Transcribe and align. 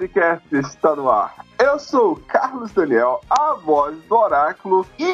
Podcast 0.00 0.56
está 0.56 0.96
no 0.96 1.10
ar. 1.10 1.44
Eu 1.58 1.78
sou 1.78 2.12
o 2.12 2.16
Carlos 2.16 2.72
Daniel, 2.72 3.20
a 3.28 3.52
voz 3.52 3.94
do 4.08 4.16
Oráculo, 4.16 4.86
e 4.98 5.04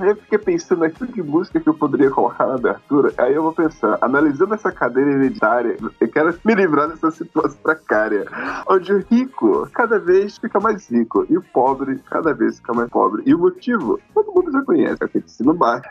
eu 0.00 0.16
fiquei 0.16 0.38
pensando 0.38 0.84
aqui 0.84 1.06
de 1.06 1.22
música 1.22 1.60
que 1.60 1.68
eu 1.68 1.74
poderia 1.74 2.10
colocar 2.10 2.46
na 2.46 2.54
abertura. 2.54 3.12
Aí 3.18 3.34
eu 3.34 3.42
vou 3.42 3.52
pensar, 3.52 3.98
analisando 4.00 4.54
essa 4.54 4.72
cadeira 4.72 5.10
hereditária, 5.10 5.76
eu 6.00 6.08
quero 6.08 6.34
me 6.42 6.54
livrar 6.54 6.88
dessa 6.88 7.10
situação 7.10 7.58
precária, 7.62 8.24
onde 8.66 8.90
o 8.90 9.04
rico 9.10 9.68
cada 9.74 9.98
vez 9.98 10.38
fica 10.38 10.58
mais 10.58 10.88
rico 10.90 11.26
e 11.28 11.36
o 11.36 11.42
pobre 11.42 11.98
cada 12.08 12.32
vez 12.32 12.56
fica 12.56 12.72
mais 12.72 12.88
pobre. 12.88 13.22
E 13.26 13.34
o 13.34 13.38
motivo, 13.38 14.00
todo 14.14 14.32
mundo 14.32 14.50
já 14.50 14.62
conhece, 14.62 15.04
é 15.04 15.08
que 15.08 15.20
de 15.20 15.30
cima 15.30 15.52
baixa. 15.52 15.90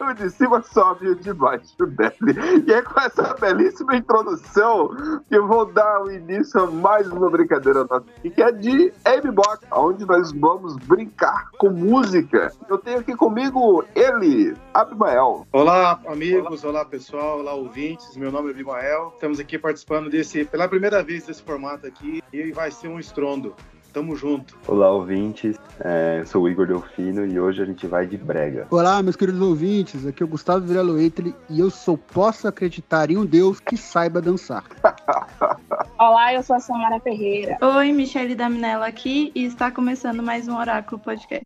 O 0.00 0.14
de 0.14 0.30
cima 0.30 0.62
sobe 0.62 1.08
o 1.08 1.14
de 1.14 1.32
baixo 1.32 1.86
desce. 1.86 2.18
E 2.66 2.72
é 2.72 2.82
com 2.82 3.00
essa 3.00 3.34
belíssima 3.34 3.96
introdução 3.96 4.90
que 5.28 5.38
vou 5.38 5.66
dar 5.66 6.02
o 6.02 6.10
início 6.10 6.60
a 6.60 6.70
mais 6.70 7.06
uma 7.08 7.30
brincadeira 7.30 7.84
nossa, 7.84 8.04
que 8.22 8.42
é 8.42 8.50
de 8.52 8.92
Amy 9.04 9.30
Box, 9.30 9.66
onde 9.72 10.04
nós 10.04 10.32
vamos 10.32 10.76
brincar 10.76 11.50
com 11.58 11.70
música. 11.70 12.52
Eu 12.68 12.78
tenho 12.78 12.98
aqui 12.98 13.14
comigo 13.14 13.84
ele, 13.94 14.54
Abimael. 14.74 15.46
Olá, 15.52 16.00
amigos, 16.06 16.64
olá. 16.64 16.84
pessoal, 16.84 17.40
olá 17.40 17.54
ouvintes. 17.54 18.16
Meu 18.16 18.32
nome 18.32 18.50
é 18.50 18.54
Bimael. 18.54 19.12
Estamos 19.14 19.38
aqui 19.38 19.58
participando 19.58 20.10
desse, 20.10 20.44
pela 20.44 20.68
primeira 20.68 21.02
vez 21.02 21.26
desse 21.26 21.42
formato 21.42 21.86
aqui 21.86 22.22
e 22.32 22.50
vai 22.52 22.70
ser 22.70 22.88
um 22.88 22.98
estrondo. 22.98 23.54
Tamo 23.98 24.14
junto. 24.14 24.56
Olá, 24.68 24.92
ouvintes. 24.92 25.56
É, 25.80 26.18
eu 26.20 26.26
sou 26.26 26.44
o 26.44 26.48
Igor 26.48 26.68
Delfino 26.68 27.26
e 27.26 27.40
hoje 27.40 27.60
a 27.60 27.64
gente 27.64 27.84
vai 27.84 28.06
de 28.06 28.16
brega. 28.16 28.68
Olá, 28.70 29.02
meus 29.02 29.16
queridos 29.16 29.40
ouvintes. 29.40 30.06
Aqui 30.06 30.22
é 30.22 30.24
o 30.24 30.28
Gustavo 30.28 30.64
Virelo 30.64 31.00
Eitli 31.00 31.34
e 31.50 31.58
eu 31.58 31.68
sou 31.68 31.98
posso 31.98 32.46
acreditar 32.46 33.10
em 33.10 33.16
um 33.16 33.26
Deus 33.26 33.58
que 33.58 33.76
saiba 33.76 34.22
dançar. 34.22 34.62
Olá, 35.98 36.32
eu 36.32 36.44
sou 36.44 36.54
a 36.54 36.60
Samara 36.60 37.00
Ferreira. 37.00 37.58
Oi, 37.60 37.90
Michele 37.90 38.36
Daminella 38.36 38.86
aqui 38.86 39.32
e 39.34 39.44
está 39.44 39.68
começando 39.68 40.22
mais 40.22 40.46
um 40.46 40.56
Oráculo 40.56 41.00
Podcast. 41.00 41.44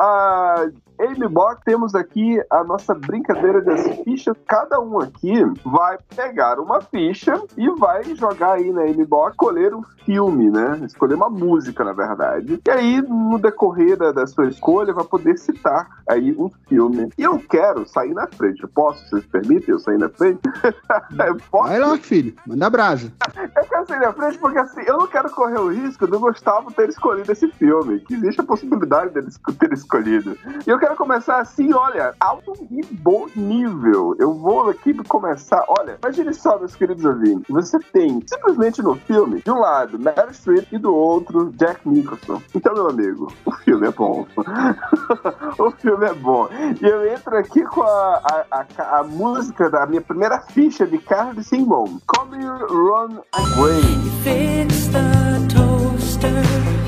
Uh, 0.00 0.68
a 1.00 1.10
Amy 1.10 1.28
Box, 1.28 1.62
temos 1.64 1.94
aqui 1.94 2.40
a 2.50 2.62
nossa 2.62 2.94
brincadeira 2.94 3.62
das 3.62 3.80
fichas. 4.04 4.36
Cada 4.46 4.80
um 4.80 5.00
aqui 5.00 5.34
vai 5.64 5.98
pegar 6.14 6.60
uma 6.60 6.80
ficha 6.80 7.40
e 7.56 7.68
vai 7.70 8.04
jogar 8.14 8.52
aí 8.52 8.70
na 8.70 8.82
Amy 8.82 9.04
Box, 9.04 9.32
escolher 9.32 9.74
um 9.74 9.82
filme, 10.04 10.50
né? 10.50 10.80
Escolher 10.84 11.14
uma 11.14 11.30
música, 11.30 11.84
na 11.84 11.92
verdade. 11.92 12.60
E 12.66 12.70
aí, 12.70 13.00
no 13.02 13.38
decorrer 13.38 13.96
da, 13.96 14.12
da 14.12 14.26
sua 14.26 14.48
escolha, 14.48 14.92
vai 14.92 15.04
poder 15.04 15.38
citar 15.38 15.88
aí 16.08 16.34
um 16.36 16.50
filme. 16.68 17.10
E 17.16 17.22
eu 17.22 17.38
quero 17.38 17.86
sair 17.88 18.12
na 18.12 18.26
frente. 18.26 18.62
Eu 18.62 18.68
posso? 18.68 19.08
Vocês 19.08 19.24
permitem 19.26 19.74
eu 19.74 19.78
sair 19.78 19.98
na 19.98 20.08
frente? 20.08 20.40
eu 21.26 21.36
posso? 21.50 21.68
Vai 21.68 21.78
lá, 21.78 21.96
filho. 21.96 22.34
Manda 22.46 22.68
brasa. 22.68 23.12
Eu 23.36 23.64
quero 23.64 23.86
sair 23.86 24.00
na 24.00 24.12
frente 24.12 24.38
porque 24.38 24.58
assim, 24.58 24.82
eu 24.86 24.98
não 24.98 25.06
quero 25.06 25.30
correr 25.30 25.58
o 25.58 25.72
risco 25.72 26.06
do 26.06 26.18
Gustavo 26.18 26.72
ter 26.72 26.88
escolhido 26.88 27.30
esse 27.30 27.48
filme. 27.52 28.00
Que 28.00 28.14
existe 28.14 28.40
a 28.40 28.44
possibilidade 28.44 29.14
dele 29.14 29.28
ter 29.58 29.72
escolhido. 29.72 30.36
E 30.66 30.70
eu 30.70 30.78
quero 30.78 30.89
começar 30.96 31.40
assim, 31.40 31.72
olha, 31.72 32.14
alto 32.20 32.52
e 32.70 32.84
bom 32.84 33.26
nível. 33.34 34.14
Eu 34.18 34.34
vou 34.34 34.68
aqui 34.68 34.94
começar. 35.04 35.64
Olha, 35.68 35.98
imagine 36.02 36.32
só, 36.34 36.58
meus 36.58 36.74
queridos 36.74 37.04
ouvintes. 37.04 37.46
Você 37.48 37.78
tem 37.92 38.22
simplesmente 38.26 38.82
no 38.82 38.94
filme, 38.96 39.42
de 39.42 39.50
um 39.50 39.58
lado, 39.58 39.98
Meryl 39.98 40.32
Streep 40.32 40.72
e 40.72 40.78
do 40.78 40.94
outro, 40.94 41.52
Jack 41.52 41.88
Nicholson. 41.88 42.42
Então, 42.54 42.74
meu 42.74 42.88
amigo, 42.88 43.32
o 43.44 43.52
filme 43.52 43.86
é 43.86 43.90
bom. 43.90 44.26
o 45.58 45.70
filme 45.72 46.06
é 46.06 46.14
bom. 46.14 46.48
E 46.80 46.84
eu 46.84 47.06
entro 47.12 47.36
aqui 47.36 47.62
com 47.64 47.82
a, 47.82 48.46
a, 48.50 48.66
a, 48.78 48.98
a 48.98 49.04
música 49.04 49.68
da 49.70 49.86
minha 49.86 50.00
primeira 50.00 50.40
ficha 50.40 50.86
de 50.86 50.98
Carlos 50.98 51.46
Simon. 51.46 51.98
Come 52.06 52.44
Run 52.44 53.22
Away. 53.32 53.82
Fix 54.22 54.88
the 54.88 55.46
toaster. 55.52 56.79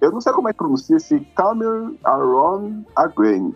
Eu 0.00 0.12
não 0.12 0.20
sei 0.20 0.32
como 0.32 0.48
é 0.48 0.52
que 0.52 0.58
pronuncia 0.58 0.96
esse 0.96 1.20
Cameron 1.36 1.94
Aaron 2.04 2.82
Agren. 2.96 3.52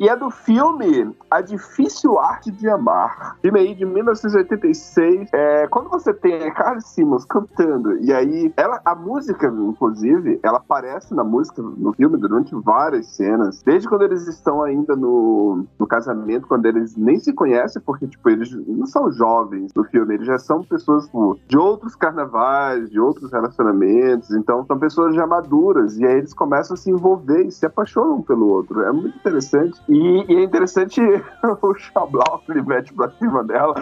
E 0.00 0.08
é 0.08 0.16
do 0.16 0.30
filme 0.30 1.14
A 1.30 1.42
Difícil 1.42 2.18
Arte 2.18 2.50
de 2.50 2.66
Amar. 2.70 3.36
Filme 3.42 3.60
aí 3.60 3.74
de 3.74 3.84
1986. 3.84 5.28
É, 5.30 5.66
quando 5.66 5.90
você 5.90 6.14
tem 6.14 6.42
a 6.42 6.54
Carly 6.54 6.80
Simmons 6.80 7.26
cantando, 7.26 7.98
e 7.98 8.10
aí 8.10 8.50
ela, 8.56 8.80
a 8.82 8.94
música, 8.94 9.48
inclusive, 9.48 10.40
ela 10.42 10.56
aparece 10.56 11.14
na 11.14 11.22
música, 11.22 11.60
no 11.60 11.92
filme, 11.92 12.16
durante 12.16 12.54
várias 12.54 13.08
cenas. 13.08 13.62
Desde 13.62 13.86
quando 13.86 14.02
eles 14.02 14.26
estão 14.26 14.62
ainda 14.62 14.96
no, 14.96 15.66
no 15.78 15.86
casamento, 15.86 16.48
quando 16.48 16.64
eles 16.64 16.96
nem 16.96 17.18
se 17.18 17.34
conhecem, 17.34 17.82
porque, 17.84 18.06
tipo, 18.06 18.30
eles 18.30 18.50
não 18.66 18.86
são 18.86 19.12
jovens 19.12 19.70
no 19.76 19.84
filme, 19.84 20.14
eles 20.14 20.26
já 20.26 20.38
são 20.38 20.62
pessoas 20.62 21.04
tipo, 21.04 21.38
de 21.46 21.58
outros 21.58 21.94
carnavais, 21.94 22.88
de 22.88 22.98
outros 22.98 23.30
relacionamentos. 23.30 24.30
Então, 24.30 24.64
são 24.64 24.78
pessoas 24.78 25.14
já 25.14 25.26
maduras. 25.26 25.98
E 25.98 26.06
aí 26.06 26.16
eles 26.16 26.32
começam 26.32 26.72
a 26.72 26.78
se 26.78 26.90
envolver 26.90 27.42
e 27.42 27.50
se 27.50 27.66
apaixonam 27.66 28.22
pelo 28.22 28.48
outro. 28.48 28.80
É 28.80 28.90
muito 28.90 29.18
interessante. 29.18 29.78
E, 29.90 30.32
e 30.32 30.36
é 30.36 30.44
interessante 30.44 31.00
o 31.42 31.74
Chablau 31.74 32.42
ele 32.48 32.62
mete 32.62 32.94
pra 32.94 33.10
cima 33.10 33.42
dela. 33.42 33.74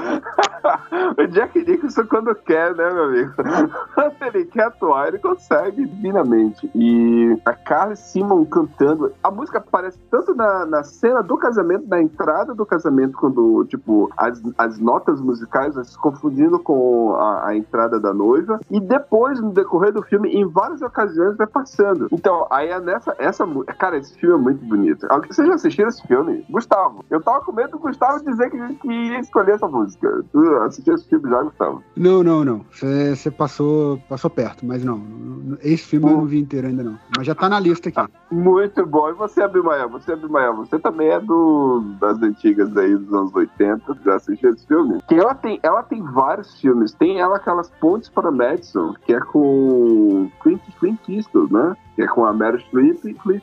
o 1.19 1.26
Jack 1.26 1.58
Nicholson, 1.58 2.06
quando 2.06 2.34
quer, 2.34 2.75
né, 2.75 2.90
meu 2.90 3.05
amigo? 3.05 3.32
Quando 3.94 4.14
ele 4.34 4.46
quer 4.46 4.64
atuar, 4.64 5.08
ele 5.08 5.19
consegue 5.19 5.87
divinamente. 5.87 6.70
E 6.75 7.38
a 7.44 7.52
Carly 7.52 7.96
Simon 7.96 8.44
cantando. 8.46 9.12
A 9.22 9.31
música 9.31 9.58
aparece 9.58 9.99
tanto 10.10 10.34
na, 10.34 10.64
na 10.64 10.82
cena 10.82 11.22
do 11.22 11.37
casamento, 11.37 11.87
na 11.87 12.00
entrada 12.00 12.54
do 12.54 12.64
casamento, 12.64 13.19
quando, 13.19 13.66
tipo, 13.66 14.11
as, 14.16 14.40
as 14.56 14.78
notas 14.78 15.20
musicais 15.20 15.75
se 15.87 15.99
confundindo 15.99 16.58
com 16.58 17.14
a, 17.16 17.49
a 17.49 17.56
entrada 17.56 18.00
da 18.00 18.14
noiva. 18.14 18.61
E 18.70 18.81
depois, 18.81 19.40
no 19.40 19.50
decorrer 19.50 19.93
do 19.93 20.02
filme, 20.02 20.31
em 20.31 20.46
várias 20.46 20.81
ocasiões, 20.81 21.37
vai 21.37 21.46
passando. 21.46 22.08
Então, 22.11 22.46
aí 22.50 22.69
é 22.69 22.81
nessa. 22.81 23.14
Essa, 23.19 23.46
cara, 23.78 23.99
esse 23.99 24.16
filme 24.19 24.37
é 24.37 24.38
muito 24.38 24.64
bonito. 24.64 25.06
Vocês 25.28 25.46
já 25.46 25.54
assistiram 25.54 25.88
esse 25.98 26.06
filme? 26.06 26.44
Gustavo. 26.48 27.04
Eu 27.10 27.20
tava 27.20 27.44
com 27.44 27.52
medo 27.52 27.72
do 27.72 27.78
Gustavo 27.78 28.24
dizer 28.24 28.50
que, 28.50 28.74
que 28.76 28.88
ia 28.88 29.20
escolher 29.20 29.52
essa 29.52 29.68
música. 29.68 30.24
Tu 30.32 30.56
assistiu 30.62 30.94
esse 30.94 31.08
filme 31.08 31.28
já, 31.28 31.42
Gustavo? 31.42 31.82
Não, 31.96 32.22
não, 32.22 32.44
não. 32.44 32.64
Você 32.70 33.30
passou, 33.30 33.98
passou 34.08 34.30
perto, 34.30 34.64
mas 34.64 34.84
não. 34.84 35.02
Esse 35.62 35.84
filme 35.84 36.10
eu 36.10 36.16
não 36.16 36.26
vi 36.26 36.38
inteiro 36.38 36.68
ainda 36.68 36.82
não. 36.82 36.98
Mas 37.16 37.26
já 37.26 37.34
tá 37.34 37.48
na 37.48 37.60
lista 37.60 37.88
aqui. 37.88 38.12
Muito 38.30 38.86
bom. 38.86 39.10
E 39.10 39.12
você, 39.14 39.42
Abimael? 39.42 39.88
Você, 39.90 40.12
Abimael, 40.12 40.56
você 40.56 40.78
também 40.78 41.08
é 41.08 41.20
do, 41.20 41.80
das 42.00 42.20
antigas 42.22 42.74
aí, 42.76 42.94
dos 42.96 43.12
anos 43.12 43.34
80. 43.34 43.98
Já 44.04 44.16
assistiu 44.16 44.50
esse 44.50 44.66
filme? 44.66 45.00
Que 45.08 45.14
ela 45.14 45.34
tem, 45.34 45.58
ela 45.62 45.82
tem 45.82 46.02
vários 46.02 46.60
filmes. 46.60 46.92
Tem 46.92 47.20
ela 47.20 47.36
aquelas 47.36 47.70
Pontes 47.80 48.08
para 48.08 48.30
Madison, 48.30 48.94
que 49.04 49.12
é 49.12 49.20
com 49.20 50.30
Clint, 50.42 50.60
Clint 50.78 51.00
Eastwood, 51.08 51.52
né? 51.52 51.76
Que 51.94 52.02
é 52.02 52.06
com 52.06 52.24
a 52.24 52.32
Meryl 52.32 52.60
Streep 52.60 53.04
e 53.04 53.14
Clint, 53.14 53.42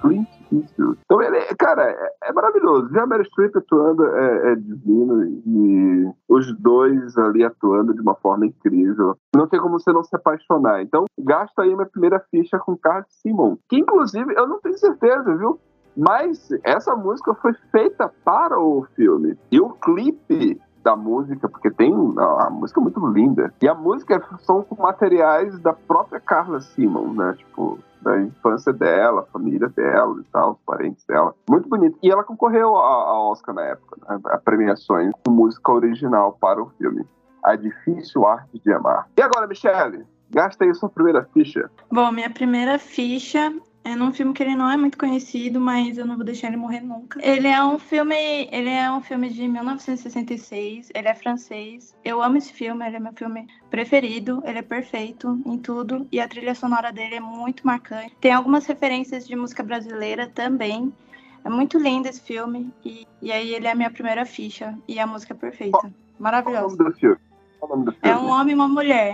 Clint, 0.00 0.28
Eastwood. 0.60 0.98
Então, 1.04 1.22
ele, 1.22 1.36
é- 1.36 1.54
cara, 1.54 1.82
é, 1.90 2.10
é 2.24 2.32
maravilhoso. 2.32 2.88
Ver 2.88 3.00
a 3.00 3.06
Meryl 3.06 3.24
Streep 3.26 3.56
atuando 3.56 4.04
é, 4.06 4.52
é 4.52 4.56
divino 4.56 5.22
e 5.24 6.12
os 6.28 6.52
dois 6.58 7.16
ali 7.18 7.44
atuando 7.44 7.94
de 7.94 8.00
uma 8.00 8.14
forma 8.14 8.46
incrível. 8.46 9.16
Não 9.34 9.46
tem 9.46 9.60
como 9.60 9.78
você 9.78 9.92
não 9.92 10.04
se 10.04 10.14
apaixonar. 10.14 10.82
Então, 10.82 11.04
gasto 11.18 11.58
aí 11.60 11.74
minha 11.74 11.86
primeira 11.86 12.20
ficha 12.30 12.58
com 12.58 12.76
Carl 12.76 13.04
Simon. 13.08 13.56
Que, 13.68 13.78
inclusive, 13.78 14.34
eu 14.36 14.46
não 14.46 14.60
tenho 14.60 14.78
certeza, 14.78 15.36
viu? 15.36 15.58
Mas 15.96 16.48
essa 16.64 16.96
música 16.96 17.34
foi 17.34 17.52
feita 17.70 18.10
para 18.24 18.58
o 18.58 18.84
filme. 18.96 19.38
E 19.50 19.60
o 19.60 19.70
clipe 19.70 20.60
da 20.82 20.94
música, 20.94 21.48
porque 21.48 21.70
tem 21.70 21.92
a, 22.18 22.50
música 22.50 22.78
é 22.78 22.82
muito 22.82 23.06
linda. 23.06 23.52
E 23.62 23.66
a 23.66 23.74
música 23.74 24.22
são 24.40 24.62
com 24.62 24.82
materiais 24.82 25.58
da 25.60 25.72
própria 25.72 26.20
Carla 26.20 26.60
Simon, 26.60 27.14
né? 27.14 27.34
Tipo, 27.38 27.78
da 28.04 28.20
infância 28.20 28.72
dela, 28.72 29.22
a 29.22 29.32
família 29.32 29.68
dela 29.68 30.20
e 30.20 30.24
tal, 30.30 30.52
os 30.52 30.60
parentes 30.64 31.04
dela. 31.06 31.34
Muito 31.48 31.68
bonito. 31.68 31.98
E 32.02 32.10
ela 32.10 32.22
concorreu 32.22 32.76
ao 32.76 33.32
Oscar 33.32 33.54
na 33.54 33.62
época, 33.62 33.96
né? 34.08 34.20
a 34.26 34.38
premiações 34.38 35.12
com 35.24 35.32
música 35.32 35.72
original 35.72 36.36
para 36.40 36.62
o 36.62 36.70
filme. 36.78 37.04
A 37.42 37.56
Difícil 37.56 38.26
Arte 38.26 38.60
de 38.62 38.72
Amar. 38.72 39.08
E 39.16 39.22
agora, 39.22 39.46
Michelle? 39.46 40.06
Gasta 40.30 40.64
aí 40.64 40.74
sua 40.74 40.88
primeira 40.88 41.24
ficha. 41.32 41.70
Bom, 41.90 42.10
minha 42.10 42.30
primeira 42.30 42.78
ficha 42.78 43.52
é 43.84 43.94
num 43.94 44.12
filme 44.12 44.32
que 44.32 44.42
ele 44.42 44.56
não 44.56 44.70
é 44.70 44.76
muito 44.78 44.96
conhecido, 44.96 45.60
mas 45.60 45.98
eu 45.98 46.06
não 46.06 46.16
vou 46.16 46.24
deixar 46.24 46.48
ele 46.48 46.56
morrer 46.56 46.80
nunca. 46.80 47.20
Ele 47.22 47.46
é 47.46 47.62
um 47.62 47.78
filme, 47.78 48.48
ele 48.50 48.70
é 48.70 48.90
um 48.90 49.02
filme 49.02 49.28
de 49.28 49.46
1966, 49.46 50.90
ele 50.94 51.06
é 51.06 51.14
francês. 51.14 51.94
Eu 52.02 52.22
amo 52.22 52.38
esse 52.38 52.52
filme, 52.52 52.84
ele 52.86 52.96
é 52.96 52.98
meu 52.98 53.12
filme 53.12 53.46
preferido, 53.70 54.42
ele 54.46 54.60
é 54.60 54.62
perfeito 54.62 55.38
em 55.44 55.58
tudo 55.58 56.08
e 56.10 56.18
a 56.18 56.26
trilha 56.26 56.54
sonora 56.54 56.90
dele 56.90 57.16
é 57.16 57.20
muito 57.20 57.66
marcante. 57.66 58.16
Tem 58.20 58.32
algumas 58.32 58.64
referências 58.64 59.26
de 59.26 59.36
música 59.36 59.62
brasileira 59.62 60.26
também. 60.28 60.90
É 61.44 61.50
muito 61.50 61.78
lindo 61.78 62.08
esse 62.08 62.22
filme 62.22 62.72
e, 62.82 63.06
e 63.20 63.30
aí 63.30 63.54
ele 63.54 63.66
é 63.66 63.72
a 63.72 63.74
minha 63.74 63.90
primeira 63.90 64.24
ficha 64.24 64.78
e 64.88 64.98
a 64.98 65.06
música 65.06 65.34
é 65.34 65.36
perfeita. 65.36 65.78
Qual 65.78 65.92
o 65.92 66.22
Maravilhoso. 66.22 66.76
nome 66.78 66.90
do 66.90 66.98
filme? 66.98 67.16
Qual 67.60 67.70
é 67.70 67.74
o 67.74 67.76
nome 67.76 67.84
do 67.84 67.92
filme? 67.92 68.08
É 68.08 68.16
um 68.16 68.30
homem 68.30 68.52
e 68.52 68.54
uma 68.54 68.68
mulher. 68.68 69.12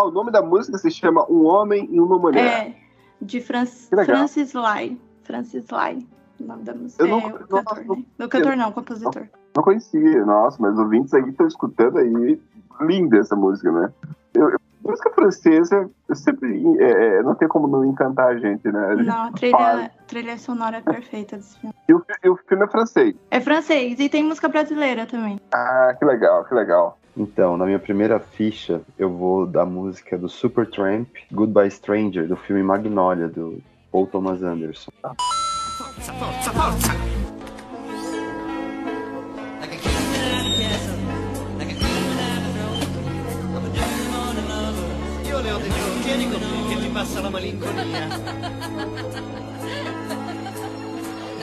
Ah, 0.00 0.04
o 0.04 0.10
nome 0.10 0.30
da 0.30 0.40
música 0.40 0.78
se 0.78 0.90
chama 0.90 1.26
Um 1.30 1.44
Homem 1.44 1.86
e 1.92 2.00
Uma 2.00 2.18
Mulher. 2.18 2.68
É, 2.68 2.74
de 3.20 3.38
Fran. 3.40 3.66
Francis 4.06 4.54
Lai. 4.54 4.96
Francis 5.24 5.68
Lai, 5.70 5.98
o 6.40 6.44
nome 6.44 6.62
da 6.64 6.74
música. 6.74 7.02
Eu 7.02 7.08
não- 7.08 7.18
é, 7.18 7.28
não- 7.28 7.34
o 7.34 7.46
cantor, 7.64 7.84
não- 7.84 7.96
né? 7.96 8.04
O 8.24 8.28
cantor 8.28 8.56
não, 8.56 8.68
o 8.70 8.72
compositor. 8.72 9.26
Não 9.54 9.62
conhecia, 9.62 10.24
nossa, 10.24 10.56
mas 10.58 10.78
ouvintes 10.78 11.12
aí 11.12 11.22
estão 11.28 11.46
escutando 11.46 11.98
aí. 11.98 12.40
Linda 12.80 13.18
essa 13.18 13.36
música, 13.36 13.70
né? 13.70 13.92
Eu, 14.32 14.58
música 14.82 15.10
francesa, 15.10 15.90
eu 16.08 16.16
sempre. 16.16 16.64
é, 16.78 17.18
é, 17.18 17.22
não 17.22 17.34
tem 17.34 17.46
como 17.46 17.66
não 17.68 17.84
encantar 17.84 18.28
a 18.28 18.38
gente, 18.38 18.66
né? 18.72 18.86
A 18.86 18.96
gente 18.96 19.06
Não, 19.06 19.24
a 19.24 19.32
trilha, 19.32 19.90
trilha 20.06 20.38
sonora 20.38 20.78
é 20.78 20.80
perfeita 20.80 21.36
desse 21.36 21.58
filme. 21.58 21.74
E 21.86 21.92
o, 21.92 22.02
e 22.24 22.28
o 22.30 22.36
filme 22.36 22.64
é 22.64 22.68
francês. 22.68 23.14
É 23.30 23.38
francês 23.38 24.00
e 24.00 24.08
tem 24.08 24.24
música 24.24 24.48
brasileira 24.48 25.04
também. 25.04 25.38
Ah, 25.52 25.94
que 25.98 26.04
legal, 26.06 26.44
que 26.46 26.54
legal. 26.54 26.96
Então, 27.20 27.54
na 27.54 27.66
minha 27.66 27.78
primeira 27.78 28.18
ficha, 28.18 28.80
eu 28.98 29.10
vou 29.14 29.46
da 29.46 29.66
música 29.66 30.16
do 30.16 30.26
Supertramp, 30.26 31.06
Goodbye 31.30 31.70
Stranger, 31.70 32.26
do 32.26 32.34
filme 32.34 32.62
Magnolia, 32.62 33.28
do 33.28 33.62
Paul 33.92 34.06
Thomas 34.06 34.42
Anderson. 34.42 34.90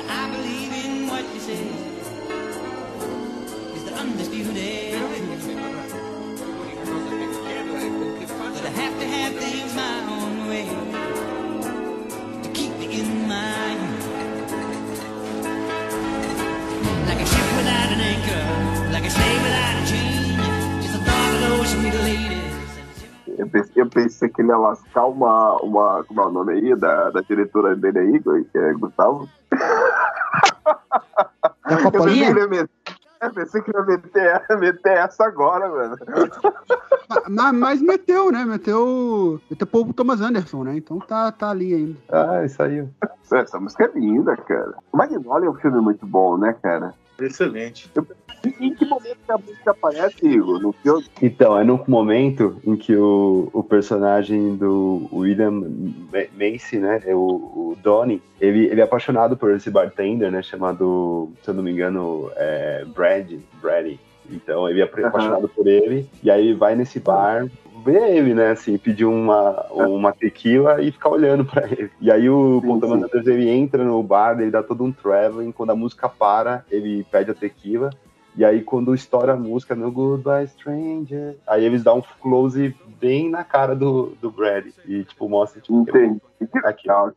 I 0.10 0.30
believe 0.32 0.74
in 0.74 1.08
what 1.08 1.24
you 1.34 1.40
say. 1.40 1.70
The 3.86 3.94
undisputed. 3.94 5.17
Have 8.80 8.96
to 9.00 9.08
have 9.08 9.34
things 9.44 9.74
my 9.76 9.96
own 10.16 10.48
way 10.50 10.66
to 12.44 12.50
keep 12.54 12.74
me 12.80 12.86
in 13.02 13.10
mind. 13.28 13.82
Like 17.10 17.22
a 17.22 17.26
ship 17.26 17.48
without 17.60 17.90
an 17.96 18.02
anchor, 18.14 18.44
like 18.92 19.06
a 19.06 19.10
slave 19.10 19.42
without 19.48 19.76
a 19.82 19.86
chain. 19.92 20.38
Just 20.82 20.96
a 20.96 21.00
thought 21.08 21.34
of 21.36 21.40
those 21.50 21.72
ladies. 22.04 22.38
Eu 23.38 23.48
pensei, 23.50 23.82
eu 23.82 23.90
pensei 23.90 24.30
que 24.30 24.42
ele 24.42 24.50
ia 24.50 24.58
lascar 24.58 25.06
uma. 25.06 25.58
uma 25.64 26.04
como 26.06 26.22
é 26.22 26.26
o 26.26 26.32
nome 26.32 26.54
aí? 26.54 26.76
Da, 26.76 27.10
da 27.12 27.22
diretora 27.22 27.76
dele 27.76 28.00
aí, 28.00 28.20
que 28.20 28.58
é 28.58 28.74
Gustavo. 28.74 29.28
Da 29.52 29.60
Eu 31.70 31.78
pensei 31.78 31.78
que 31.78 31.92
Copolinha? 31.92 32.30
ele 32.30 32.40
ia 32.40 32.48
meter. 32.48 32.70
Eu 33.22 33.34
pensei 33.34 33.62
que 33.62 33.72
ia 33.72 33.82
meter, 33.84 34.44
meter 34.60 34.98
essa 34.98 35.26
agora, 35.26 35.68
mano. 35.70 35.98
Mas, 37.30 37.54
mas 37.54 37.82
meteu, 37.82 38.32
né? 38.32 38.44
Meteu. 38.44 39.40
Meteu 39.50 39.68
Paul 39.68 39.94
Thomas 39.94 40.20
Anderson, 40.20 40.64
né? 40.64 40.78
Então 40.78 41.00
tá, 41.00 41.32
tá 41.32 41.50
ali 41.50 41.74
ainda. 41.74 41.98
Ah, 42.10 42.44
isso 42.44 42.62
aí. 42.62 42.86
Essa 43.32 43.60
música 43.60 43.86
é 43.86 44.00
linda, 44.00 44.36
cara. 44.36 44.74
O 44.92 44.98
Magnolia 44.98 45.48
é 45.48 45.50
um 45.50 45.56
filme 45.56 45.80
muito 45.80 46.06
bom, 46.06 46.38
né, 46.38 46.54
cara? 46.62 46.94
Excelente. 47.20 47.90
Em 48.60 48.74
que 48.74 48.86
momento 48.86 49.18
que 49.26 49.32
a 49.32 49.38
música 49.38 49.72
aparece, 49.72 50.26
Igor? 50.26 50.62
No 50.62 50.72
filme? 50.72 51.06
Então, 51.22 51.58
é 51.60 51.64
no 51.64 51.84
momento 51.88 52.62
em 52.64 52.76
que 52.76 52.96
o, 52.96 53.50
o 53.52 53.64
personagem 53.64 54.56
do 54.56 55.10
William 55.12 55.52
Ma- 55.52 56.28
Macy, 56.34 56.78
né, 56.78 57.02
é 57.06 57.16
o, 57.16 57.20
o 57.20 57.78
Donnie, 57.82 58.22
ele, 58.40 58.66
ele 58.68 58.80
é 58.80 58.84
apaixonado 58.84 59.36
por 59.36 59.52
esse 59.52 59.70
bartender, 59.70 60.32
né, 60.32 60.42
chamado, 60.42 61.30
se 61.44 61.50
eu 61.50 61.54
não 61.56 61.64
me 61.64 61.72
engano, 61.72 62.32
é 62.36 62.86
Brad, 62.86 63.34
Brady. 63.62 64.00
Então, 64.30 64.70
ele 64.70 64.82
é 64.82 64.84
apaixonado 64.84 65.48
por 65.50 65.68
ele, 65.68 66.08
e 66.22 66.30
aí 66.30 66.48
ele 66.48 66.54
vai 66.58 66.76
nesse 66.76 67.00
bar, 67.00 67.48
vê 67.92 68.18
ele, 68.18 68.34
né, 68.34 68.52
assim, 68.52 68.78
pedir 68.78 69.06
uma, 69.06 69.66
uma 69.72 70.12
tequila 70.12 70.82
e 70.82 70.92
ficar 70.92 71.10
olhando 71.10 71.46
pra 71.46 71.66
ele. 71.66 71.90
E 72.02 72.12
aí 72.12 72.30
o. 72.30 72.62
Anderson, 72.74 73.08
ele 73.32 73.50
entra 73.50 73.84
no 73.84 74.02
bar, 74.04 74.40
ele 74.40 74.52
dá 74.52 74.62
todo 74.62 74.84
um 74.84 74.92
traveling, 74.92 75.52
quando 75.52 75.72
a 75.72 75.76
música 75.76 76.10
para, 76.10 76.66
ele 76.70 77.06
pede 77.12 77.32
a 77.32 77.34
tequila, 77.34 77.90
e 78.36 78.46
aí, 78.46 78.62
quando 78.62 78.94
estoura 78.94 79.34
a 79.34 79.36
música, 79.36 79.74
no 79.74 79.92
Goodbye 79.92 80.48
Stranger, 80.48 81.38
aí 81.48 81.66
eles 81.66 81.84
dão 81.84 81.98
um 81.98 82.04
close 82.22 82.76
bem 83.00 83.32
na 83.32 83.44
cara 83.44 83.76
do, 83.76 84.16
do 84.22 84.30
Brad. 84.30 84.68
E, 84.86 85.04
tipo, 85.06 85.28
mostra, 85.28 85.60
tipo, 85.60 85.80
Entendi. 85.82 86.22
Que 86.38 86.58
aqui. 86.60 86.88
legal. 86.88 87.12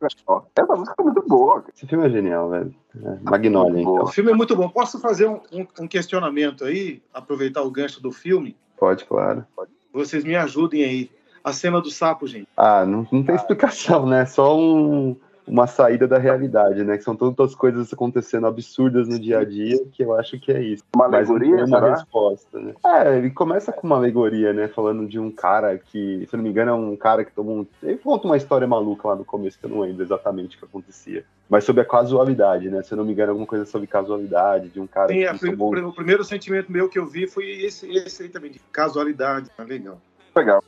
Essa 0.55 0.75
música 0.75 0.95
é 0.97 1.03
muito 1.03 1.21
boa, 1.27 1.61
cara. 1.61 1.73
Esse 1.75 1.85
filme 1.85 2.07
é 2.07 2.09
genial, 2.09 2.49
velho. 2.49 2.73
É, 3.05 3.17
Magnolia, 3.21 3.81
então. 3.81 4.03
O 4.03 4.07
filme 4.07 4.31
é 4.31 4.33
muito 4.33 4.55
bom. 4.55 4.67
Posso 4.67 4.99
fazer 4.99 5.27
um, 5.27 5.39
um- 5.53 5.67
um 5.81 5.87
questionamento 5.87 6.65
aí? 6.65 7.03
Aproveitar 7.13 7.61
o 7.61 7.69
gancho 7.69 8.01
do 8.01 8.11
filme? 8.11 8.55
Pode, 8.75 9.05
claro. 9.05 9.45
Vocês 9.93 10.23
me 10.23 10.35
ajudem 10.35 10.83
aí. 10.83 11.11
A 11.43 11.51
cena 11.51 11.81
do 11.81 11.89
sapo, 11.89 12.27
gente. 12.27 12.47
Ah, 12.55 12.85
não, 12.85 13.07
não 13.11 13.23
tem 13.23 13.33
explicação, 13.33 14.05
né? 14.05 14.25
Só 14.27 14.55
um, 14.59 15.15
uma 15.47 15.67
saída 15.67 16.07
da 16.07 16.17
realidade, 16.17 16.83
né? 16.83 16.97
Que 16.97 17.03
são 17.03 17.15
tantas 17.15 17.53
coisas 17.55 17.91
acontecendo 17.91 18.47
absurdas 18.47 19.07
no 19.07 19.19
dia 19.19 19.39
a 19.39 19.43
dia 19.43 19.83
que 19.91 20.03
eu 20.03 20.13
acho 20.15 20.39
que 20.39 20.51
é 20.51 20.61
isso. 20.61 20.83
Uma 20.95 21.07
Mas 21.09 21.27
não 21.27 21.35
alegoria, 21.35 21.55
tem 21.57 21.65
uma 21.65 21.79
será? 21.79 21.91
resposta, 21.95 22.59
né? 22.59 22.73
É, 22.85 23.17
ele 23.17 23.29
começa 23.31 23.71
com 23.71 23.87
uma 23.87 23.95
alegoria, 23.97 24.53
né? 24.53 24.67
Falando 24.67 25.07
de 25.07 25.19
um 25.19 25.31
cara 25.31 25.77
que, 25.77 26.25
se 26.29 26.33
eu 26.33 26.37
não 26.37 26.43
me 26.43 26.49
engano, 26.49 26.71
é 26.71 26.73
um 26.73 26.95
cara 26.95 27.25
que 27.25 27.31
tomou 27.31 27.59
um. 27.59 27.67
Ele 27.83 27.97
conta 27.97 28.27
uma 28.27 28.37
história 28.37 28.67
maluca 28.67 29.07
lá 29.09 29.15
no 29.15 29.25
começo, 29.25 29.57
que 29.59 29.65
eu 29.65 29.69
não 29.69 29.81
lembro 29.81 30.03
exatamente 30.03 30.55
o 30.55 30.59
que 30.59 30.65
acontecia. 30.65 31.23
Mas 31.49 31.63
sobre 31.63 31.81
a 31.81 31.85
casualidade, 31.85 32.69
né? 32.69 32.81
Se 32.83 32.93
eu 32.93 32.97
não 32.97 33.03
me 33.05 33.11
engano, 33.11 33.31
alguma 33.31 33.47
coisa 33.47 33.65
sobre 33.65 33.87
casualidade, 33.87 34.69
de 34.69 34.79
um 34.79 34.87
cara 34.87 35.09
Sim, 35.09 35.25
que 35.25 35.39
prim- 35.39 35.51
tomou. 35.57 35.89
o 35.89 35.93
primeiro 35.93 36.23
sentimento 36.23 36.71
meu 36.71 36.87
que 36.87 36.97
eu 36.99 37.05
vi 37.05 37.27
foi 37.27 37.49
esse, 37.49 37.89
esse 37.91 38.23
aí 38.23 38.29
também, 38.29 38.51
de 38.51 38.59
casualidade. 38.71 39.49
Tá 39.57 39.63
legal. 39.63 39.99
Legal. 40.35 40.63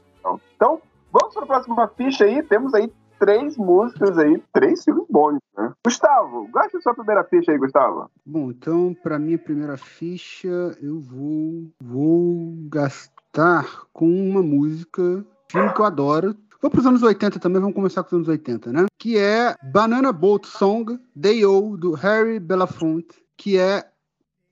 Então, 0.56 0.82
vamos 1.12 1.34
para 1.34 1.44
a 1.44 1.48
próxima 1.48 1.88
ficha 1.90 2.26
aí. 2.26 2.42
Temos 2.44 2.74
aí 2.74 2.92
três 3.20 3.58
músicas 3.58 4.18
aí, 4.18 4.42
três 4.52 4.84
filmes 4.84 5.06
bons, 5.10 5.40
né? 5.58 5.74
Gustavo, 5.86 6.48
gosta 6.52 6.78
da 6.78 6.82
sua 6.82 6.94
primeira 6.94 7.24
ficha 7.24 7.52
aí, 7.52 7.58
Gustavo? 7.58 8.10
Bom, 8.26 8.52
então, 8.52 8.96
para 9.02 9.20
minha 9.20 9.38
primeira 9.38 9.78
ficha, 9.78 10.78
eu 10.82 11.00
vou, 11.00 11.72
vou 11.82 12.56
gastar 12.70 13.88
com 13.94 14.08
uma 14.08 14.42
música, 14.42 15.26
filme 15.50 15.74
que 15.74 15.80
eu 15.80 15.86
adoro. 15.86 16.36
Vou 16.62 16.72
para 16.72 16.80
os 16.80 16.86
anos 16.86 17.04
80 17.04 17.40
também, 17.40 17.62
vamos 17.62 17.76
começar 17.76 18.04
com 18.04 18.08
os 18.08 18.14
anos 18.14 18.28
80, 18.28 18.72
né? 18.72 18.86
Que 18.98 19.18
é 19.18 19.56
Banana 19.72 20.14
Boat 20.14 20.48
Song, 20.48 20.98
Day 21.16 21.46
O, 21.46 21.76
do 21.76 21.94
Harry 21.94 22.40
Belafonte, 22.40 23.22
que 23.36 23.58
é 23.58 23.86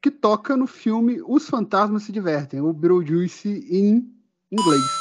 que 0.01 0.09
toca 0.09 0.57
no 0.57 0.65
filme 0.65 1.21
Os 1.25 1.47
Fantasmas 1.47 2.03
Se 2.03 2.11
Divertem, 2.11 2.59
o 2.59 2.73
Beetlejuice 2.73 3.65
em 3.69 4.11
inglês. 4.51 5.00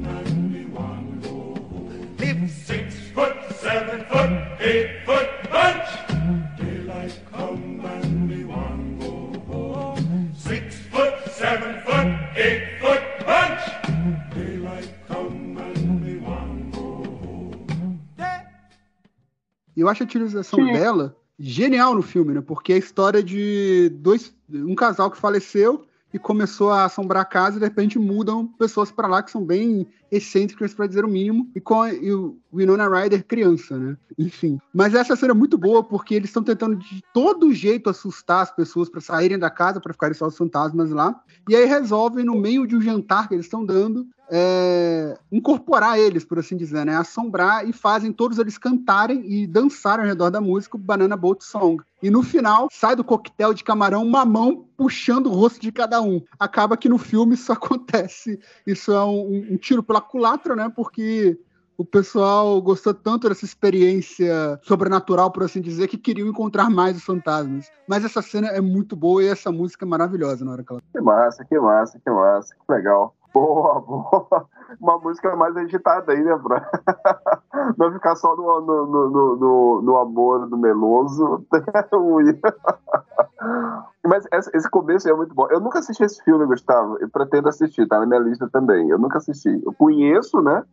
seven 3.71 4.03
foot, 4.05 4.31
eight 4.59 4.89
foot 5.05 5.29
bunch. 5.49 5.89
Daylight 6.59 7.15
come 7.31 7.85
and 7.85 8.29
we 8.29 8.43
want 8.43 8.99
go 8.99 9.39
home. 9.47 10.31
Six 10.35 10.75
foot, 10.91 11.13
seven 11.31 11.79
foot, 11.85 12.07
eight 12.35 12.63
foot 12.81 13.01
bunch. 13.25 13.63
Daylight 14.35 14.89
come 15.07 15.57
and 15.57 16.05
we 16.05 16.17
want 16.17 16.71
go 16.73 16.81
home. 16.81 17.99
Day- 18.17 18.45
eu 19.77 19.87
acho 19.87 20.03
a 20.03 20.05
utilização 20.05 20.59
dela 20.65 21.15
genial 21.39 21.95
no 21.95 22.01
filme, 22.01 22.33
né? 22.33 22.41
Porque 22.41 22.73
é 22.73 22.75
a 22.75 22.79
história 22.79 23.23
de 23.23 23.89
dois, 23.95 24.33
um 24.51 24.75
casal 24.75 25.09
que 25.09 25.17
faleceu 25.17 25.85
e 26.13 26.19
começou 26.19 26.71
a 26.71 26.83
assombrar 26.83 27.21
a 27.21 27.25
casa 27.25 27.55
e 27.55 27.59
de 27.59 27.65
repente 27.65 27.97
mudam 27.97 28.45
pessoas 28.45 28.91
pra 28.91 29.07
lá 29.07 29.23
que 29.23 29.31
são 29.31 29.43
bem 29.45 29.87
excêntricas 30.11 30.73
para 30.73 30.87
dizer 30.87 31.05
o 31.05 31.07
mínimo 31.07 31.49
e 31.55 31.61
com 31.61 31.87
e 31.87 32.13
o 32.13 32.37
Winona 32.53 32.87
Ryder 32.87 33.25
criança, 33.25 33.77
né? 33.77 33.97
Enfim. 34.17 34.59
Mas 34.73 34.93
essa 34.93 35.15
cena 35.15 35.31
é 35.31 35.35
muito 35.35 35.57
boa 35.57 35.83
porque 35.83 36.13
eles 36.13 36.29
estão 36.29 36.43
tentando 36.43 36.75
de 36.75 37.01
todo 37.13 37.53
jeito 37.53 37.89
assustar 37.89 38.43
as 38.43 38.51
pessoas 38.51 38.89
para 38.89 38.99
saírem 38.99 39.39
da 39.39 39.49
casa 39.49 39.79
para 39.79 39.93
ficarem 39.93 40.15
só 40.15 40.27
os 40.27 40.37
fantasmas 40.37 40.91
lá 40.91 41.19
e 41.47 41.55
aí 41.55 41.65
resolvem 41.65 42.25
no 42.25 42.35
meio 42.35 42.67
de 42.67 42.75
um 42.75 42.81
jantar 42.81 43.27
que 43.27 43.35
eles 43.35 43.45
estão 43.45 43.65
dando 43.65 44.05
é, 44.33 45.17
incorporar 45.29 45.99
eles, 45.99 46.23
por 46.23 46.39
assim 46.39 46.55
dizer, 46.55 46.85
né? 46.85 46.95
Assombrar 46.95 47.67
e 47.67 47.73
fazem 47.73 48.13
todos 48.13 48.39
eles 48.39 48.57
cantarem 48.57 49.29
e 49.29 49.45
dançarem 49.45 50.05
ao 50.05 50.07
redor 50.07 50.29
da 50.29 50.39
música 50.39 50.77
o 50.77 50.79
Banana 50.79 51.17
Boat 51.17 51.43
Song. 51.43 51.83
E 52.01 52.09
no 52.09 52.23
final, 52.23 52.67
sai 52.71 52.95
do 52.95 53.03
coquetel 53.03 53.53
de 53.53 53.63
camarão 53.63 54.01
uma 54.03 54.25
mão 54.25 54.65
puxando 54.77 55.27
o 55.27 55.33
rosto 55.33 55.59
de 55.61 55.71
cada 55.71 56.01
um. 56.01 56.21
Acaba 56.39 56.77
que 56.77 56.89
no 56.89 56.97
filme 56.97 57.35
isso 57.35 57.51
acontece. 57.53 58.39
Isso 58.65 58.93
é 58.93 59.03
um, 59.03 59.47
um 59.51 59.57
tiro 59.57 59.83
pela 59.83 60.00
culatra, 60.01 60.55
né? 60.55 60.71
Porque 60.75 61.39
o 61.77 61.85
pessoal 61.85 62.61
gostou 62.61 62.93
tanto 62.93 63.27
dessa 63.27 63.43
experiência 63.45 64.59
sobrenatural, 64.61 65.31
por 65.31 65.43
assim 65.43 65.61
dizer, 65.61 65.87
que 65.87 65.97
queriam 65.97 66.27
encontrar 66.27 66.69
mais 66.69 66.97
os 66.97 67.03
fantasmas. 67.03 67.71
Mas 67.87 68.05
essa 68.05 68.21
cena 68.21 68.47
é 68.49 68.61
muito 68.61 68.95
boa 68.95 69.23
e 69.23 69.27
essa 69.27 69.51
música 69.51 69.85
é 69.85 69.87
maravilhosa 69.87 70.45
na 70.45 70.51
hora 70.51 70.63
que 70.63 70.71
ela. 70.71 70.81
Que 70.91 71.01
massa, 71.01 71.43
que 71.43 71.59
massa, 71.59 71.99
que 71.99 72.11
massa, 72.11 72.55
que 72.55 72.73
legal. 72.73 73.15
Boa, 73.33 73.79
boa. 73.81 74.45
Uma 74.79 74.97
música 74.99 75.35
mais 75.35 75.55
agitada 75.57 76.11
aí, 76.13 76.23
né, 76.23 76.37
pra 76.37 76.69
não 77.77 77.91
ficar 77.91 78.15
só 78.15 78.35
no, 78.35 78.61
no, 78.61 78.85
no, 78.87 79.35
no, 79.37 79.81
no- 79.81 79.97
amor 79.97 80.47
do 80.47 80.57
meloso. 80.57 81.45
Mas 84.03 84.25
esse, 84.31 84.69
começo 84.69 85.07
é 85.07 85.13
muito 85.13 85.33
bom. 85.33 85.47
Eu 85.49 85.59
nunca 85.59 85.79
assisti 85.79 86.03
esse 86.03 86.23
filme, 86.23 86.45
Gustavo. 86.45 86.97
Eu 86.99 87.09
pretendo 87.09 87.47
assistir, 87.47 87.87
tá 87.87 87.99
na 87.99 88.05
minha 88.05 88.19
lista 88.19 88.49
também. 88.49 88.89
Eu 88.89 88.97
nunca 88.97 89.19
assisti. 89.19 89.61
Eu 89.63 89.73
conheço, 89.73 90.41
né? 90.41 90.63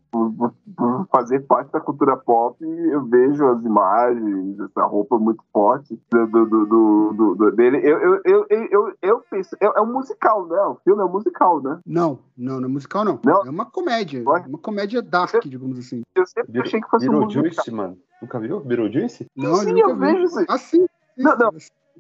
Fazer 1.11 1.41
parte 1.41 1.71
da 1.71 1.81
cultura 1.81 2.17
pop, 2.17 2.57
eu 2.65 3.05
vejo 3.05 3.47
as 3.49 3.63
imagens, 3.65 4.59
essa 4.61 4.85
roupa 4.87 5.19
muito 5.19 5.43
forte 5.53 6.01
do, 6.11 6.27
do, 6.27 7.35
do, 7.35 7.51
dele. 7.53 7.81
Eu, 7.83 7.99
eu, 7.99 8.21
eu, 8.25 8.47
eu, 8.49 8.69
eu, 8.71 8.93
eu 9.03 9.21
penso. 9.31 9.55
É, 9.61 9.67
é 9.67 9.81
um 9.81 9.93
musical, 9.93 10.47
né? 10.47 10.61
O 10.63 10.77
filme 10.77 11.03
é 11.03 11.05
um 11.05 11.13
musical, 11.13 11.61
né? 11.63 11.79
Não, 11.87 12.19
não, 12.37 12.48
não 12.49 12.65
é 12.65 12.69
musical, 12.69 13.05
não. 13.05 13.21
Não? 13.25 13.47
É 13.47 13.51
uma 13.51 13.67
comédia. 13.67 14.23
Ué? 14.27 14.45
Uma 14.47 14.59
comédia 14.59 15.03
dark, 15.03 15.43
digamos 15.45 15.79
assim. 15.79 16.03
Eu 16.15 16.27
sempre 16.27 16.61
achei 16.61 16.81
que 16.81 16.89
fosse 16.89 17.09
um 17.09 17.13
musical. 17.13 17.43
Beetlejuice, 17.43 17.71
mano. 17.71 17.99
Nunca 18.21 18.41
viu? 18.41 18.61
Beetlejuice? 18.61 19.27
Não, 19.37 19.57
Sim, 19.57 19.79
eu 19.81 19.91
eu 19.91 19.97
vejo 19.97 20.25
isso. 20.25 20.45
Ah, 20.49 20.59
sim. 20.59 20.87
Não, 21.17 21.37
não. 21.37 21.53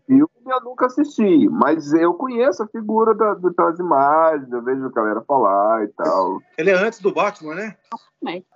filme 0.07 0.29
eu 0.47 0.61
nunca 0.63 0.87
assisti, 0.87 1.49
mas 1.49 1.93
eu 1.93 2.15
conheço 2.15 2.63
a 2.63 2.69
figura 2.69 3.15
da, 3.15 3.35
das 3.35 3.79
imagens, 3.79 4.51
eu 4.51 4.63
vejo 4.63 4.87
a 4.87 4.91
galera 4.91 5.21
falar 5.23 5.85
e 5.85 5.89
tal. 5.89 6.41
Ele 6.57 6.71
é 6.71 6.75
antes 6.75 7.01
do 7.01 7.13
Batman, 7.13 7.55
né? 7.55 7.77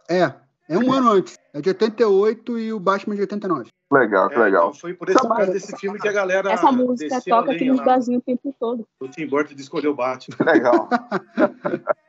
É, 0.08 0.34
é 0.74 0.78
um 0.78 0.92
ano 0.92 1.10
antes. 1.12 1.38
É 1.52 1.60
de 1.60 1.68
88 1.68 2.58
e 2.58 2.72
o 2.72 2.80
Batman 2.80 3.14
de 3.14 3.20
89. 3.22 3.70
Legal, 3.92 4.28
que 4.28 4.34
É, 4.34 4.38
legal. 4.38 4.68
então 4.68 4.80
foi 4.80 4.94
por 4.94 5.08
esse, 5.08 5.18
por 5.18 5.28
Tá 5.28 5.34
causa 5.36 5.52
desse 5.52 5.76
filme 5.76 5.98
que 5.98 6.08
a 6.08 6.12
galera 6.12 6.50
Essa 6.50 6.72
música 6.72 7.20
toca 7.20 7.52
aqui 7.52 7.64
nos 7.66 7.80
barzinhos 7.80 8.22
o 8.22 8.24
tempo 8.24 8.54
todo. 8.58 8.86
O 9.00 9.08
Tim 9.08 9.26
Burton 9.26 9.54
de 9.54 9.62
escolher 9.62 9.88
o 9.88 9.94
Batman. 9.94 10.36
Legal. 10.44 10.88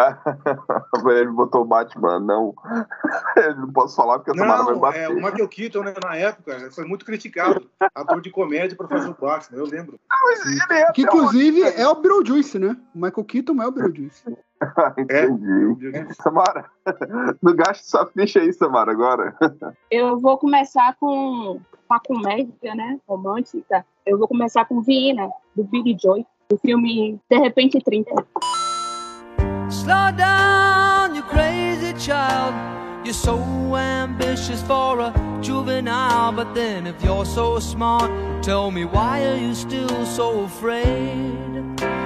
Ele 1.10 1.30
botou 1.30 1.62
o 1.62 1.64
Batman, 1.64 2.20
não. 2.20 2.54
Eu 3.36 3.56
não 3.56 3.72
posso 3.72 3.96
falar 3.96 4.18
porque 4.18 4.30
a 4.30 4.34
Samara 4.34 4.62
vai 4.64 4.74
Não, 4.74 4.80
bater. 4.80 5.02
é, 5.02 5.08
o 5.08 5.16
Michael 5.16 5.48
Keaton, 5.48 5.82
né, 5.82 5.94
na 6.02 6.16
época, 6.16 6.70
foi 6.70 6.84
muito 6.84 7.04
criticado. 7.04 7.68
Ator 7.94 8.20
de 8.20 8.30
comédia 8.30 8.76
pra 8.76 8.88
fazer 8.88 9.10
o 9.10 9.16
Batman, 9.20 9.58
eu 9.58 9.66
lembro. 9.66 9.98
Ele 10.46 10.78
é 10.78 10.92
Que 10.92 11.02
inclusive 11.02 11.62
é 11.62 11.86
o 11.88 11.94
Beetlejuice, 11.94 12.58
né? 12.58 12.76
O 12.94 12.98
Michael 12.98 13.24
Keaton 13.24 13.62
é 13.62 13.66
o 13.66 13.72
Beetlejuice. 13.72 14.24
Entendi. 14.98 16.14
Samara, 16.14 16.66
não 17.42 17.54
gaste 17.54 17.88
sua 17.88 18.06
ficha 18.06 18.40
aí, 18.40 18.52
Samara, 18.52 18.92
agora. 18.92 19.34
Eu 19.90 20.18
vou 20.18 20.38
começar 20.38 20.94
com 20.98 21.60
uma 21.88 22.00
comédia, 22.00 22.74
né? 22.74 22.98
Romântica. 23.08 23.84
Eu 24.06 24.18
vou 24.18 24.28
começar 24.28 24.64
com 24.66 24.80
Viena, 24.80 25.30
do 25.56 25.64
Billy 25.64 25.96
Joy, 26.00 26.24
do 26.48 26.56
filme 26.58 27.20
De 27.30 27.38
Repente 27.38 27.78
30. 27.80 28.10
Slow 29.68 30.12
down, 30.16 31.14
you 31.14 31.22
crazy 31.24 31.94
child. 31.98 32.54
You're 33.04 33.14
so 33.14 33.38
ambitious 33.76 34.62
for 34.62 35.00
a 35.00 35.12
juvenile, 35.40 36.32
but 36.32 36.54
then 36.54 36.86
if 36.86 37.02
you're 37.02 37.24
so 37.24 37.58
smart, 37.58 38.10
tell 38.42 38.70
me 38.70 38.84
why 38.84 39.24
are 39.24 39.36
you 39.36 39.54
still 39.54 40.04
so 40.04 40.40
afraid? 40.40 41.99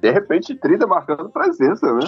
De 0.00 0.10
repente, 0.10 0.54
30 0.54 0.86
marcando 0.86 1.28
presença, 1.28 1.92
né? 1.94 2.06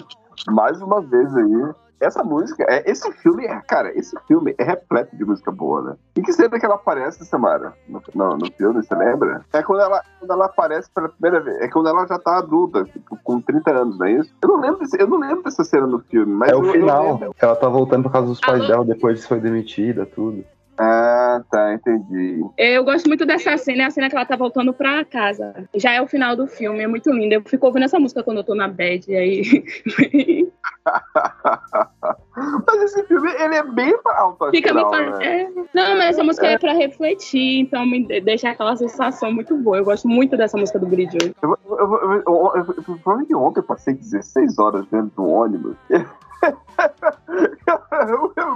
Mais 0.48 0.80
uma 0.80 1.00
vez 1.00 1.34
aí. 1.36 1.72
Essa 2.00 2.24
música, 2.24 2.64
é, 2.66 2.90
esse 2.90 3.12
filme, 3.12 3.44
é, 3.44 3.60
cara, 3.68 3.92
esse 3.98 4.16
filme 4.26 4.54
é 4.56 4.64
repleto 4.64 5.14
de 5.14 5.22
música 5.22 5.52
boa, 5.52 5.82
né? 5.82 5.96
E 6.16 6.22
que 6.22 6.32
cena 6.32 6.58
que 6.58 6.64
ela 6.64 6.76
aparece, 6.76 7.22
Samara, 7.26 7.74
no, 7.86 8.00
no, 8.14 8.38
no 8.38 8.52
filme, 8.52 8.82
você 8.82 8.94
lembra? 8.94 9.44
É 9.52 9.62
quando 9.62 9.80
ela, 9.82 10.02
quando 10.18 10.30
ela 10.30 10.46
aparece 10.46 10.88
pela 10.94 11.10
primeira 11.10 11.40
vez, 11.44 11.60
é 11.60 11.68
quando 11.68 11.90
ela 11.90 12.06
já 12.06 12.18
tá 12.18 12.38
adulta, 12.38 12.84
tipo, 12.84 13.18
com 13.22 13.38
30 13.42 13.70
anos, 13.70 13.98
não 13.98 14.06
é 14.06 14.12
isso? 14.12 14.34
Eu 14.40 14.48
não 14.48 14.60
lembro, 14.60 14.80
eu 14.98 15.06
não 15.06 15.18
lembro 15.18 15.42
dessa 15.44 15.62
cena 15.62 15.86
no 15.86 15.98
filme, 15.98 16.32
mas 16.32 16.48
É 16.48 16.54
eu, 16.54 16.60
o 16.60 16.66
eu 16.68 16.72
final. 16.72 17.12
lembro. 17.12 17.34
Ela 17.38 17.56
tá 17.56 17.68
voltando 17.68 18.04
por 18.04 18.12
causa 18.12 18.28
dos 18.28 18.40
pais 18.40 18.66
dela, 18.66 18.82
depois 18.82 19.26
foi 19.26 19.38
demitida, 19.38 20.06
tudo. 20.06 20.42
Ah, 20.82 21.42
tá, 21.50 21.74
entendi. 21.74 22.40
Eu 22.56 22.82
gosto 22.84 23.06
muito 23.06 23.26
dessa 23.26 23.54
cena, 23.58 23.82
é 23.82 23.84
a 23.84 23.90
cena 23.90 24.08
que 24.08 24.16
ela 24.16 24.24
tá 24.24 24.34
voltando 24.34 24.72
pra 24.72 25.04
casa. 25.04 25.68
Já 25.74 25.92
é 25.92 26.00
o 26.00 26.06
final 26.06 26.34
do 26.34 26.46
filme, 26.46 26.80
é 26.80 26.86
muito 26.86 27.12
lindo. 27.12 27.34
Eu 27.34 27.42
fico 27.44 27.66
ouvindo 27.66 27.84
essa 27.84 28.00
música 28.00 28.22
quando 28.22 28.38
eu 28.38 28.44
tô 28.44 28.54
na 28.54 28.66
bed, 28.66 29.14
aí. 29.14 29.42
Mas 32.66 32.82
esse 32.82 33.04
filme, 33.04 33.30
ele 33.38 33.56
é 33.56 33.62
bem 33.62 33.94
alto 34.06 34.50
Fica 34.50 34.72
me 34.72 34.80
faz... 34.80 35.18
né? 35.18 35.42
é. 35.42 35.50
Não, 35.74 35.98
mas 35.98 36.10
essa 36.10 36.24
música 36.24 36.46
é. 36.46 36.58
pra 36.58 36.72
refletir, 36.72 37.60
então 37.60 37.84
me 37.84 38.06
de- 38.06 38.20
deixa 38.22 38.48
aquela 38.48 38.74
sensação 38.76 39.30
muito 39.32 39.54
boa. 39.58 39.76
Eu 39.76 39.84
gosto 39.84 40.08
muito 40.08 40.36
dessa 40.36 40.56
música 40.56 40.78
do 40.78 40.86
Billy 40.86 41.06
Joel. 41.10 41.34
Eu, 41.42 41.58
eu, 41.68 41.76
eu, 41.76 41.78
eu, 41.78 42.12
eu, 42.12 42.52
eu, 42.54 42.66
eu, 42.66 42.84
provavelmente 42.84 43.34
ontem 43.34 43.60
eu 43.60 43.64
passei 43.64 43.92
16 43.92 44.58
horas 44.58 44.86
dentro 44.86 45.12
do 45.14 45.28
ônibus. 45.28 45.76
Eu, 45.90 45.98
eu 46.00 46.06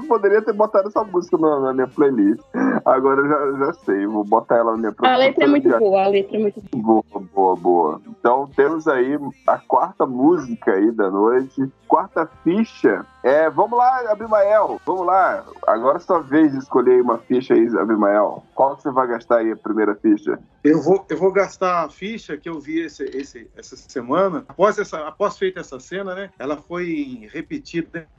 poderia 0.09 0.43
ter 0.43 0.53
botado 0.53 0.89
essa 0.89 1.03
música 1.05 1.37
na, 1.39 1.73
minha 1.73 1.87
playlist. 1.89 2.41
Agora 2.85 3.21
eu 3.21 3.29
já, 3.29 3.67
já 3.67 3.73
sei, 3.85 4.07
vou 4.07 4.25
botar 4.25 4.57
ela 4.57 4.73
na 4.73 4.79
minha 4.79 4.95
A 5.03 5.17
letra 5.17 5.45
é 5.45 5.47
muito 5.47 5.69
Já- 5.69 5.79
boa, 5.79 6.05
a 6.05 6.09
letra 6.09 6.37
é 6.37 6.41
muito 6.41 6.61
boa. 6.75 7.03
Boa, 7.13 7.25
boa, 7.35 7.57
boa. 7.57 8.01
Então 8.07 8.49
temos 8.55 8.87
aí 8.89 9.19
a 9.47 9.59
quarta 9.59 10.07
música 10.07 10.73
aí 10.73 10.91
da 10.91 11.11
noite. 11.11 11.63
Quarta 11.89 12.29
ficha. 12.43 13.05
É, 13.23 13.49
vamos 13.49 13.79
lá, 13.79 14.11
Abimael. 14.11 14.81
Vamos 14.85 15.07
lá. 15.07 15.45
Agora 15.67 15.97
é 15.99 16.01
sua 16.01 16.21
vez 16.21 16.51
de 16.53 16.59
escolher 16.59 17.01
uma 17.01 17.19
ficha 17.19 17.55
aí, 17.55 17.67
Abimael. 17.79 18.43
Qual 18.55 18.77
que 18.77 18.83
você 18.83 18.91
vai 18.91 19.07
gastar 19.07 19.39
aí 19.39 19.53
a 19.53 19.57
primeira 19.57 19.95
ficha? 19.95 20.39
Eu 20.63 20.83
vou, 20.83 21.05
eu 21.09 21.17
vou 21.17 21.31
gastar 21.31 21.85
a 21.85 21.89
ficha 21.89 22.37
que 22.37 22.49
eu 22.49 22.59
vi 22.59 22.81
esse, 22.81 23.05
esse- 23.05 23.49
essa 23.57 23.77
semana. 23.77 24.45
Após, 24.49 24.79
essa, 24.79 25.07
após 25.07 25.39
feita 25.39 25.61
essa 25.61 25.79
cena, 25.79 26.15
né? 26.15 26.31
Ela 26.39 26.57
foi 26.57 27.29
repetida 27.33 27.74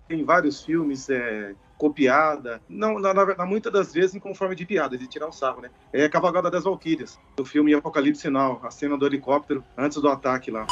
em 0.10 0.24
vários 0.24 0.64
filmes, 0.64 1.10
é, 1.10 1.54
copiada. 1.78 2.62
Não, 2.70 3.00
na, 3.00 3.14
na, 3.14 3.26
na- 3.36 3.46
muitas 3.46 3.72
das 3.72 3.94
vezes 3.94 4.20
com 4.22 4.34
forma 4.34 4.56
de 4.56 4.66
piada, 4.66 4.98
de 4.98 5.08
tirar 5.08 5.28
um 5.28 5.32
sarro, 5.32 5.62
né? 5.62 5.70
É 5.92 6.08
Cavalgada 6.10 6.50
das 6.50 6.64
Valquírias, 6.64 7.20
do 7.36 7.46
filme 7.46 7.74
Apocalipse 7.74 8.22
Sinal, 8.22 8.62
a 8.64 8.72
cena 8.72 8.98
do 8.98 9.06
helicóptero 9.06 9.64
antes 9.78 10.02
do 10.02 10.08
ataque 10.10 10.52
lá. 10.52 10.66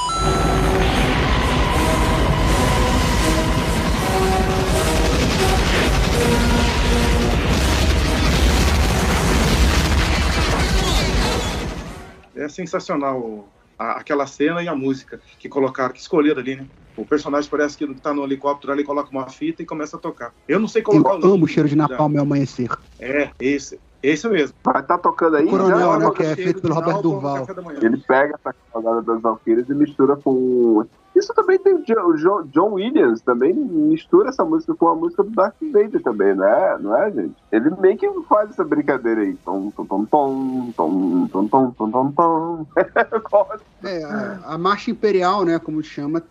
É 12.36 12.48
sensacional 12.50 13.48
a- 13.78 13.94
aquela 14.00 14.26
cena 14.26 14.62
e 14.64 14.68
a 14.68 14.76
música 14.76 15.22
que 15.40 15.48
colocaram, 15.48 15.94
que 15.94 16.00
escolheram 16.00 16.42
ali, 16.42 16.56
né? 16.56 16.68
O 16.96 17.06
personagem 17.06 17.50
parece 17.50 17.78
que 17.78 17.88
tá 17.96 18.14
no 18.14 18.24
helicóptero 18.24 18.72
ali, 18.74 18.84
coloca 18.84 19.10
uma 19.12 19.28
fita 19.30 19.64
e 19.64 19.66
começa 19.66 19.98
a 19.98 20.00
tocar. 20.00 20.32
Eu 20.48 20.60
não 20.60 20.68
sei 20.68 20.82
Eu 20.82 20.86
colocar 20.86 21.16
o 21.16 21.34
amo 21.34 21.46
o 21.46 21.48
cheiro 21.48 21.68
de 21.68 21.76
napalm 21.76 22.16
ao 22.18 22.24
amanhecer. 22.24 22.70
É, 23.00 23.30
esse. 23.40 23.80
Esse 24.02 24.28
mesmo. 24.28 24.54
Vai 24.66 24.82
estar 24.82 24.98
tocando 24.98 25.38
aí? 25.38 25.46
O 25.46 25.50
Coronel, 25.50 25.80
já? 25.80 25.98
né, 25.98 26.12
que 26.12 26.24
é 26.24 26.36
feito 26.36 26.62
pelo 26.62 26.74
Roberto 26.76 27.02
Durval. 27.04 27.48
Ele 27.82 27.98
pega 28.06 28.36
essa 28.38 28.54
cavalgada 28.74 29.02
das 29.02 29.22
Valquírias 29.22 29.70
e 29.70 29.74
mistura 29.74 30.18
com. 30.18 30.86
Isso 31.16 31.34
também 31.34 31.58
tem 31.60 31.76
o 31.76 31.84
Jo- 31.86 32.08
o 32.08 32.18
Jo- 32.18 32.44
John 32.52 32.74
Williams, 32.74 33.22
também 33.22 33.54
mistura 33.54 34.30
essa 34.30 34.44
música 34.44 34.76
com 34.76 34.90
a 34.90 34.96
música 34.96 35.24
do 35.24 35.30
Darth 35.30 35.56
Vader 35.72 36.02
também, 36.02 36.36
não 36.36 36.44
é, 36.44 36.80
não 36.80 36.98
é 36.98 37.12
gente? 37.12 37.36
Ele 37.52 37.70
meio 37.80 37.98
que 37.98 38.10
faz 38.28 38.50
essa 38.50 38.64
brincadeira 38.66 39.22
aí. 39.22 39.36
Tom, 39.46 39.72
tom, 39.72 39.86
tom, 39.86 40.06
tom, 40.06 40.74
tom, 40.76 41.48
tom, 41.48 41.72
tom, 41.72 41.92
tom, 41.92 42.12
tom. 42.12 42.68
É, 43.86 44.04
a, 44.04 44.40
a 44.54 44.58
Marcha 44.58 44.92
Imperial, 44.92 45.46
né, 45.46 45.60
como 45.60 45.84
chama, 45.84 46.22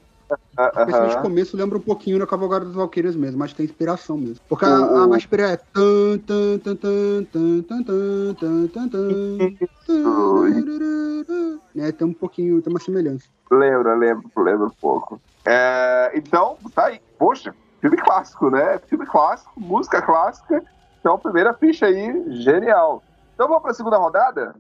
Principalmente 0.55 1.17
o 1.17 1.23
começo 1.23 1.57
lembra 1.57 1.79
um 1.79 1.81
pouquinho 1.81 2.19
da 2.19 2.27
Cavalgada 2.27 2.65
dos 2.65 2.75
Valqueiros 2.75 3.17
mesmo, 3.17 3.39
mas 3.39 3.53
tem 3.53 3.65
inspiração 3.65 4.17
mesmo. 4.17 4.41
Porque 4.49 4.65
a, 4.65 4.69
a 4.69 5.07
mais 5.07 5.25
é. 5.25 5.59
Né, 11.75 11.93
tem 11.93 12.07
um 12.07 12.13
pouquinho, 12.13 12.61
tem 12.61 12.73
uma 12.73 12.81
semelhança. 12.81 13.27
Lembra, 13.51 13.95
lembra, 13.95 14.29
lembra 14.37 14.67
um 14.67 14.71
pouco. 14.81 15.21
É, 15.45 16.13
então, 16.15 16.57
tá 16.75 16.87
aí. 16.87 17.01
Poxa, 17.19 17.55
filme 17.81 17.97
clássico, 17.97 18.51
né? 18.51 18.79
Filme 18.87 19.07
clássico, 19.07 19.53
música 19.61 20.03
clássica. 20.03 20.63
Então, 21.01 21.19
primeira 21.19 21.53
ficha 21.55 21.87
aí, 21.87 22.25
genial. 22.43 23.03
Então 23.35 23.49
vamos 23.49 23.63
para 23.63 23.73
a 23.73 23.75
segunda 23.75 23.97
rodada? 23.97 24.55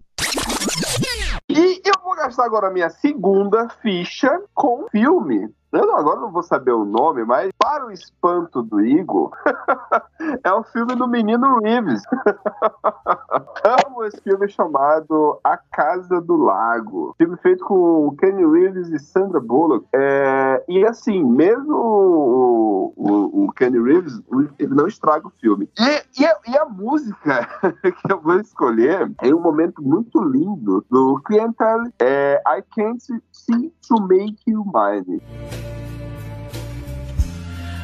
E 1.56 1.82
eu 1.85 1.94
vou 2.02 2.14
gastar 2.14 2.44
agora 2.44 2.71
minha 2.71 2.90
segunda 2.90 3.68
ficha 3.80 4.42
com 4.54 4.87
filme. 4.90 5.52
Eu 5.73 5.87
não, 5.87 5.97
agora 5.97 6.21
não 6.21 6.30
vou 6.30 6.42
saber 6.42 6.73
o 6.73 6.85
nome, 6.85 7.25
mas 7.25 7.50
para 7.59 7.87
o 7.87 7.90
espanto 7.90 8.62
do 8.62 8.85
Igor, 8.85 9.30
é 10.44 10.54
um 10.54 10.62
filme 10.62 10.94
do 10.94 11.09
menino 11.09 11.61
Reeves. 11.61 12.02
Amo 13.32 14.04
esse 14.04 14.21
filme 14.21 14.49
chamado 14.49 15.40
A 15.42 15.56
Casa 15.56 16.21
do 16.21 16.36
Lago. 16.36 17.14
Filme 17.16 17.36
feito 17.38 17.64
com 17.64 18.14
Kenny 18.18 18.45
Reeves 18.45 18.88
e 18.88 18.99
Sandra 18.99 19.40
Bullock. 19.40 19.86
É, 19.95 20.64
e 20.68 20.84
assim, 20.84 21.23
mesmo 21.25 21.75
o, 21.75 22.92
o, 22.97 23.45
o 23.45 23.52
Kenny 23.52 23.80
Reeves, 23.80 24.21
ele 24.58 24.75
não 24.75 24.86
estraga 24.86 25.26
o 25.26 25.32
filme. 25.40 25.68
E, 25.78 26.23
e, 26.23 26.26
a, 26.26 26.36
e 26.49 26.56
a 26.56 26.64
música 26.66 27.49
que 27.82 28.12
eu 28.12 28.21
vou 28.21 28.38
escolher 28.40 29.10
é 29.23 29.34
um 29.34 29.40
momento 29.40 29.82
muito 29.82 30.23
lindo 30.23 30.84
do 30.90 31.21
Clientel, 31.25 31.84
é 32.00 32.42
I 32.47 32.62
Can't 32.75 33.02
See 33.32 33.73
to 33.88 34.02
Make 34.02 34.38
You 34.47 34.64
Mine. 34.64 35.23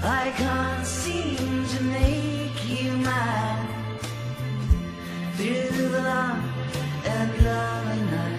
I 0.01 0.31
can't 0.37 0.87
seem 0.87 1.37
to 1.37 1.83
make 1.85 2.83
you 2.83 2.97
mine 2.99 3.68
through 5.39 5.89
the 5.91 6.03
long 6.03 6.43
and 7.05 7.31
lonely 7.45 8.11
night. 8.11 8.38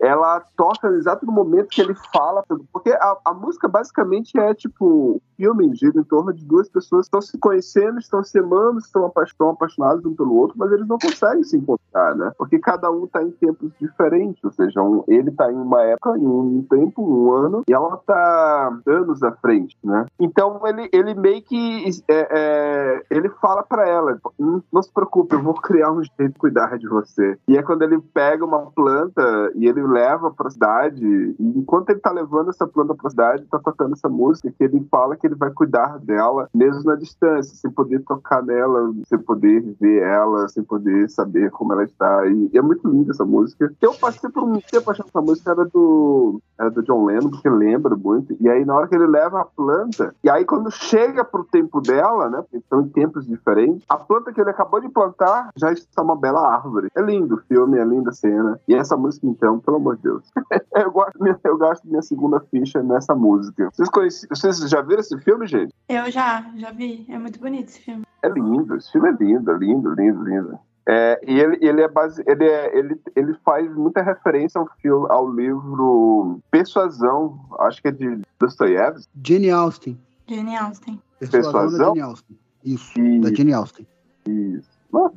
Ela 0.00 0.40
toca 0.56 0.90
no 0.90 0.96
exato 0.96 1.26
no 1.26 1.32
momento 1.32 1.68
que 1.68 1.80
ele 1.80 1.94
fala, 2.12 2.42
porque 2.72 2.90
a, 2.90 3.16
a 3.26 3.34
música 3.34 3.68
basicamente 3.68 4.38
é 4.38 4.54
tipo 4.54 4.86
um 5.16 5.20
filme 5.36 5.74
gira 5.74 5.98
em 5.98 6.04
torno 6.04 6.32
de 6.32 6.44
duas 6.44 6.68
pessoas 6.68 7.02
que 7.08 7.16
estão 7.16 7.20
se 7.20 7.38
conhecendo, 7.38 7.98
estão 7.98 8.22
se 8.22 8.38
amando, 8.38 8.78
estão, 8.78 9.06
apa- 9.06 9.22
estão 9.24 9.50
apaixonados 9.50 10.04
um 10.04 10.14
pelo 10.14 10.34
outro, 10.34 10.56
mas 10.58 10.70
eles 10.72 10.86
não 10.86 10.98
conseguem 10.98 11.42
se 11.44 11.56
encontrar, 11.56 12.14
né? 12.14 12.32
Porque 12.38 12.58
cada 12.58 12.90
um 12.90 13.06
tá 13.06 13.22
em 13.22 13.30
tempos 13.32 13.70
diferentes, 13.80 14.42
ou 14.44 14.50
seja, 14.52 14.82
um- 14.82 15.04
ele 15.08 15.30
tá 15.30 15.50
em 15.50 15.56
uma 15.56 15.82
época, 15.82 16.16
em 16.18 16.26
um 16.26 16.64
tempo, 16.68 17.02
um 17.02 17.32
ano, 17.32 17.62
e 17.68 17.72
ela 17.72 17.96
tá 17.98 18.78
anos 18.86 19.22
à 19.22 19.32
frente, 19.32 19.76
né? 19.84 20.06
Então 20.18 20.60
ele, 20.66 20.88
ele 20.92 21.14
meio 21.14 21.42
que 21.42 21.84
é, 22.08 22.28
é, 22.30 23.02
ele 23.10 23.28
fala 23.40 23.62
pra 23.62 23.86
ela, 23.88 24.18
"Hum, 24.38 24.60
não 24.72 24.82
se 24.82 24.92
preocupe, 24.92 25.34
eu 25.34 25.42
vou 25.42 25.54
criar 25.54 25.90
um 25.92 26.02
jeito 26.02 26.32
de 26.32 26.38
cuidar 26.38 26.78
de 26.78 26.88
você. 26.88 27.38
E 27.48 27.56
é 27.56 27.62
quando 27.62 27.82
ele 27.82 27.98
pega 28.14 28.44
uma 28.44 28.70
planta 28.70 29.50
e 29.54 29.66
ele 29.66 29.80
leva 29.90 30.30
pra 30.30 30.50
cidade, 30.50 31.04
e 31.04 31.58
enquanto 31.58 31.90
ele 31.90 32.00
tá 32.00 32.10
levando 32.10 32.50
essa 32.50 32.66
planta 32.66 32.94
pra 32.94 33.10
cidade, 33.10 33.46
tá 33.50 33.58
tocando 33.58 33.94
essa 33.94 34.08
música, 34.08 34.52
que 34.56 34.64
ele 34.64 34.86
fala 34.90 35.16
que 35.16 35.26
ele 35.26 35.34
vai 35.34 35.50
cuidar 35.50 35.98
dela, 35.98 36.48
mesmo 36.54 36.84
na 36.84 36.96
distância, 36.96 37.54
sem 37.54 37.70
poder 37.70 38.00
tocar 38.00 38.42
nela, 38.42 38.92
sem 39.06 39.18
poder 39.18 39.76
ver 39.80 40.02
ela, 40.02 40.48
sem 40.48 40.62
poder 40.62 41.08
saber 41.10 41.50
como 41.50 41.72
ela 41.72 41.84
está. 41.84 42.26
E 42.26 42.50
é 42.56 42.62
muito 42.62 42.88
linda 42.88 43.12
essa 43.12 43.24
música. 43.24 43.72
Eu 43.80 43.94
passei 43.94 44.30
por 44.30 44.42
um 44.42 44.60
tempo 44.60 44.90
achando 44.90 45.06
que 45.06 45.10
essa 45.10 45.20
música 45.20 45.50
era 45.50 45.64
do, 45.64 46.40
era 46.58 46.70
do 46.70 46.82
John 46.82 47.04
Lennon, 47.04 47.30
porque 47.30 47.48
lembra 47.48 47.96
muito. 47.96 48.36
E 48.40 48.48
aí, 48.48 48.64
na 48.64 48.74
hora 48.74 48.88
que 48.88 48.94
ele 48.94 49.06
leva 49.06 49.40
a 49.40 49.44
planta, 49.44 50.14
e 50.22 50.30
aí 50.30 50.44
quando 50.44 50.70
chega 50.70 51.24
pro 51.24 51.44
tempo 51.44 51.80
dela, 51.80 52.28
né, 52.28 52.42
porque 52.42 52.64
são 52.68 52.82
em 52.82 52.88
tempos 52.88 53.26
diferentes, 53.26 53.84
a 53.88 53.96
planta 53.96 54.32
que 54.32 54.40
ele 54.40 54.50
acabou 54.50 54.80
de 54.80 54.88
plantar 54.88 55.50
já 55.56 55.72
está 55.72 56.02
uma 56.02 56.16
bela 56.16 56.54
árvore. 56.54 56.88
É 56.94 57.00
lindo 57.00 57.36
o 57.36 57.42
filme, 57.48 57.78
é 57.78 57.84
linda 57.84 58.10
a 58.10 58.12
cena. 58.12 58.60
E 58.68 58.74
essa 58.74 58.96
música, 58.96 59.26
então, 59.26 59.58
pelo 59.58 59.79
amor 59.80 59.96
de 59.96 60.02
Deus. 60.02 60.30
eu, 60.76 60.90
gosto, 60.90 61.18
eu 61.44 61.58
gasto 61.58 61.84
minha 61.88 62.02
segunda 62.02 62.40
ficha 62.50 62.82
nessa 62.82 63.14
música. 63.14 63.68
Vocês, 63.72 63.88
conheci, 63.88 64.26
vocês 64.28 64.58
já 64.70 64.80
viram 64.82 65.00
esse 65.00 65.18
filme, 65.18 65.46
gente? 65.46 65.74
Eu 65.88 66.10
já, 66.10 66.44
já 66.56 66.70
vi. 66.70 67.06
É 67.08 67.18
muito 67.18 67.40
bonito 67.40 67.68
esse 67.68 67.80
filme. 67.80 68.04
É 68.22 68.28
lindo, 68.28 68.76
esse 68.76 68.92
filme 68.92 69.08
é 69.08 69.12
lindo, 69.12 69.52
lindo, 69.52 69.94
lindo, 69.94 70.24
lindo. 70.24 70.58
É, 70.88 71.20
e 71.26 71.38
ele, 71.38 71.58
ele, 71.60 71.82
é 71.82 71.88
base, 71.88 72.22
ele, 72.26 72.44
é, 72.44 72.76
ele, 72.76 73.00
ele 73.14 73.34
faz 73.44 73.72
muita 73.74 74.02
referência 74.02 74.58
ao 74.60 74.68
filme, 74.80 75.06
ao 75.10 75.30
livro 75.30 76.40
Persuasão, 76.50 77.38
acho 77.60 77.80
que 77.80 77.88
é 77.88 77.92
de 77.92 78.20
Dostoiévski. 78.38 79.08
Jane 79.22 79.50
Austen. 79.50 80.00
Jane 80.26 80.56
Austen. 80.56 81.00
Persuasão 81.18 81.52
da 81.52 81.60
Persuasão? 81.60 81.94
Jane 81.94 82.00
Austen. 82.00 82.38
Isso, 82.64 82.98
E- 82.98 83.20
da 83.20 83.32
Jane 83.32 83.52
Austen. 83.52 83.86
Isso. 84.26 84.68
Mas, 84.90 85.12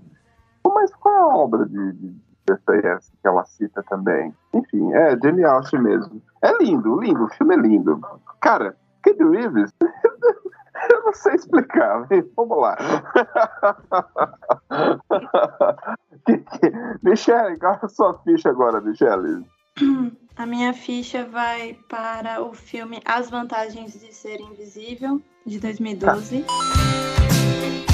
mas 0.65 0.93
qual 0.95 1.15
é 1.15 1.19
a 1.19 1.27
obra 1.27 1.65
de, 1.65 1.93
de 1.93 2.15
Dostoiévski 2.45 3.17
que 3.21 3.27
ela 3.27 3.45
cita 3.45 3.83
também? 3.83 4.33
Enfim, 4.53 4.93
é 4.93 5.17
Jane 5.21 5.43
Austen 5.43 5.81
mesmo. 5.81 6.21
É 6.41 6.57
lindo, 6.57 6.99
lindo, 6.99 7.25
o 7.25 7.29
filme 7.29 7.55
é 7.55 7.57
lindo. 7.57 8.01
Cara, 8.41 8.75
Kid 9.03 9.23
Reeves, 9.23 9.71
eu 10.89 11.03
não 11.05 11.13
sei 11.13 11.35
explicar, 11.35 12.07
hein? 12.11 12.29
vamos 12.35 12.57
lá. 12.57 12.75
Michele, 17.03 17.57
qual 17.57 17.73
é 17.73 17.79
a 17.81 17.87
sua 17.87 18.17
ficha 18.19 18.49
agora, 18.49 18.81
Michele? 18.81 19.45
A 20.35 20.47
minha 20.47 20.73
ficha 20.73 21.25
vai 21.25 21.77
para 21.87 22.41
o 22.41 22.53
filme 22.53 22.99
As 23.05 23.29
Vantagens 23.29 23.93
de 23.93 24.11
Ser 24.11 24.41
Invisível, 24.41 25.21
de 25.45 25.59
2012. 25.59 26.43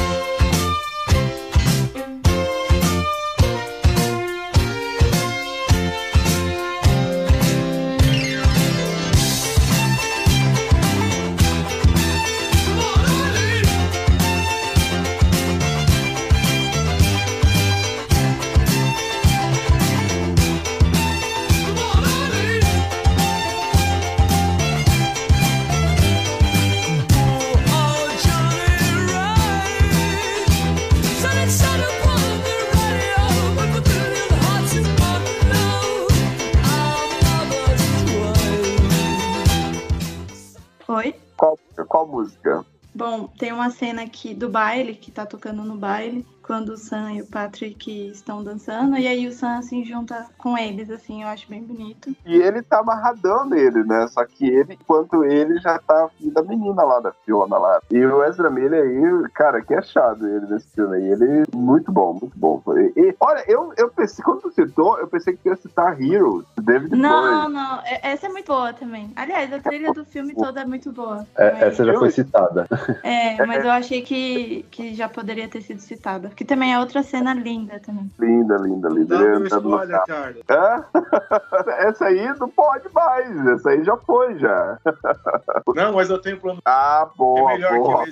uma 43.60 43.70
cena 43.70 44.04
aqui 44.04 44.34
do 44.34 44.50
baile, 44.50 44.96
que 44.96 45.12
tá 45.12 45.26
tocando 45.26 45.64
no 45.64 45.78
baile, 45.78 46.26
quando 46.50 46.70
o 46.70 46.78
Sam 46.78 47.12
e 47.14 47.22
o 47.22 47.28
Patrick 47.28 48.08
estão 48.10 48.44
dançando, 48.44 48.98
e 48.98 49.08
aí 49.08 49.28
o 49.28 49.32
Sam 49.32 49.62
se 49.62 49.84
junta 49.84 50.26
com 50.36 50.58
eles, 50.58 50.90
assim, 50.90 51.22
eu 51.22 51.28
acho 51.28 51.48
bem 51.48 51.62
bonito. 51.62 52.10
E 52.26 52.36
ele 52.38 52.64
tá 52.64 52.80
amarradão 52.80 53.46
nele, 53.48 53.84
né? 53.84 54.08
Só 54.08 54.26
que 54.26 54.48
ele, 54.48 54.74
enquanto 54.74 55.24
ele 55.24 55.60
já 55.60 55.78
tá 55.78 56.06
afim 56.06 56.32
da 56.32 56.42
menina 56.42 56.82
lá, 56.82 57.00
da 57.02 57.12
Fiona 57.24 57.56
lá. 57.56 57.80
E 57.92 58.04
o 58.04 58.24
Ezra 58.24 58.50
Miller 58.50 58.82
aí, 58.84 59.30
cara, 59.32 59.62
que 59.62 59.76
achado 59.76 60.28
ele 60.28 60.48
nesse 60.48 60.68
filme 60.70 60.96
aí. 60.98 61.04
Ele, 61.12 61.44
muito 61.54 61.92
bom, 61.92 62.14
muito 62.20 62.36
bom. 62.36 62.64
E, 62.96 63.00
e, 63.00 63.16
olha, 63.20 63.44
eu, 63.48 63.72
eu 63.78 63.88
pensei, 63.92 64.26
quando 64.26 64.42
tu 64.42 64.52
citou, 64.52 64.98
eu 64.98 65.08
pensei 65.08 65.38
que 65.38 65.48
ia 65.50 65.56
citar 65.56 66.02
Heroes, 66.02 66.46
David 66.60 66.96
Não, 66.96 67.44
Bowie. 67.44 67.54
não, 67.54 67.80
é- 67.86 68.00
essa 68.12 68.26
é 68.26 68.30
muito 68.30 68.48
boa 68.48 68.74
também. 68.74 69.12
Aliás, 69.16 69.54
a 69.54 69.60
trilha 69.60 69.94
do 69.94 70.04
filme 70.04 70.34
toda 70.34 70.62
é 70.62 70.66
muito 70.66 70.92
boa. 70.92 71.28
É, 71.38 71.52
Mas- 71.52 71.62
essa 71.62 71.86
já 71.86 71.94
foi 71.94 72.10
citada. 72.10 72.68
É, 73.04 73.46
mas 73.46 73.64
eu 73.64 73.70
achei 73.70 74.02
que, 74.02 74.66
que 74.72 74.96
já 74.96 75.08
poderia 75.08 75.48
ter 75.48 75.62
sido 75.62 75.80
citada. 75.80 76.32
Que 76.40 76.46
também 76.46 76.74
é 76.74 76.80
outra 76.80 77.04
cena 77.04 77.34
linda 77.34 77.82
também. 77.82 78.10
Linda, 78.18 78.56
linda, 78.56 78.88
linda. 78.88 79.18
Dá 79.18 79.40
no 79.40 79.46
spoiler. 79.46 80.06
Carlos. 80.06 80.42
Hã? 80.50 80.86
Essa 81.80 82.06
aí 82.06 82.34
não 82.40 82.48
pode 82.48 82.88
mais. 82.94 83.46
Essa 83.46 83.72
aí 83.72 83.84
já 83.84 83.98
foi, 83.98 84.40
já. 84.40 84.80
Não, 85.76 85.94
mas 85.94 86.10
eu 86.10 86.22
tenho 86.22 86.40
plano. 86.40 86.62
Ah, 86.66 87.10
boa, 87.18 87.52
É 87.52 87.56
melhor 87.56 87.72
que 87.72 87.80
boa. 87.80 88.06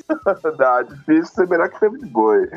Não, 0.59 0.77
é 0.77 0.83
difícil 0.83 1.25
ser 1.25 1.47
melhor 1.47 1.69
que 1.69 1.79
David 1.79 2.05
Bowie. 2.07 2.49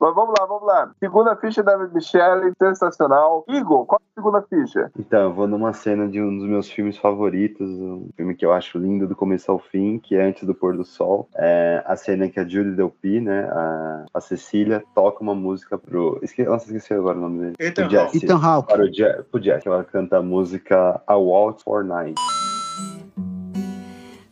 Mas 0.00 0.14
vamos 0.14 0.34
lá, 0.38 0.46
vamos 0.46 0.66
lá. 0.66 0.90
Segunda 0.98 1.36
ficha 1.36 1.62
da 1.62 1.78
Michelle, 1.78 2.52
sensacional. 2.58 3.44
Igor, 3.48 3.86
qual 3.86 4.00
é 4.00 4.04
a 4.04 4.20
segunda 4.20 4.42
ficha? 4.42 4.90
Então, 4.98 5.22
eu 5.22 5.32
vou 5.32 5.46
numa 5.46 5.72
cena 5.72 6.08
de 6.08 6.20
um 6.20 6.38
dos 6.38 6.48
meus 6.48 6.68
filmes 6.68 6.98
favoritos, 6.98 7.68
um 7.68 8.08
filme 8.16 8.34
que 8.34 8.44
eu 8.44 8.52
acho 8.52 8.78
lindo 8.78 9.06
do 9.06 9.14
começo 9.16 9.50
ao 9.50 9.58
fim, 9.58 9.98
que 9.98 10.16
é 10.16 10.24
Antes 10.24 10.44
do 10.44 10.54
Pôr 10.54 10.76
do 10.76 10.84
Sol. 10.84 11.28
É 11.36 11.82
a 11.86 11.96
cena 11.96 12.28
que 12.28 12.40
a 12.40 12.46
Julie 12.46 12.74
Delpy, 12.74 13.20
né, 13.20 13.43
a, 13.44 14.04
a 14.14 14.20
Cecília, 14.20 14.82
toca 14.94 15.22
uma 15.22 15.34
música 15.34 15.78
pro... 15.78 16.18
Esque... 16.22 16.44
Nossa, 16.44 16.66
esqueci 16.66 16.94
agora 16.94 17.18
o 17.18 17.20
nome 17.20 17.40
dele. 17.40 17.54
Ethan 17.58 17.88
Jesse. 17.88 18.24
Ethan 18.24 18.36
Hawke. 18.36 18.72
Para 18.72 18.84
o 18.84 18.92
Je... 18.92 19.22
pro 19.30 19.42
Jesse. 19.42 19.68
Ela 19.68 19.84
canta 19.84 20.18
a 20.18 20.22
música 20.22 21.02
A 21.06 21.16
Waltz 21.16 21.62
for 21.62 21.84
Night. 21.84 22.20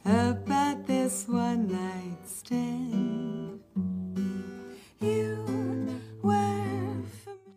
About 0.05 0.85
this 0.87 1.27
one 1.29 1.69
night 1.69 2.19
stand, 2.27 3.61
you 5.01 5.39
were 6.23 6.53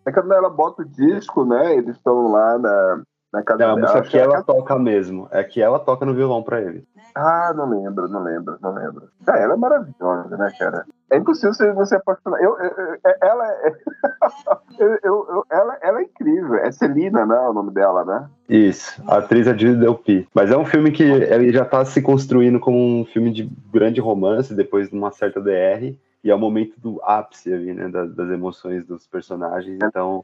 É 0.07 0.11
quando 0.11 0.33
ela 0.33 0.49
bota 0.49 0.83
o 0.83 0.85
disco, 0.85 1.43
né? 1.43 1.75
Eles 1.75 1.95
estão 1.95 2.31
lá 2.31 2.59
na, 2.59 3.03
Não, 3.33 3.71
a 3.71 3.75
música 3.77 4.01
que 4.03 4.17
é 4.17 4.21
a 4.21 4.23
ela 4.23 4.43
toca 4.43 4.79
mesmo. 4.79 5.27
É 5.31 5.43
que 5.43 5.61
ela 5.61 5.79
toca 5.79 6.05
no 6.05 6.13
violão 6.13 6.41
pra 6.41 6.61
ele. 6.61 6.85
Ah, 7.13 7.53
não 7.55 7.69
lembro, 7.69 8.07
não 8.09 8.21
lembro, 8.23 8.57
não 8.61 8.73
lembro. 8.73 9.07
Ah, 9.27 9.37
ela 9.37 9.53
é 9.53 9.57
maravilhosa, 9.57 10.35
né, 10.37 10.51
cara? 10.57 10.85
É 11.11 11.17
impossível 11.17 11.53
você 11.53 11.71
não 11.73 11.85
se 11.85 11.95
apaixonar. 11.95 12.41
Eu, 12.41 12.57
eu- 12.59 12.71
eu- 12.77 12.97
ela, 13.21 13.47
é... 13.51 13.71
eu, 14.79 14.99
eu- 15.03 15.45
ela, 15.51 15.77
ela 15.81 15.99
é 15.99 16.03
incrível. 16.03 16.55
É 16.55 16.71
Celina, 16.71 17.25
né? 17.25 17.39
O 17.39 17.53
nome 17.53 17.71
dela, 17.71 18.03
né? 18.03 18.27
Isso, 18.49 19.01
a 19.07 19.17
atriz 19.17 19.47
é 19.47 19.57
Julie 19.57 19.77
Delpy. 19.77 20.27
Mas 20.33 20.51
é 20.51 20.57
um 20.57 20.65
filme 20.65 20.91
que 20.91 21.03
ele 21.03 21.51
já 21.53 21.63
tá 21.65 21.83
se 21.85 22.01
construindo 22.01 22.59
como 22.59 22.77
um 22.77 23.05
filme 23.05 23.31
de 23.31 23.49
grande 23.71 24.01
romance, 24.01 24.53
depois 24.53 24.89
de 24.89 24.95
uma 24.95 25.11
certa 25.11 25.39
DR, 25.41 25.97
e 26.25 26.31
é 26.31 26.35
o 26.35 26.39
momento 26.39 26.73
do 26.79 26.99
ápice 27.03 27.53
ali, 27.53 27.71
né, 27.71 27.87
das, 27.87 28.11
das 28.15 28.31
emoções 28.31 28.83
dos 28.83 29.05
personagens, 29.05 29.77
então 29.79 30.23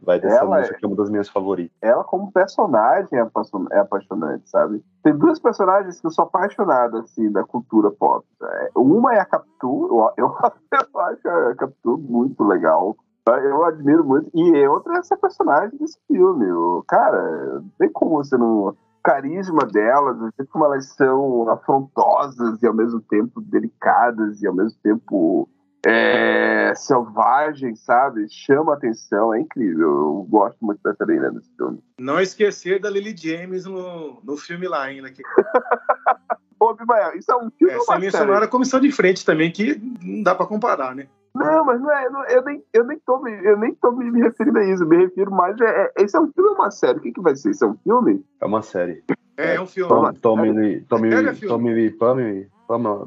vai 0.00 0.18
dessa 0.18 0.38
Ela 0.38 0.56
música 0.56 0.78
que 0.78 0.84
é 0.84 0.88
uma 0.88 0.96
das 0.96 1.10
minhas 1.10 1.28
favoritas. 1.28 1.76
ela 1.82 2.02
como 2.04 2.32
personagem 2.32 3.18
é 3.18 3.30
é 3.70 3.78
apaixonante, 3.78 4.48
sabe? 4.48 4.82
Tem 5.02 5.14
duas 5.14 5.38
personagens 5.38 6.00
que 6.00 6.06
eu 6.06 6.10
sou 6.10 6.24
apaixonado, 6.24 6.96
assim, 6.96 7.30
da 7.30 7.44
cultura 7.44 7.90
pop. 7.90 8.24
É, 8.42 8.70
Uma 8.74 9.14
é 9.14 9.20
a 9.20 9.26
Capitu, 9.26 10.12
eu, 10.16 10.26
eu, 10.26 10.36
acho 11.02 11.28
a 11.28 11.54
Capitu 11.54 11.98
muito 11.98 12.42
legal. 12.44 12.96
Eu 13.26 13.64
admiro 13.64 14.04
muito. 14.04 14.30
E 14.34 14.66
outra 14.66 14.94
é 14.94 14.98
essa 14.98 15.18
personagem 15.18 15.78
desse 15.78 15.98
filme. 16.08 16.46
Cara, 16.88 17.60
não 17.60 17.70
tem 17.78 17.92
como 17.92 18.16
você 18.16 18.38
não... 18.38 18.74
Carisma 19.02 19.66
delas, 19.66 20.16
o 20.16 20.30
jeito 20.36 20.50
como 20.50 20.64
elas 20.64 20.88
são 20.94 21.50
afrontosas 21.50 22.62
e 22.62 22.66
ao 22.66 22.74
mesmo 22.74 23.00
tempo 23.00 23.40
delicadas 23.40 24.40
e 24.42 24.46
ao 24.46 24.54
mesmo 24.54 24.78
tempo 24.82 25.48
é, 25.84 26.72
selvagens, 26.76 27.80
sabe? 27.80 28.26
Chama 28.30 28.74
atenção, 28.74 29.34
é 29.34 29.40
incrível. 29.40 29.88
Eu 29.88 30.26
gosto 30.30 30.58
muito 30.64 30.80
dessa 30.84 31.02
Helena 31.02 31.30
desse 31.32 31.50
filme. 31.56 31.82
Não 31.98 32.20
esquecer 32.20 32.80
da 32.80 32.88
Lily 32.88 33.16
James 33.16 33.64
no, 33.64 34.20
no 34.22 34.36
filme 34.36 34.68
lá 34.68 34.84
ainda. 34.84 35.10
Que, 35.10 35.22
Ô, 36.60 36.68
Abimael, 36.68 37.16
isso 37.16 37.32
é 37.32 37.36
um 37.36 37.50
filme 37.50 37.74
é, 37.74 37.80
sem 37.80 37.98
mencionar 37.98 38.42
a 38.42 38.46
comissão 38.46 38.78
de 38.78 38.92
frente 38.92 39.24
também, 39.24 39.50
que 39.50 39.80
não 40.00 40.22
dá 40.22 40.32
pra 40.32 40.46
comparar, 40.46 40.94
né? 40.94 41.08
Não, 41.34 41.64
mas 41.64 41.80
não 41.80 41.90
é, 41.90 42.10
não- 42.10 42.24
eu, 42.26 42.42
nem, 42.44 42.62
eu, 42.72 42.84
nem 42.84 42.98
tô, 42.98 43.18
me- 43.20 43.44
eu 43.46 43.56
nem 43.56 43.74
tô 43.74 43.90
me, 43.92 44.10
me 44.10 44.20
referindo 44.20 44.58
a 44.58 44.64
isso. 44.64 44.86
Me 44.86 44.96
refiro 44.98 45.30
mais. 45.30 45.58
É, 45.60 45.84
é, 45.84 45.92
esse 46.02 46.16
é 46.16 46.20
um 46.20 46.30
filme 46.32 46.50
ou 46.50 46.56
uma 46.56 46.70
série? 46.70 46.98
O 46.98 47.00
que, 47.02 47.12
que 47.12 47.20
vai 47.22 47.34
ser? 47.36 47.50
Isso 47.50 47.64
é 47.64 47.68
um 47.68 47.76
filme? 47.82 48.24
É 48.40 48.46
uma 48.46 48.60
série. 48.62 49.02
É, 49.38 49.54
é 49.54 49.60
um 49.60 49.66
filme. 49.66 49.88
Tom, 49.88 50.12
Tommy 50.20 50.52
Lee, 50.52 50.80
Tommy, 50.82 51.08
é 51.10 51.20
Lee- 51.20 51.34
filme? 51.34 51.48
Tommy 51.48 51.74
Lee, 51.74 52.48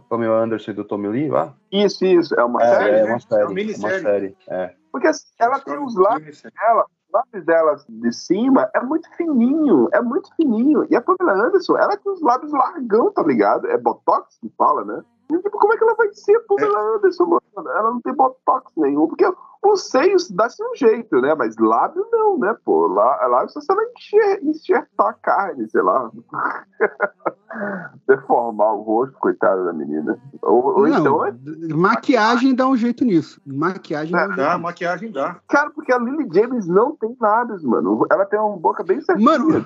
Pamela 0.09 0.43
Anderson 0.43 0.71
e 0.71 0.73
do 0.73 0.83
Tommy 0.83 1.07
Lee, 1.07 1.29
lá? 1.29 1.53
Isso, 1.71 2.03
isso. 2.05 2.33
É 2.39 2.43
uma 2.43 2.61
É, 2.63 2.67
série? 2.67 2.89
é 2.99 3.03
uma 3.03 3.09
É 3.09 3.11
uma 3.13 3.19
série, 3.19 3.43
uma 3.43 3.53
minissérie. 3.53 4.01
série, 4.01 4.37
é. 4.49 4.73
Porque 4.91 5.07
assim, 5.07 5.25
ela 5.39 5.59
tem 5.59 5.77
os 5.77 5.95
lábios 5.95 6.41
dela, 6.41 6.85
os 6.85 7.13
lábios 7.13 7.45
dela 7.45 7.75
de 7.87 8.11
cima 8.13 8.69
é 8.73 8.79
muito 8.81 9.09
fininho, 9.15 9.87
é 9.93 10.01
muito 10.01 10.29
fininho. 10.35 10.85
E 10.89 10.95
a 10.95 11.01
Pamela 11.01 11.47
Anderson, 11.47 11.77
ela 11.77 11.95
tem 11.97 12.11
os 12.11 12.21
lábios 12.21 12.51
largão, 12.51 13.11
tá 13.11 13.21
ligado? 13.23 13.67
É 13.67 13.77
Botox 13.77 14.37
que 14.39 14.49
fala, 14.57 14.83
né? 14.85 15.01
Tipo, 15.27 15.57
como 15.57 15.73
é 15.73 15.77
que 15.77 15.83
ela 15.83 15.95
vai 15.95 16.13
ser 16.13 16.35
a 16.35 16.39
Pamela 16.41 16.95
Anderson, 16.95 17.25
mano? 17.25 17.41
Ela 17.69 17.91
não 17.91 18.01
tem 18.01 18.13
Botox 18.13 18.71
nenhum, 18.77 19.07
porque 19.07 19.25
os 19.63 19.89
seios 19.89 20.29
dá-se 20.29 20.63
um 20.63 20.75
jeito, 20.75 21.19
né? 21.21 21.33
Mas 21.33 21.55
lábio 21.57 22.05
não, 22.11 22.37
né, 22.37 22.55
pô? 22.63 22.87
Lá, 22.87 23.25
lábio 23.27 23.49
só 23.49 23.59
se 23.59 23.71
ela 23.71 23.81
enxer, 23.95 24.39
enxertar 24.43 25.07
a 25.09 25.13
carne, 25.13 25.67
sei 25.69 25.81
lá. 25.81 26.11
Deformar 28.07 28.73
o 28.73 28.81
rosto, 28.81 29.17
coitada 29.17 29.63
da 29.63 29.73
menina. 29.73 30.19
Ou, 30.41 30.63
ou 30.79 30.87
Não, 30.87 30.99
então 30.99 31.25
é 31.25 31.33
maquiagem 31.73 32.53
dá 32.53 32.67
um 32.67 32.75
jeito 32.75 33.03
nisso. 33.05 33.41
Maquiagem 33.45 34.11
dá 34.11 34.17
um 34.17 34.27
jeito 34.27 34.37
Dá, 34.37 34.49
nisso. 34.49 34.59
maquiagem 34.61 35.11
dá. 35.11 35.39
Cara, 35.47 35.69
porque 35.71 35.91
a 35.91 35.97
Lily 35.97 36.27
James 36.31 36.67
não 36.67 36.95
tem 36.95 37.15
lábios, 37.19 37.63
mano. 37.63 38.05
Ela 38.11 38.25
tem 38.25 38.39
uma 38.39 38.57
boca 38.57 38.83
bem 38.83 39.01
certinha. 39.01 39.25
Mano, 39.25 39.65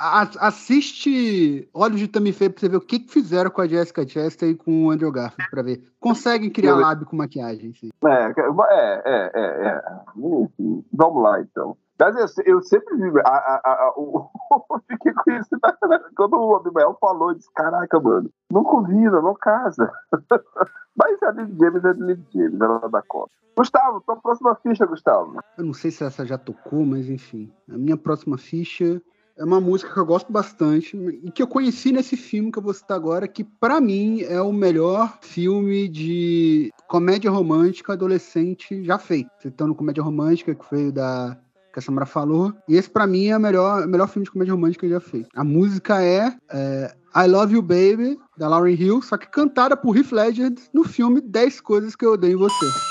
assiste 0.00 1.68
Olhos 1.74 2.00
de 2.00 2.32
Faye 2.32 2.50
pra 2.50 2.60
você 2.60 2.68
ver 2.68 2.76
o 2.76 2.80
que, 2.80 2.98
que 3.00 3.12
fizeram 3.12 3.50
com 3.50 3.60
a 3.60 3.66
Jessica 3.66 4.06
Chastain 4.06 4.50
e 4.50 4.54
com 4.56 4.86
o 4.86 4.90
Andrew 4.90 5.12
Garfield 5.12 5.50
pra 5.50 5.62
ver. 5.62 5.82
Conseguem 6.00 6.50
criar 6.50 6.70
Eu- 6.72 6.80
lábio 6.80 7.06
com 7.06 7.16
maquiagem, 7.16 7.72
sim. 7.74 7.90
É, 8.04 8.08
é, 8.08 9.02
é, 9.04 9.30
é, 9.34 9.68
é. 9.68 9.82
Enfim, 10.16 10.84
vamos 10.92 11.22
lá, 11.22 11.40
então. 11.40 11.76
Mas 11.98 12.16
eu, 12.16 12.28
se- 12.28 12.42
eu 12.46 12.62
sempre 12.62 12.96
vi. 12.96 13.20
A, 13.20 13.28
a, 13.28 13.60
a, 13.62 13.72
a- 13.72 13.92
o, 13.96 14.26
eu 14.72 14.80
fiquei 14.90 15.12
com 15.12 15.30
isso 15.32 15.50
na- 15.62 16.00
quando 16.16 16.34
o 16.34 16.56
Abimael 16.56 16.96
falou. 16.98 17.34
Disse: 17.34 17.50
Caraca, 17.54 18.00
mano, 18.00 18.30
não 18.50 18.64
combina, 18.64 19.20
não 19.20 19.34
casa. 19.34 19.92
Mas 20.96 21.22
a 21.22 21.30
Lily 21.32 21.56
James 21.58 21.84
é 21.84 21.92
Lily 21.92 22.24
James, 22.34 22.60
ela 22.60 22.88
dá 22.88 23.02
conta. 23.06 23.30
Gustavo, 23.56 24.00
tua 24.00 24.16
próxima 24.16 24.54
ficha, 24.62 24.86
Gustavo. 24.86 25.40
Eu 25.58 25.64
não 25.64 25.74
sei 25.74 25.90
se 25.90 26.02
essa 26.02 26.24
já 26.24 26.38
tocou, 26.38 26.84
mas 26.86 27.10
enfim. 27.10 27.52
A 27.70 27.76
minha 27.76 27.96
próxima 27.96 28.38
ficha 28.38 29.00
é 29.40 29.44
uma 29.44 29.58
música 29.58 29.90
que 29.90 29.98
eu 29.98 30.04
gosto 30.04 30.30
bastante 30.30 30.94
e 31.24 31.30
que 31.30 31.42
eu 31.42 31.46
conheci 31.46 31.90
nesse 31.90 32.14
filme 32.14 32.52
que 32.52 32.58
eu 32.58 32.62
vou 32.62 32.74
citar 32.74 32.94
agora, 32.94 33.26
que 33.26 33.42
pra 33.42 33.80
mim 33.80 34.20
é 34.20 34.40
o 34.42 34.52
melhor 34.52 35.18
filme 35.22 35.88
de 35.88 36.70
comédia 36.86 37.30
romântica 37.30 37.94
adolescente 37.94 38.84
já 38.84 38.98
feito. 38.98 39.30
Citando 39.40 39.74
comédia 39.74 40.02
romântica, 40.02 40.54
que 40.54 40.64
foi 40.64 40.88
o 40.88 40.92
da 40.92 41.38
que 41.72 41.78
a 41.78 41.82
Samara 41.82 42.04
falou. 42.04 42.52
E 42.68 42.76
esse 42.76 42.90
pra 42.90 43.06
mim 43.06 43.28
é 43.28 43.36
o 43.36 43.40
melhor, 43.40 43.86
melhor 43.86 44.08
filme 44.08 44.24
de 44.24 44.30
comédia 44.30 44.52
romântica 44.52 44.86
já 44.86 45.00
feito. 45.00 45.28
A 45.34 45.44
música 45.44 46.02
é, 46.02 46.36
é 46.52 46.94
I 47.16 47.26
Love 47.26 47.54
You 47.54 47.62
Baby, 47.62 48.18
da 48.36 48.46
Lauryn 48.46 48.74
Hill, 48.74 49.00
só 49.00 49.16
que 49.16 49.28
cantada 49.28 49.74
por 49.74 49.96
Heath 49.96 50.12
Ledger 50.12 50.52
no 50.74 50.84
filme 50.84 51.20
10 51.20 51.60
Coisas 51.62 51.96
Que 51.96 52.04
Eu 52.04 52.12
Odeio 52.12 52.34
em 52.34 52.36
Você. 52.36 52.89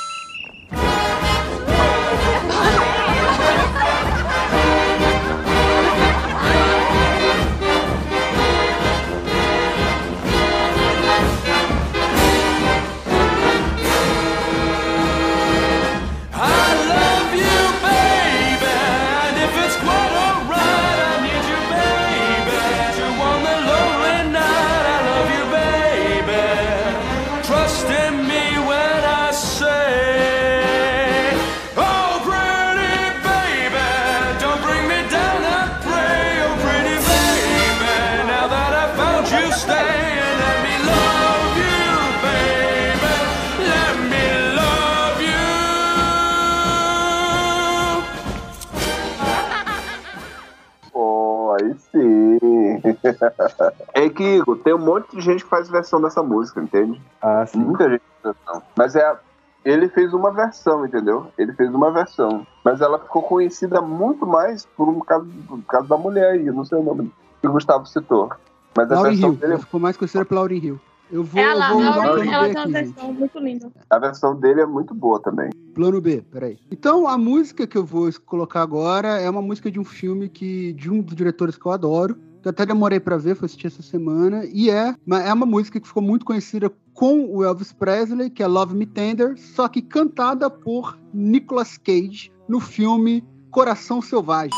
É 53.94 54.10
que, 54.10 54.24
Igor, 54.38 54.58
tem 54.60 54.74
um 54.74 54.78
monte 54.80 55.16
de 55.16 55.22
gente 55.22 55.44
que 55.44 55.50
faz 55.50 55.70
versão 55.70 56.02
dessa 56.02 56.22
música, 56.24 56.62
entende? 56.62 57.02
Ah, 57.22 57.46
sim. 57.46 57.60
Muita 57.60 57.90
gente 57.90 58.02
faz 58.22 58.36
versão. 58.36 58.64
Mas 58.78 58.96
é. 58.96 59.18
Ele 59.66 59.90
fez 59.90 60.14
uma 60.14 60.32
versão, 60.32 60.86
entendeu? 60.86 61.28
Ele 61.38 61.52
fez 61.52 61.70
uma 61.74 61.92
versão. 61.92 62.48
Mas 62.64 62.80
ela 62.80 62.98
ficou 62.98 63.22
conhecida 63.22 63.82
muito 63.82 64.26
mais 64.26 64.66
por 64.66 64.88
um 64.88 65.02
caso, 65.02 65.28
por 65.48 65.62
causa 65.64 65.88
da 65.88 65.98
mulher 65.98 66.32
aí, 66.32 66.46
não 66.46 66.64
sei 66.64 66.78
o 66.78 66.84
nome 66.84 67.12
que 67.42 67.48
o 67.48 67.52
Gustavo 67.52 67.86
citou. 67.86 68.30
Mas 68.76 68.90
a 68.90 68.96
Lauren 68.96 69.10
versão 69.12 69.30
Hill. 69.32 69.36
dele, 69.36 69.54
Ela 69.54 69.62
ficou 69.62 69.80
mais 69.80 69.98
conhecida 69.98 70.24
pela 70.24 70.40
Lauren 70.42 70.58
Hill. 70.64 70.80
Eu 71.12 71.24
vou, 71.24 71.42
Ela, 71.42 71.72
eu 71.72 71.74
vou 71.74 71.82
o 71.82 71.84
ela, 71.84 72.20
tem 72.20 72.30
uma 72.30 72.42
aqui, 72.46 72.54
gente. 72.54 72.72
versão 72.72 73.14
muito 73.14 73.40
linda. 73.40 73.72
a 73.90 74.00
versão 74.00 74.36
dele 74.40 74.62
é 74.62 74.66
muito 74.66 74.94
boa 74.94 75.20
também. 75.20 75.50
Plano 75.76 76.00
B, 76.00 76.24
peraí. 76.32 76.58
Então, 76.72 77.06
a 77.08 77.18
música 77.18 77.68
que 77.68 77.78
eu 77.78 77.84
vou 77.84 78.10
colocar 78.26 78.62
agora 78.62 79.20
é 79.20 79.30
uma 79.30 79.42
música 79.42 79.70
de 79.70 79.80
um 79.80 79.84
filme 79.84 80.30
que 80.30 80.72
de 80.74 80.90
um 80.90 81.02
dos 81.02 81.16
diretores 81.16 81.58
que 81.58 81.66
eu 81.66 81.72
adoro. 81.72 82.16
Eu 82.44 82.52
até 82.52 82.66
demorei 82.66 83.00
pra 83.00 83.18
ver, 83.18 83.36
fui 83.36 83.46
assistir 83.46 83.68
essa 83.68 83.82
semana. 83.82 84.46
E 84.46 84.70
é, 84.70 84.96
é 85.26 85.34
uma 85.34 85.46
música 85.46 85.80
que 85.80 85.88
ficou 85.88 86.02
muito 86.02 86.26
conhecida 86.26 86.72
com 86.94 87.26
o 87.26 87.44
Elvis 87.44 87.72
Presley, 87.72 88.30
que 88.30 88.44
é 88.44 88.48
Love 88.48 88.76
Me 88.76 88.86
Tender, 88.86 89.38
só 89.38 89.68
que 89.68 89.82
cantada 89.82 90.50
por 90.50 90.98
Nicolas 91.14 91.78
Cage 91.78 92.32
no 92.48 92.60
filme 92.60 93.24
Coração 93.52 94.02
Selvagem. 94.02 94.58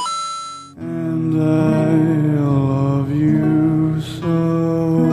And 0.78 1.36
I 1.36 2.40
love 2.40 3.14
you 3.14 4.02
so. 4.02 5.11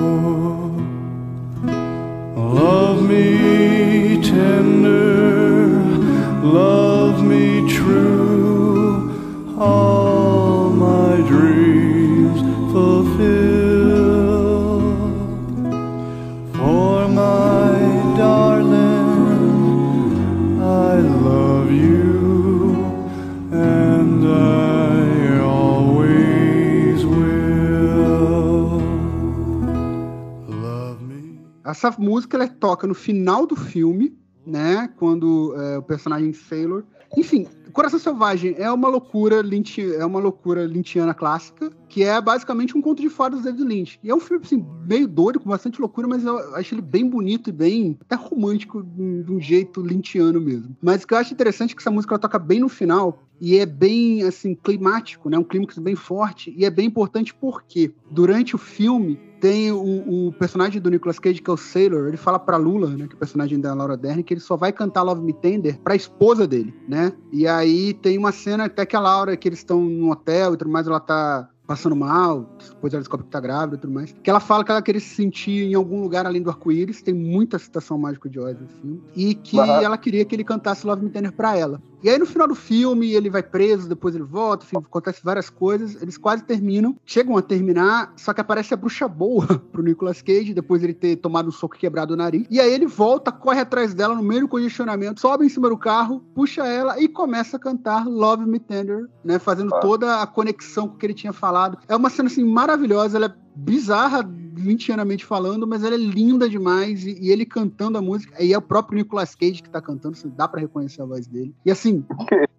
Essa 31.70 31.94
música 31.98 32.36
ela 32.36 32.48
toca 32.48 32.86
no 32.86 32.94
final 32.94 33.46
do 33.46 33.54
filme, 33.54 34.16
né? 34.46 34.88
Quando 34.96 35.54
é, 35.56 35.78
o 35.78 35.82
personagem 35.82 36.32
Sailor. 36.32 36.84
Enfim, 37.16 37.46
Coração 37.72 37.98
Selvagem 37.98 38.54
é 38.58 38.70
uma 38.70 38.88
loucura 38.88 39.42
Lynch, 39.42 39.80
é 39.94 40.04
uma 40.04 40.18
loucura 40.18 40.64
lynchiana 40.66 41.14
clássica, 41.14 41.70
que 41.88 42.02
é 42.02 42.20
basicamente 42.20 42.76
um 42.76 42.82
conto 42.82 43.02
de 43.02 43.08
fadas 43.08 43.40
do 43.40 43.44
David 43.44 43.64
Lynch. 43.64 44.00
E 44.02 44.10
é 44.10 44.14
um 44.14 44.20
filme 44.20 44.44
assim, 44.44 44.64
meio 44.86 45.08
doido, 45.08 45.40
com 45.40 45.48
bastante 45.48 45.80
loucura, 45.80 46.06
mas 46.06 46.24
eu 46.24 46.38
acho 46.54 46.74
ele 46.74 46.82
bem 46.82 47.08
bonito 47.08 47.50
e 47.50 47.52
bem 47.52 47.98
até 48.00 48.14
romântico 48.14 48.82
de 48.82 49.32
um 49.32 49.40
jeito 49.40 49.80
lynchiano 49.80 50.40
mesmo. 50.40 50.76
Mas 50.82 51.02
o 51.02 51.06
que 51.06 51.14
eu 51.14 51.18
acho 51.18 51.32
interessante 51.32 51.72
é 51.72 51.74
que 51.74 51.82
essa 51.82 51.90
música 51.90 52.14
ela 52.14 52.20
toca 52.20 52.38
bem 52.38 52.60
no 52.60 52.68
final 52.68 53.24
e 53.40 53.56
é 53.56 53.66
bem 53.66 54.22
assim 54.22 54.54
climático, 54.54 55.30
né? 55.30 55.38
Um 55.38 55.44
clímax 55.44 55.78
bem 55.78 55.94
forte 55.94 56.52
e 56.56 56.64
é 56.64 56.70
bem 56.70 56.86
importante 56.86 57.34
porque 57.34 57.92
durante 58.10 58.54
o 58.54 58.58
filme 58.58 59.18
tem 59.40 59.70
o, 59.70 60.26
o 60.26 60.32
personagem 60.32 60.80
do 60.80 60.90
Nicolas 60.90 61.18
Cage, 61.18 61.40
que 61.40 61.48
é 61.48 61.52
o 61.52 61.56
Sailor, 61.56 62.08
ele 62.08 62.16
fala 62.16 62.38
pra 62.38 62.56
Lula, 62.56 62.90
né, 62.90 63.06
que 63.06 63.12
é 63.12 63.16
o 63.16 63.18
personagem 63.18 63.60
da 63.60 63.72
Laura 63.72 63.96
Dern, 63.96 64.22
que 64.22 64.34
ele 64.34 64.40
só 64.40 64.56
vai 64.56 64.72
cantar 64.72 65.02
Love 65.02 65.22
Me 65.22 65.32
Tender 65.32 65.78
pra 65.78 65.94
esposa 65.94 66.46
dele, 66.46 66.74
né? 66.88 67.12
E 67.32 67.46
aí 67.58 67.94
tem 67.94 68.16
uma 68.16 68.32
cena 68.32 68.64
até 68.66 68.86
que 68.86 68.96
a 68.96 69.00
Laura, 69.00 69.36
que 69.36 69.48
eles 69.48 69.60
estão 69.60 69.80
no 69.80 70.10
hotel 70.10 70.54
e 70.54 70.56
tudo 70.56 70.70
mais, 70.70 70.86
ela 70.86 71.00
tá 71.00 71.48
passando 71.68 71.94
mal, 71.94 72.48
depois 72.70 72.94
ela 72.94 73.02
descobre 73.02 73.26
que 73.26 73.30
tá 73.30 73.38
grávida 73.38 73.76
e 73.76 73.78
tudo 73.78 73.92
mais. 73.92 74.14
Que 74.22 74.30
ela 74.30 74.40
fala 74.40 74.64
que 74.64 74.70
ela 74.72 74.80
queria 74.80 75.00
se 75.00 75.14
sentir 75.14 75.64
em 75.70 75.74
algum 75.74 76.00
lugar 76.00 76.24
além 76.26 76.40
do 76.42 76.48
arco-íris, 76.48 77.02
tem 77.02 77.12
muita 77.12 77.58
citação 77.58 77.98
mágica 77.98 78.26
de 78.28 78.40
Oz 78.40 78.58
no 78.58 78.66
filme, 78.66 79.02
e 79.14 79.34
que 79.34 79.60
Aham. 79.60 79.82
ela 79.82 79.98
queria 79.98 80.24
que 80.24 80.34
ele 80.34 80.44
cantasse 80.44 80.86
Love 80.86 81.04
Me 81.04 81.10
Tender 81.10 81.30
pra 81.30 81.54
ela. 81.56 81.80
E 82.02 82.08
aí 82.08 82.16
no 82.16 82.24
final 82.26 82.46
do 82.48 82.54
filme, 82.54 83.12
ele 83.12 83.28
vai 83.28 83.42
preso, 83.42 83.88
depois 83.88 84.14
ele 84.14 84.24
volta, 84.24 84.64
enfim, 84.64 84.76
acontece 84.78 85.20
várias 85.22 85.50
coisas, 85.50 86.00
eles 86.00 86.16
quase 86.16 86.42
terminam, 86.44 86.96
chegam 87.04 87.36
a 87.36 87.42
terminar, 87.42 88.12
só 88.16 88.32
que 88.32 88.40
aparece 88.40 88.72
a 88.72 88.76
bruxa 88.76 89.06
boa 89.06 89.46
pro 89.72 89.82
Nicolas 89.82 90.22
Cage, 90.22 90.54
depois 90.54 90.82
ele 90.82 90.94
ter 90.94 91.16
tomado 91.16 91.48
um 91.48 91.52
soco 91.52 91.76
e 91.76 91.78
quebrado 91.78 92.14
o 92.14 92.16
nariz. 92.16 92.46
E 92.48 92.60
aí 92.60 92.72
ele 92.72 92.86
volta, 92.86 93.30
corre 93.30 93.60
atrás 93.60 93.92
dela 93.92 94.14
no 94.14 94.22
meio 94.22 94.42
do 94.42 94.48
congestionamento, 94.48 95.20
sobe 95.20 95.44
em 95.44 95.48
cima 95.50 95.68
do 95.68 95.76
carro, 95.76 96.22
puxa 96.34 96.64
ela 96.66 96.98
e 97.02 97.08
começa 97.08 97.56
a 97.56 97.60
cantar 97.60 98.06
Love 98.06 98.46
Me 98.46 98.60
Tender, 98.60 99.06
né, 99.24 99.38
fazendo 99.38 99.74
Ah. 99.74 99.80
toda 99.80 100.22
a 100.22 100.26
conexão 100.26 100.88
com 100.88 100.94
o 100.94 100.98
que 100.98 101.04
ele 101.04 101.14
tinha 101.14 101.32
falado. 101.32 101.57
É 101.88 101.96
uma 101.96 102.10
cena 102.10 102.28
assim 102.28 102.44
maravilhosa, 102.44 103.16
ela 103.16 103.26
é 103.26 103.34
bizarra 103.56 104.22
lintianamente 104.58 105.24
falando, 105.24 105.66
mas 105.66 105.84
ela 105.84 105.94
é 105.94 105.98
linda 105.98 106.48
demais 106.48 107.04
e, 107.04 107.18
e 107.20 107.30
ele 107.30 107.46
cantando 107.46 107.98
a 107.98 108.02
música, 108.02 108.42
e 108.42 108.52
é 108.52 108.58
o 108.58 108.62
próprio 108.62 108.96
Nicolas 108.98 109.34
Cage 109.34 109.62
que 109.62 109.70
tá 109.70 109.80
cantando, 109.80 110.16
assim, 110.16 110.32
dá 110.36 110.46
pra 110.48 110.60
reconhecer 110.60 111.02
a 111.02 111.06
voz 111.06 111.26
dele. 111.26 111.54
E 111.64 111.70
assim, 111.70 112.04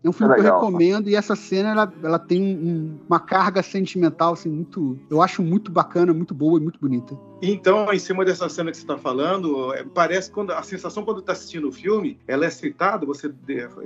é 0.03 0.09
um 0.09 0.13
filme 0.13 0.33
que 0.35 0.39
eu 0.41 0.53
recomendo 0.53 1.09
e 1.09 1.15
essa 1.15 1.35
cena 1.35 1.69
ela, 1.69 1.93
ela 2.03 2.19
tem 2.19 2.41
um- 2.41 2.99
uma 3.07 3.19
carga 3.19 3.62
sentimental 3.62 4.33
assim 4.33 4.49
muito, 4.49 4.97
eu 5.09 5.21
acho 5.21 5.43
muito 5.43 5.71
bacana, 5.71 6.13
muito 6.13 6.33
boa 6.33 6.59
e 6.59 6.63
muito 6.63 6.79
bonita. 6.79 7.17
Então, 7.41 7.91
em 7.91 7.99
cima 7.99 8.25
dessa 8.25 8.49
cena 8.49 8.71
que 8.71 8.77
você 8.77 8.83
está 8.83 8.97
falando, 8.97 9.73
é, 9.73 9.83
parece 9.83 10.31
quando 10.31 10.51
a 10.51 10.62
sensação 10.62 11.03
quando 11.03 11.19
está 11.19 11.31
assistindo 11.33 11.69
o 11.69 11.71
filme, 11.71 12.19
ela 12.27 12.45
é 12.45 12.49
citada, 12.49 13.05
você 13.05 13.33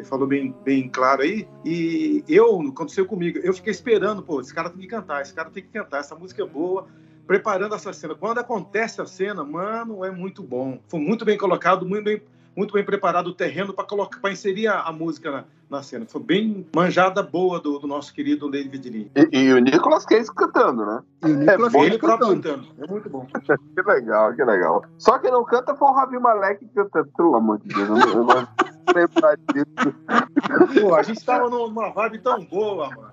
falou 0.03 0.27
bem, 0.27 0.55
bem 0.63 0.89
claro 0.89 1.21
aí, 1.21 1.47
e 1.63 2.23
eu, 2.27 2.61
aconteceu 2.61 3.05
comigo, 3.05 3.39
eu 3.39 3.53
fiquei 3.53 3.71
esperando, 3.71 4.23
pô, 4.23 4.41
esse 4.41 4.53
cara 4.53 4.69
tem 4.69 4.81
que 4.81 4.87
cantar, 4.87 5.21
esse 5.21 5.33
cara 5.33 5.49
tem 5.49 5.63
que 5.63 5.69
cantar, 5.69 5.99
essa 5.99 6.15
música 6.15 6.43
é 6.43 6.47
boa, 6.47 6.87
preparando 7.25 7.75
essa 7.75 7.93
cena. 7.93 8.15
Quando 8.15 8.39
acontece 8.39 9.01
a 9.01 9.05
cena, 9.05 9.43
mano, 9.43 10.03
é 10.03 10.11
muito 10.11 10.43
bom. 10.43 10.79
Foi 10.87 10.99
muito 10.99 11.25
bem 11.25 11.37
colocado, 11.37 11.85
muito 11.85 12.03
bem, 12.03 12.21
muito 12.55 12.73
bem 12.73 12.83
preparado 12.83 13.27
o 13.27 13.33
terreno 13.33 13.73
para 13.73 13.85
colocar, 13.85 14.19
para 14.19 14.31
inserir 14.31 14.67
a, 14.67 14.81
a 14.81 14.91
música 14.91 15.31
na, 15.31 15.43
na 15.69 15.83
cena. 15.83 16.05
Foi 16.07 16.21
bem 16.21 16.67
manjada 16.75 17.23
boa 17.23 17.59
do, 17.59 17.79
do 17.79 17.87
nosso 17.87 18.13
querido 18.13 18.49
David 18.49 18.89
Lynch. 18.89 19.11
E, 19.15 19.37
e 19.37 19.53
o 19.53 19.59
Nicolas 19.59 20.05
Cage 20.05 20.29
cantando, 20.35 20.85
né? 20.85 21.01
E 21.25 21.31
o 21.31 21.35
Nicolas 21.37 21.73
bom, 21.73 21.79
Cage 21.79 21.91
Ele 21.91 21.97
próprio 21.97 22.27
cantando. 22.29 22.67
cantando. 22.67 22.83
É 22.83 22.91
muito 22.91 23.09
bom. 23.09 23.27
Que 23.75 23.81
legal, 23.81 24.33
que 24.33 24.43
legal. 24.43 24.83
Só 24.97 25.17
quem 25.17 25.31
não 25.31 25.43
canta 25.43 25.75
foi 25.75 25.87
o 25.87 25.93
Ravi 25.93 26.19
Malek 26.19 26.65
cantando, 26.75 27.09
pelo 27.17 27.35
amor 27.35 27.59
de 27.59 27.69
Deus. 27.69 27.89
Eu 27.89 27.95
não, 27.95 28.07
eu 28.09 28.23
não 28.23 28.47
lembrar 28.93 29.37
disso. 29.53 30.81
Pô, 30.81 30.95
a 30.95 31.03
gente 31.03 31.23
tava 31.25 31.49
numa 31.49 31.89
vibe 31.91 32.19
tão 32.19 32.43
boa, 32.45 32.89
mano. 32.89 33.11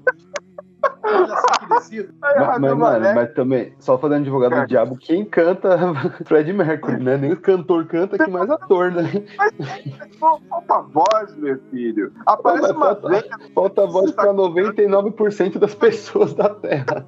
Aí, 0.83 2.07
Mas, 2.39 2.59
mas, 2.61 2.75
mano, 2.77 3.15
mas 3.15 3.33
também, 3.35 3.75
só 3.79 3.99
fazendo 3.99 4.23
advogado 4.23 4.61
do 4.61 4.67
diabo, 4.67 4.97
quem 4.97 5.25
canta 5.25 5.77
Fred 6.25 6.53
Mercury, 6.53 7.03
né? 7.03 7.17
Nem 7.17 7.33
o 7.33 7.41
cantor 7.41 7.87
canta, 7.87 8.17
que 8.19 8.31
mais 8.31 8.49
ator, 8.51 8.91
né? 8.93 9.03
Falta 10.19 10.81
voz, 10.93 11.35
meu 11.37 11.59
filho. 11.71 12.13
Aparece 12.27 12.63
Mas 12.69 12.71
uma 12.77 12.87
falta- 12.87 13.09
vez. 13.09 13.25
Falta 13.55 13.87
voz 13.87 14.11
pra 14.13 14.33
99% 14.33 15.59
das 15.59 15.75
pessoas 15.75 16.35
da 16.35 16.49
Terra. 16.51 17.07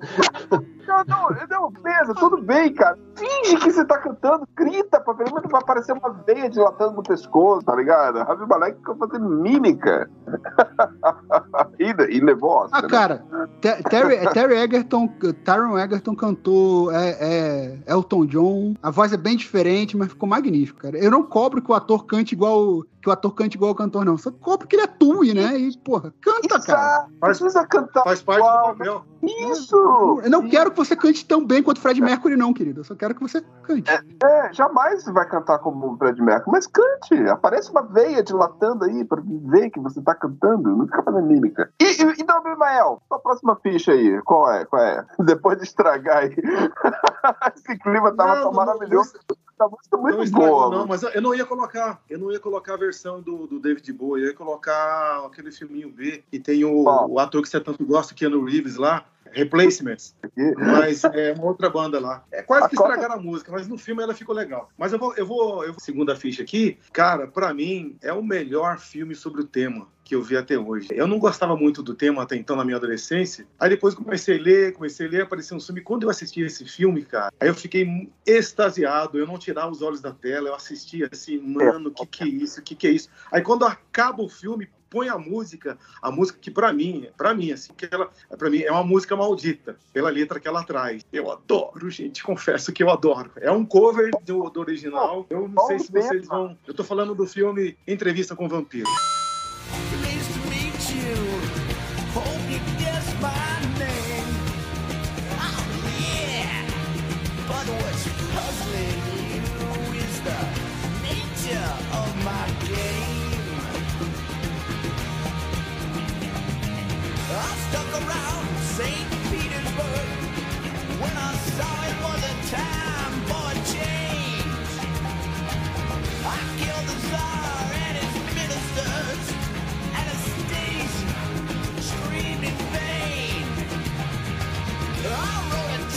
Não, 0.87 1.05
não, 1.07 1.29
não, 1.49 1.71
beleza, 1.71 2.15
tudo 2.15 2.43
bem, 2.43 2.73
cara. 2.75 2.99
Finge 3.17 3.57
que 3.57 3.71
você 3.71 3.85
tá 3.85 3.99
cantando, 3.99 4.47
grita, 4.57 5.01
pra 5.01 5.15
pelo 5.15 5.35
menos 5.35 5.51
vai 5.51 5.61
aparecer 5.61 5.93
uma 5.93 6.11
veia 6.27 6.51
dilatando 6.51 6.95
no 6.97 7.03
pescoço, 7.03 7.65
tá 7.65 7.75
ligado? 7.77 8.19
Ravi 8.19 8.47
Malek 8.47 8.77
ficou 8.79 8.97
fazendo 8.97 9.29
mímica. 9.29 10.11
e, 11.83 12.16
e 12.16 12.21
levou 12.21 12.51
Oscar, 12.51 12.79
Ah, 12.79 12.83
né? 12.83 12.88
cara, 12.88 13.25
Te- 13.61 13.83
Terry, 13.85 14.16
Terry 14.33 14.55
Egerton, 14.57 15.09
Taron 15.45 15.79
Egerton 15.79 16.14
cantou 16.14 16.90
é, 16.92 17.16
é, 17.21 17.79
Elton 17.87 18.27
John. 18.27 18.75
A 18.83 18.90
voz 18.90 19.12
é 19.12 19.16
bem 19.16 19.37
diferente, 19.37 19.97
mas 19.97 20.09
ficou 20.09 20.29
magnífico, 20.29 20.81
cara. 20.81 20.99
Eu 20.99 21.11
não 21.11 21.23
cobro 21.23 21.61
que 21.62 21.71
o 21.71 21.75
ator 21.75 22.05
cante 22.07 22.35
igual 22.35 22.83
que 23.03 23.09
o 23.09 23.12
ator 23.12 23.35
cante 23.35 23.57
igual 23.57 23.73
o 23.73 23.75
cantor, 23.75 24.05
não. 24.05 24.16
Só 24.16 24.31
cobro 24.31 24.68
que 24.68 24.77
ele 24.77 24.85
atue, 24.85 25.35
né? 25.35 25.59
E, 25.59 25.77
porra, 25.79 26.14
canta, 26.21 26.61
cara. 26.61 27.07
Precisa 27.21 27.66
cantar 27.66 28.05
Faz 28.05 28.23
parte 28.23 28.38
do 28.40 28.47
igual. 28.47 28.77
papel. 28.77 29.05
Isso! 29.51 30.21
Eu 30.23 30.31
não 30.31 30.49
quero 30.49 30.71
que 30.71 30.77
você 30.77 30.95
cante 30.95 31.25
tão 31.27 31.45
bem 31.45 31.62
quanto 31.64 31.81
Fred 31.81 32.01
Mercury, 32.01 32.37
não, 32.37 32.53
querido. 32.53 32.81
Eu 32.81 32.85
só 32.85 32.95
quero 32.95 33.12
que 33.14 33.21
você 33.21 33.40
cante. 33.64 33.90
É, 33.90 34.53
jamais 34.53 35.03
você 35.03 35.11
vai 35.12 35.29
cantar 35.29 35.59
como 35.59 35.92
o 35.95 35.97
Fred 35.97 36.21
Mercury, 36.23 36.53
mas 36.53 36.66
cante. 36.68 37.14
Aparece 37.29 37.73
uma 37.73 37.83
veia 37.83 38.23
dilatando 38.23 38.85
aí 38.85 39.05
pra 39.05 39.21
ver 39.25 39.71
que 39.71 39.81
você 39.81 40.01
tá 40.01 40.14
cantando. 40.14 40.77
Não 40.77 40.87
fica 40.87 41.03
fazendo 41.03 41.27
mímica. 41.27 41.72
E, 41.81 41.85
e, 41.85 42.21
e 42.21 42.25
não, 42.25 42.43
Bimael, 42.43 43.03
sua 43.09 43.19
próxima 43.19 43.57
ficha 43.57 43.93
aí. 43.93 44.21
Qual 44.23 44.51
é? 44.53 44.65
Qual 44.65 44.83
é? 44.83 45.05
Depois 45.25 45.59
de 45.59 45.65
estragar 45.65 46.19
aí. 46.19 46.35
Esse 47.57 47.79
clima 47.79 48.15
tava 48.15 48.35
Não, 48.37 48.43
tão 48.43 48.53
não, 48.53 48.53
maravilhoso. 48.53 49.15
Tá 49.59 49.69
muito, 49.69 49.83
Não 49.93 50.01
muito 50.01 50.23
estragou, 50.25 50.49
boa. 50.49 50.79
não, 50.79 50.87
mas 50.87 51.03
eu 51.03 51.23
não 51.23 51.35
ia 51.35 51.45
colocar, 51.45 52.01
eu 52.11 52.19
não 52.19 52.33
ia 52.33 52.41
colocar 52.41 52.75
a 52.75 52.79
versão 52.79 53.21
do, 53.21 53.47
do 53.47 53.61
David 53.61 53.93
Bowie, 53.93 54.25
eu 54.25 54.29
ia 54.31 54.35
colocar 54.35 55.25
aquele 55.27 55.53
filminho 55.53 55.89
B, 55.91 56.25
que 56.31 56.41
tem 56.41 56.65
o, 56.65 56.83
o 56.85 57.19
ator 57.19 57.43
que 57.43 57.49
você 57.49 57.61
tanto 57.61 57.85
gosta, 57.85 58.15
Keanu 58.15 58.45
Reeves 58.45 58.77
lá, 58.77 59.05
Replacements. 59.33 60.14
Mas 60.57 61.05
é 61.05 61.33
uma 61.33 61.47
outra 61.47 61.68
banda 61.68 61.99
lá. 61.99 62.25
É 62.31 62.42
quase 62.42 62.68
que 62.68 62.75
estragaram 62.75 63.14
a 63.14 63.21
música, 63.21 63.51
mas 63.53 63.68
no 63.68 63.79
filme 63.79 64.03
ela 64.03 64.14
ficou 64.14 64.35
legal. 64.35 64.71
Mas 64.77 64.92
eu 64.92 64.99
vou, 64.99 65.14
eu 65.14 65.27
vou, 65.27 65.64
eu 65.64 65.73
vou 65.73 65.81
segunda 65.81 66.16
ficha 66.16 66.42
aqui. 66.42 66.79
Cara, 66.92 67.27
pra 67.27 67.53
mim 67.53 67.97
é 68.03 68.12
o 68.12 68.23
melhor 68.23 68.79
filme 68.79 69.14
sobre 69.14 69.40
o 69.40 69.45
tema 69.45 69.88
que 70.05 70.14
eu 70.14 70.23
vi 70.23 70.37
até 70.37 70.59
hoje. 70.59 70.88
Eu 70.90 71.07
não 71.07 71.18
gostava 71.18 71.57
muito 71.57 71.83
do 71.83 71.95
tema 71.95 72.23
até 72.23 72.37
então 72.37 72.57
na 72.57 72.64
minha 72.64 72.77
adolescência. 72.77 73.47
Aí 73.59 73.71
depois 73.71 73.95
comecei 73.95 74.38
a 74.38 74.42
ler, 74.42 74.73
comecei 74.73 75.07
a 75.07 75.11
ler, 75.11 75.23
apareceu 75.23 75.57
um 75.57 75.61
filme. 75.61 75.81
Quando 75.81 76.03
eu 76.05 76.11
assisti 76.11 76.40
esse 76.42 76.64
filme, 76.64 77.05
cara, 77.05 77.33
aí 77.40 77.49
eu 77.49 77.55
fiquei 77.55 78.11
extasiado. 78.27 79.18
Eu 79.18 79.27
não 79.27 79.38
tirava 79.38 79.71
os 79.71 79.81
olhos 79.81 80.01
da 80.01 80.12
tela. 80.12 80.49
Eu 80.49 80.55
assistia 80.55 81.09
assim, 81.11 81.38
mano, 81.38 81.90
o 81.90 81.92
que 81.92 82.07
que 82.07 82.25
é 82.25 82.27
isso? 82.27 82.61
O 82.61 82.62
que 82.62 82.75
que 82.75 82.87
é 82.87 82.90
isso? 82.90 83.09
Aí 83.31 83.42
quando 83.42 83.64
acaba 83.64 84.23
o 84.23 84.29
filme, 84.29 84.68
põe 84.92 85.09
a 85.09 85.16
música, 85.16 85.78
a 86.02 86.11
música 86.11 86.38
que 86.38 86.50
pra 86.50 86.70
mim, 86.70 87.09
pra 87.16 87.33
mim 87.33 87.50
assim, 87.50 87.72
que 87.72 87.88
ela, 87.90 88.11
para 88.37 88.50
mim 88.50 88.61
é 88.61 88.70
uma 88.70 88.85
música 88.85 89.16
maldita 89.16 89.78
pela 89.90 90.11
letra 90.11 90.38
que 90.38 90.46
ela 90.46 90.62
traz. 90.62 91.02
Eu 91.11 91.33
adoro, 91.33 91.88
gente, 91.88 92.22
confesso 92.22 92.70
que 92.70 92.83
eu 92.83 92.90
adoro. 92.90 93.31
É 93.37 93.50
um 93.50 93.64
cover 93.64 94.11
do, 94.22 94.50
do 94.50 94.61
original. 94.61 95.26
Eu 95.31 95.48
não 95.48 95.66
sei 95.66 95.78
se 95.78 95.90
vocês 95.90 96.26
vão. 96.26 96.59
Eu 96.66 96.74
tô 96.74 96.85
falando 96.85 97.14
do 97.14 97.26
filme 97.26 97.74
Entrevista 97.87 98.37
com 98.37 98.44
o 98.44 98.48
Vampiro. 98.48 98.88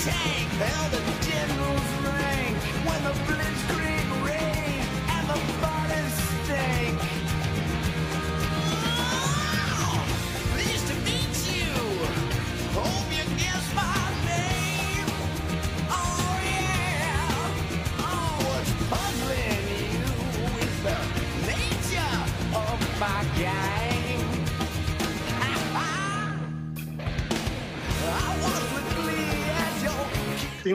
shake, 0.06 0.14
held 0.62 1.15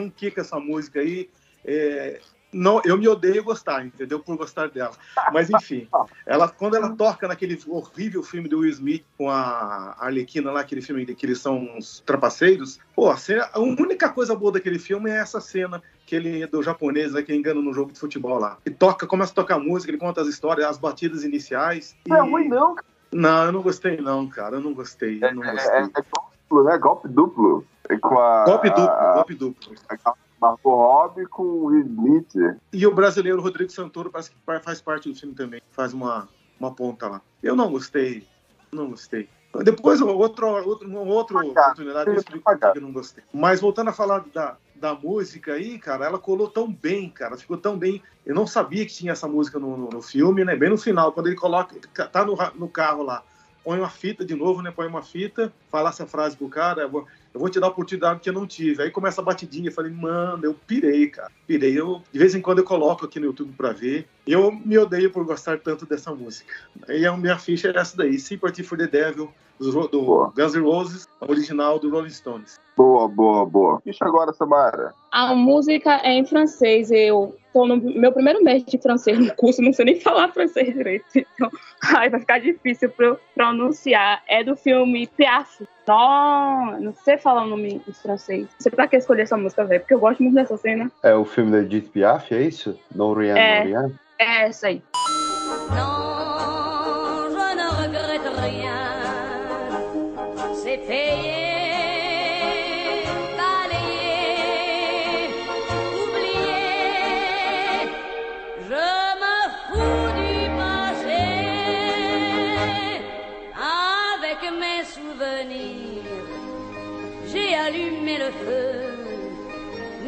um 0.01 0.09
kick 0.09 0.39
essa 0.39 0.59
música 0.59 0.99
aí. 0.99 1.29
é, 1.63 2.19
Não, 2.53 2.81
eu 2.83 2.97
me 2.97 3.07
odeio 3.07 3.43
gostar, 3.45 3.85
entendeu? 3.85 4.19
Por 4.19 4.35
gostar 4.35 4.67
dela. 4.69 4.91
Mas 5.31 5.49
enfim, 5.49 5.87
ela, 6.25 6.49
quando 6.49 6.75
ela 6.75 6.89
toca 6.95 7.25
naquele 7.25 7.57
horrível 7.65 8.21
filme 8.23 8.49
do 8.49 8.59
Will 8.59 8.71
Smith 8.71 9.05
com 9.17 9.29
a 9.29 9.95
Arlequina 9.97 10.51
lá, 10.51 10.59
aquele 10.59 10.81
filme 10.81 11.05
que 11.05 11.25
eles 11.25 11.39
são 11.39 11.57
uns 11.57 12.01
trapaceiros, 12.05 12.77
pô, 12.93 13.09
a, 13.09 13.15
cena- 13.15 13.49
a 13.53 13.59
única 13.61 14.09
coisa 14.09 14.35
boa 14.35 14.51
daquele 14.51 14.79
filme 14.79 15.09
é 15.09 15.15
essa 15.19 15.39
cena 15.39 15.81
que 16.05 16.13
ele 16.13 16.45
do 16.45 16.61
japonês 16.61 17.13
né, 17.13 17.21
que 17.23 17.33
engana 17.33 17.61
no 17.61 17.71
jogo 17.73 17.93
de 17.93 17.99
futebol 17.99 18.37
lá. 18.37 18.57
E 18.65 18.69
toca, 18.69 19.07
começa 19.07 19.31
a 19.31 19.35
tocar 19.35 19.57
música, 19.57 19.89
ele 19.89 19.97
conta 19.97 20.19
as 20.21 20.27
histórias, 20.27 20.67
as 20.67 20.77
batidas 20.77 21.23
iniciais. 21.23 21.95
Não 22.05 22.17
é 22.17 22.21
ruim, 22.21 22.49
não, 22.49 22.75
cara. 22.75 22.87
Não, 23.13 23.45
eu 23.45 23.51
não 23.53 23.61
gostei 23.61 23.95
não, 23.97 24.27
cara. 24.27 24.57
Eu 24.57 24.61
não 24.61 24.73
gostei. 24.73 25.19
Eu 25.23 25.33
não 25.35 25.43
É, 25.45 25.51
gostei. 25.53 25.79
é 25.79 25.81
golpe 25.83 26.37
duplo, 26.49 26.63
né? 26.65 26.77
Golpe 26.77 27.07
duplo. 27.07 27.65
Com 27.99 28.19
a, 28.19 28.45
Golpe 28.45 28.69
duplo, 28.69 28.89
a, 28.89 29.13
golpe 29.15 29.35
duplo. 29.35 29.75
a 29.89 30.13
Margot 30.41 30.75
Robbie 30.75 31.27
com 31.27 31.43
o 31.43 31.65
Will 31.65 31.85
Smith. 31.85 32.59
E 32.73 32.87
o 32.87 32.93
brasileiro 32.93 33.41
Rodrigo 33.41 33.71
Santoro 33.71 34.09
parece 34.09 34.31
que 34.31 34.37
faz 34.63 34.81
parte 34.81 35.09
do 35.09 35.15
filme 35.15 35.35
também. 35.35 35.61
Faz 35.71 35.93
uma, 35.93 36.27
uma 36.59 36.73
ponta 36.73 37.07
lá. 37.07 37.21
Eu 37.43 37.55
não 37.55 37.71
gostei. 37.71 38.27
Não 38.71 38.89
gostei. 38.89 39.29
Depois, 39.63 40.01
outro, 40.01 40.47
outro, 40.47 40.87
uma 40.87 41.01
outra 41.01 41.37
oportunidade, 41.39 42.09
eu 42.09 42.15
explico 42.15 42.43
por 42.43 42.71
que 42.71 42.77
eu 42.77 42.81
não 42.81 42.93
gostei. 42.93 43.23
Mas 43.33 43.59
voltando 43.59 43.89
a 43.89 43.93
falar 43.93 44.23
da, 44.33 44.55
da 44.75 44.95
música 44.95 45.53
aí, 45.53 45.77
cara, 45.77 46.05
ela 46.05 46.17
colou 46.17 46.49
tão 46.49 46.71
bem, 46.71 47.09
cara. 47.09 47.37
Ficou 47.37 47.57
tão 47.57 47.77
bem. 47.77 48.01
Eu 48.25 48.33
não 48.33 48.47
sabia 48.47 48.85
que 48.85 48.93
tinha 48.93 49.11
essa 49.11 49.27
música 49.27 49.59
no, 49.59 49.75
no, 49.75 49.89
no 49.89 50.01
filme, 50.01 50.45
né? 50.45 50.55
Bem 50.55 50.69
no 50.69 50.77
final, 50.77 51.11
quando 51.11 51.27
ele 51.27 51.35
coloca. 51.35 51.75
Tá 52.07 52.23
no, 52.23 52.35
no 52.55 52.69
carro 52.69 53.03
lá. 53.03 53.23
Põe 53.63 53.79
uma 53.79 53.89
fita 53.89 54.25
de 54.25 54.35
novo, 54.35 54.61
né? 54.61 54.71
Põe 54.71 54.87
uma 54.87 55.01
fita, 55.01 55.53
fala 55.69 55.89
essa 55.89 56.07
frase 56.07 56.35
pro 56.35 56.49
cara, 56.49 56.81
eu 56.81 56.89
vou, 56.89 57.05
eu 57.33 57.39
vou 57.39 57.49
te 57.49 57.59
dar 57.59 57.67
a 57.67 57.69
oportunidade 57.69 58.19
que 58.19 58.29
eu 58.29 58.33
não 58.33 58.47
tive. 58.47 58.81
Aí 58.81 58.89
começa 58.89 59.21
a 59.21 59.23
batidinha, 59.23 59.69
eu 59.69 59.73
falei, 59.73 59.91
mano, 59.91 60.43
eu 60.43 60.53
pirei, 60.53 61.07
cara. 61.07 61.31
Pirei. 61.45 61.79
Eu, 61.79 62.01
de 62.11 62.19
vez 62.19 62.33
em 62.33 62.41
quando 62.41 62.59
eu 62.59 62.63
coloco 62.63 63.05
aqui 63.05 63.19
no 63.19 63.27
YouTube 63.27 63.53
pra 63.55 63.71
ver. 63.71 64.07
E 64.25 64.31
eu 64.31 64.51
me 64.51 64.77
odeio 64.77 65.11
por 65.11 65.23
gostar 65.25 65.59
tanto 65.59 65.85
dessa 65.85 66.13
música. 66.13 66.53
Aí 66.87 67.05
a 67.05 67.15
minha 67.15 67.37
ficha 67.37 67.69
é 67.69 67.77
essa 67.77 67.95
daí, 67.95 68.17
Sympathy 68.19 68.63
for 68.63 68.77
the 68.77 68.87
Devil, 68.87 69.31
do, 69.59 69.87
do 69.87 70.01
Boa. 70.01 70.33
Guns 70.35 70.55
N' 70.55 70.63
Roses, 70.63 71.07
original 71.19 71.77
do 71.77 71.89
Rolling 71.91 72.09
Stones. 72.09 72.59
Boa, 72.75 73.07
boa, 73.07 73.45
boa. 73.45 73.81
Deixa 73.85 74.05
agora, 74.05 74.33
Samara. 74.33 74.93
A 75.11 75.35
música 75.35 76.01
é 76.03 76.13
em 76.13 76.25
francês. 76.25 76.89
Eu 76.89 77.35
tô 77.53 77.67
no 77.67 77.77
meu 77.77 78.11
primeiro 78.11 78.43
mês 78.43 78.63
de 78.63 78.77
francês 78.77 79.17
no 79.19 79.33
curso, 79.35 79.61
não 79.61 79.73
sei 79.73 79.85
nem 79.85 79.99
falar 79.99 80.29
francês 80.29 80.73
direito. 80.73 81.05
Então, 81.15 81.49
ai, 81.95 82.09
vai 82.09 82.19
ficar 82.19 82.39
difícil 82.39 82.89
pra 82.89 83.07
eu 83.07 83.19
pronunciar. 83.35 84.23
É 84.27 84.43
do 84.43 84.55
filme 84.55 85.07
Piaf. 85.07 85.67
Não, 85.87 86.79
não 86.79 86.93
sei 86.93 87.17
falar 87.17 87.43
o 87.43 87.47
nome 87.47 87.81
em 87.87 87.93
francês. 87.93 88.43
Não 88.43 88.59
sei 88.59 88.71
pra 88.71 88.87
que 88.87 88.95
escolher 88.95 89.23
essa 89.23 89.35
música, 89.35 89.65
velho, 89.65 89.81
porque 89.81 89.93
eu 89.93 89.99
gosto 89.99 90.23
muito 90.23 90.35
dessa 90.35 90.55
cena. 90.57 90.89
É 91.03 91.13
o 91.13 91.25
filme 91.25 91.51
da 91.51 91.59
Edith 91.59 91.89
Piaf, 91.89 92.33
é 92.33 92.41
isso? 92.43 92.79
Non 92.95 93.13
Rien, 93.13 93.35
É. 93.35 93.65
Non 93.65 93.65
Rien? 93.65 93.99
É 94.17 94.43
essa 94.43 94.67
aí. 94.67 94.81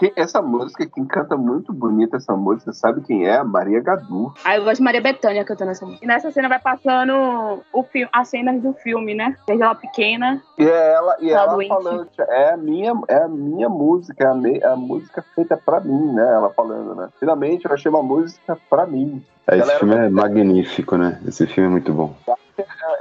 Quem- 0.00 0.12
essa 0.16 0.40
música, 0.40 0.86
quem 0.86 1.04
canta 1.04 1.36
muito 1.36 1.74
bonita 1.74 2.16
essa 2.16 2.32
música, 2.34 2.72
sabe 2.72 3.02
quem 3.02 3.26
é? 3.28 3.42
Maria 3.44 3.80
Gadu. 3.82 4.32
Aí 4.42 4.56
eu 4.58 4.64
gosto 4.64 4.78
de 4.78 4.82
Maria 4.82 5.02
Bethânia 5.02 5.44
cantando 5.44 5.72
essa 5.72 5.84
música. 5.84 6.02
E 6.02 6.08
nessa 6.08 6.30
cena 6.30 6.48
vai 6.48 6.58
passando 6.58 7.62
o 7.70 7.82
filme, 7.84 8.08
as 8.10 8.28
cenas 8.28 8.62
do 8.62 8.72
filme, 8.72 9.14
né? 9.14 9.36
Desde 9.46 9.62
ela 9.62 9.74
pequena. 9.74 10.42
E 10.56 10.64
é 10.64 10.92
ela, 10.94 11.16
e 11.20 11.28
Tá 11.28 11.36
ela 11.42 11.52
doente. 11.54 11.68
falando, 11.68 12.08
é 12.18 12.54
a 12.54 12.56
minha, 12.56 12.94
é 13.08 13.22
a 13.24 13.28
minha 13.28 13.68
música, 13.68 14.24
é 14.24 14.26
a, 14.28 14.34
me- 14.34 14.58
é 14.58 14.66
a 14.68 14.74
música 14.76 15.22
feita 15.34 15.54
pra 15.58 15.80
mim, 15.80 16.12
né? 16.14 16.22
Ela 16.32 16.48
falando, 16.48 16.94
né? 16.94 17.10
Finalmente 17.20 17.66
eu 17.66 17.72
achei 17.74 17.90
uma 17.90 18.02
música 18.02 18.56
pra 18.70 18.86
mim. 18.86 19.22
É, 19.46 19.58
esse 19.58 19.78
filme 19.80 19.96
é 19.96 20.08
magnífico, 20.08 20.96
né? 20.96 21.20
Esse 21.28 21.46
filme 21.46 21.68
é 21.68 21.72
muito 21.72 21.92
bom. 21.92 22.14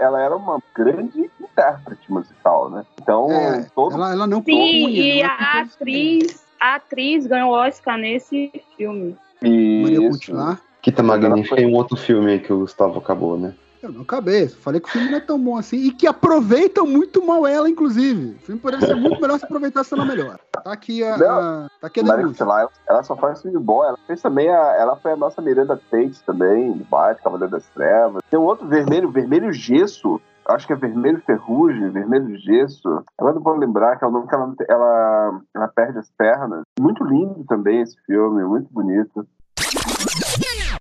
Ela 0.02 0.22
era 0.22 0.36
uma 0.36 0.60
grande 0.76 1.30
intérprete 1.40 2.12
musical, 2.12 2.70
né? 2.70 2.84
Então, 3.02 3.30
É, 3.32 3.66
todo 3.74 3.96
ela, 3.96 4.12
ela 4.12 4.28
não 4.28 4.44
Sim, 4.44 4.52
compunha, 4.52 4.90
e 4.90 5.22
a 5.24 5.30
compunha. 5.30 5.64
atriz, 5.64 6.49
a 6.60 6.76
atriz 6.76 7.26
ganhou 7.26 7.52
Oscar 7.52 7.98
nesse 7.98 8.52
filme. 8.78 9.16
Maria 9.42 10.00
Isso. 10.02 10.10
Cutilar. 10.20 10.62
Kita 10.82 11.04
Magnífica 11.04 11.56
tem 11.58 11.68
um 11.68 11.76
outro 11.76 11.98
filme 11.98 12.32
aí 12.32 12.40
que 12.40 12.54
o 12.54 12.60
Gustavo 12.60 13.00
acabou, 13.00 13.38
né? 13.38 13.54
Eu 13.82 13.94
não 13.94 14.02
acabei. 14.02 14.48
Falei 14.48 14.82
que 14.82 14.90
o 14.90 14.92
filme 14.92 15.10
não 15.10 15.18
é 15.18 15.22
tão 15.22 15.40
bom 15.40 15.58
assim. 15.58 15.78
E 15.78 15.92
que 15.92 16.06
aproveitam 16.06 16.86
muito 16.86 17.26
mal 17.26 17.48
ela, 17.48 17.70
inclusive. 17.70 18.36
O 18.36 18.40
filme 18.46 18.60
poderia 18.60 18.86
ser 18.86 18.96
muito 18.96 19.22
melhor 19.22 19.40
se 19.40 19.46
aproveitasse 19.46 19.94
ela 19.94 20.04
melhor. 20.04 20.38
Tá 20.52 20.74
aqui 20.74 21.02
a, 21.02 21.16
a- 21.16 21.70
tá 21.80 21.88
aqui 21.88 22.02
a 22.02 22.04
Maria 22.04 22.26
ela, 22.40 22.70
ela 22.88 23.04
só 23.04 23.16
faz 23.16 23.42
filme 23.42 23.58
bom. 23.58 23.84
Ela 23.84 23.98
fez 24.06 24.22
também 24.22 24.50
a, 24.50 24.76
ela 24.78 24.98
foi 24.98 25.14
a 25.14 25.16
nossa 25.16 25.42
Miranda 25.42 25.80
Tate 25.90 26.22
também, 26.26 26.74
do 26.74 26.84
Batman, 26.84 27.24
Cavaleiro 27.24 27.52
das 27.52 27.66
Trevas. 27.70 28.22
Tem 28.30 28.38
um 28.38 28.44
outro 28.44 28.68
vermelho, 28.68 29.10
vermelho 29.10 29.52
gesso. 29.54 30.20
Acho 30.50 30.68
que 30.68 30.74
é 30.74 30.76
Vermelho 30.76 31.22
Ferrugem, 31.26 31.90
Vermelho 31.90 32.38
Gesso. 32.38 33.04
Agora 33.18 33.36
não 33.36 33.42
vou 33.42 33.56
lembrar 33.56 33.98
que 33.98 34.04
é 34.04 34.08
o 34.08 34.12
nome 34.12 34.28
que 34.28 34.36
ela, 34.36 34.54
ela, 34.68 35.42
ela 35.56 35.68
perde 35.68 36.00
as 36.00 36.10
pernas. 36.12 36.64
Muito 36.80 37.04
lindo 37.04 37.44
também 37.46 37.82
esse 37.82 37.96
filme, 38.06 38.44
muito 38.44 38.72
bonito. 38.74 39.28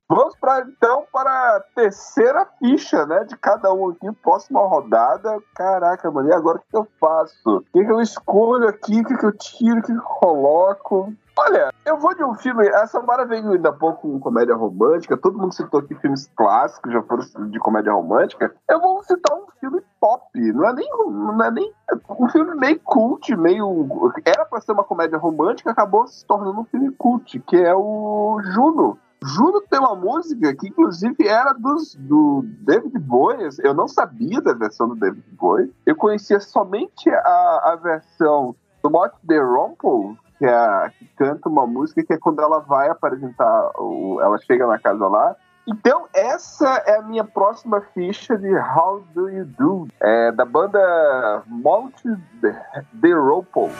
Vamos 0.08 0.34
para 0.36 0.62
então 0.62 1.04
para 1.12 1.30
a 1.56 1.60
terceira 1.74 2.46
ficha, 2.58 3.04
né? 3.04 3.24
De 3.24 3.36
cada 3.36 3.72
um 3.74 3.90
aqui, 3.90 4.10
próxima 4.22 4.60
rodada. 4.60 5.38
Caraca, 5.54 6.10
mano, 6.10 6.30
e 6.30 6.32
agora 6.32 6.58
o 6.58 6.60
que 6.60 6.76
eu 6.76 6.88
faço? 6.98 7.56
O 7.58 7.60
que 7.60 7.80
eu 7.80 8.00
escolho 8.00 8.68
aqui? 8.68 9.00
O 9.00 9.04
que 9.04 9.26
eu 9.26 9.32
tiro? 9.32 9.80
O 9.80 9.82
que 9.82 9.92
eu 9.92 10.00
coloco? 10.00 11.12
Olha, 11.40 11.72
eu 11.86 11.96
vou 11.96 12.12
de 12.16 12.24
um 12.24 12.34
filme. 12.34 12.68
A 12.70 12.84
Samara 12.88 13.24
veio 13.24 13.52
ainda 13.52 13.68
há 13.68 13.72
pouco 13.72 14.10
com 14.10 14.18
comédia 14.18 14.56
romântica. 14.56 15.16
Todo 15.16 15.38
mundo 15.38 15.54
citou 15.54 15.78
aqui 15.78 15.94
filmes 15.94 16.28
clássicos, 16.34 16.92
já 16.92 17.00
foram 17.02 17.24
de 17.48 17.60
comédia 17.60 17.92
romântica. 17.92 18.52
Eu 18.68 18.80
vou 18.80 19.04
citar 19.04 19.36
um 19.36 19.46
filme 19.60 19.80
pop. 20.00 20.24
Não 20.34 20.68
é 20.68 20.72
nem, 20.72 20.90
não 21.06 21.44
é 21.44 21.50
nem 21.52 21.72
um 22.10 22.28
filme 22.28 22.56
meio 22.56 22.80
cult, 22.80 23.36
meio. 23.36 23.88
Era 24.24 24.44
pra 24.46 24.60
ser 24.60 24.72
uma 24.72 24.82
comédia 24.82 25.16
romântica, 25.16 25.70
acabou 25.70 26.08
se 26.08 26.26
tornando 26.26 26.60
um 26.60 26.64
filme 26.64 26.90
cult, 26.98 27.38
que 27.46 27.56
é 27.56 27.72
o 27.72 28.40
Juno. 28.42 28.98
Juno 29.22 29.60
tem 29.70 29.78
uma 29.78 29.94
música 29.94 30.54
que, 30.56 30.68
inclusive, 30.68 31.26
era 31.26 31.52
dos, 31.52 31.94
do 31.94 32.42
David 32.62 32.98
Bowie. 32.98 33.48
Eu 33.60 33.74
não 33.74 33.86
sabia 33.86 34.40
da 34.40 34.54
versão 34.54 34.88
do 34.88 34.96
David 34.96 35.24
Bowie. 35.32 35.72
Eu 35.86 35.94
conhecia 35.94 36.40
somente 36.40 37.08
a, 37.10 37.72
a 37.72 37.76
versão 37.76 38.56
do 38.82 38.90
Mott 38.90 39.14
The 39.26 39.38
Rumple, 39.38 40.16
que, 40.38 40.46
é 40.46 40.90
que 40.98 41.06
canta 41.16 41.48
uma 41.48 41.66
música 41.66 42.02
que 42.04 42.12
é 42.12 42.18
quando 42.18 42.40
ela 42.40 42.60
vai 42.60 42.88
apresentar, 42.88 43.72
o, 43.76 44.20
ela 44.20 44.38
chega 44.38 44.66
na 44.66 44.78
casa 44.78 45.06
lá. 45.06 45.36
Então, 45.66 46.06
essa 46.14 46.82
é 46.86 46.98
a 46.98 47.02
minha 47.02 47.24
próxima 47.24 47.82
ficha 47.92 48.38
de 48.38 48.48
How 48.54 49.04
Do 49.14 49.28
You 49.28 49.44
Do, 49.44 49.88
é, 50.00 50.32
da 50.32 50.46
banda 50.46 51.42
Mount 51.46 51.94
The 52.40 53.12
Rumple. 53.12 53.70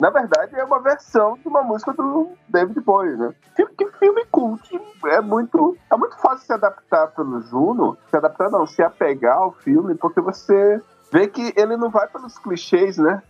Na 0.00 0.08
verdade, 0.08 0.58
é 0.58 0.64
uma 0.64 0.80
versão 0.80 1.34
de 1.34 1.46
uma 1.46 1.62
música 1.62 1.92
do 1.92 2.30
David 2.48 2.80
Bowie, 2.80 3.16
né? 3.16 3.34
Que, 3.54 3.86
filme 3.98 4.24
cult. 4.30 4.80
É 5.04 5.20
muito, 5.20 5.76
é 5.92 5.96
muito 5.96 6.16
fácil 6.16 6.46
se 6.46 6.52
adaptar 6.54 7.08
pelo 7.08 7.38
Juno. 7.42 7.98
Se 8.08 8.16
adaptar 8.16 8.50
não, 8.50 8.66
se 8.66 8.82
apegar 8.82 9.36
ao 9.36 9.52
filme, 9.52 9.94
porque 9.94 10.22
você 10.22 10.80
vê 11.12 11.28
que 11.28 11.52
ele 11.54 11.76
não 11.76 11.90
vai 11.90 12.08
pelos 12.08 12.38
clichês, 12.38 12.96
né? 12.96 13.22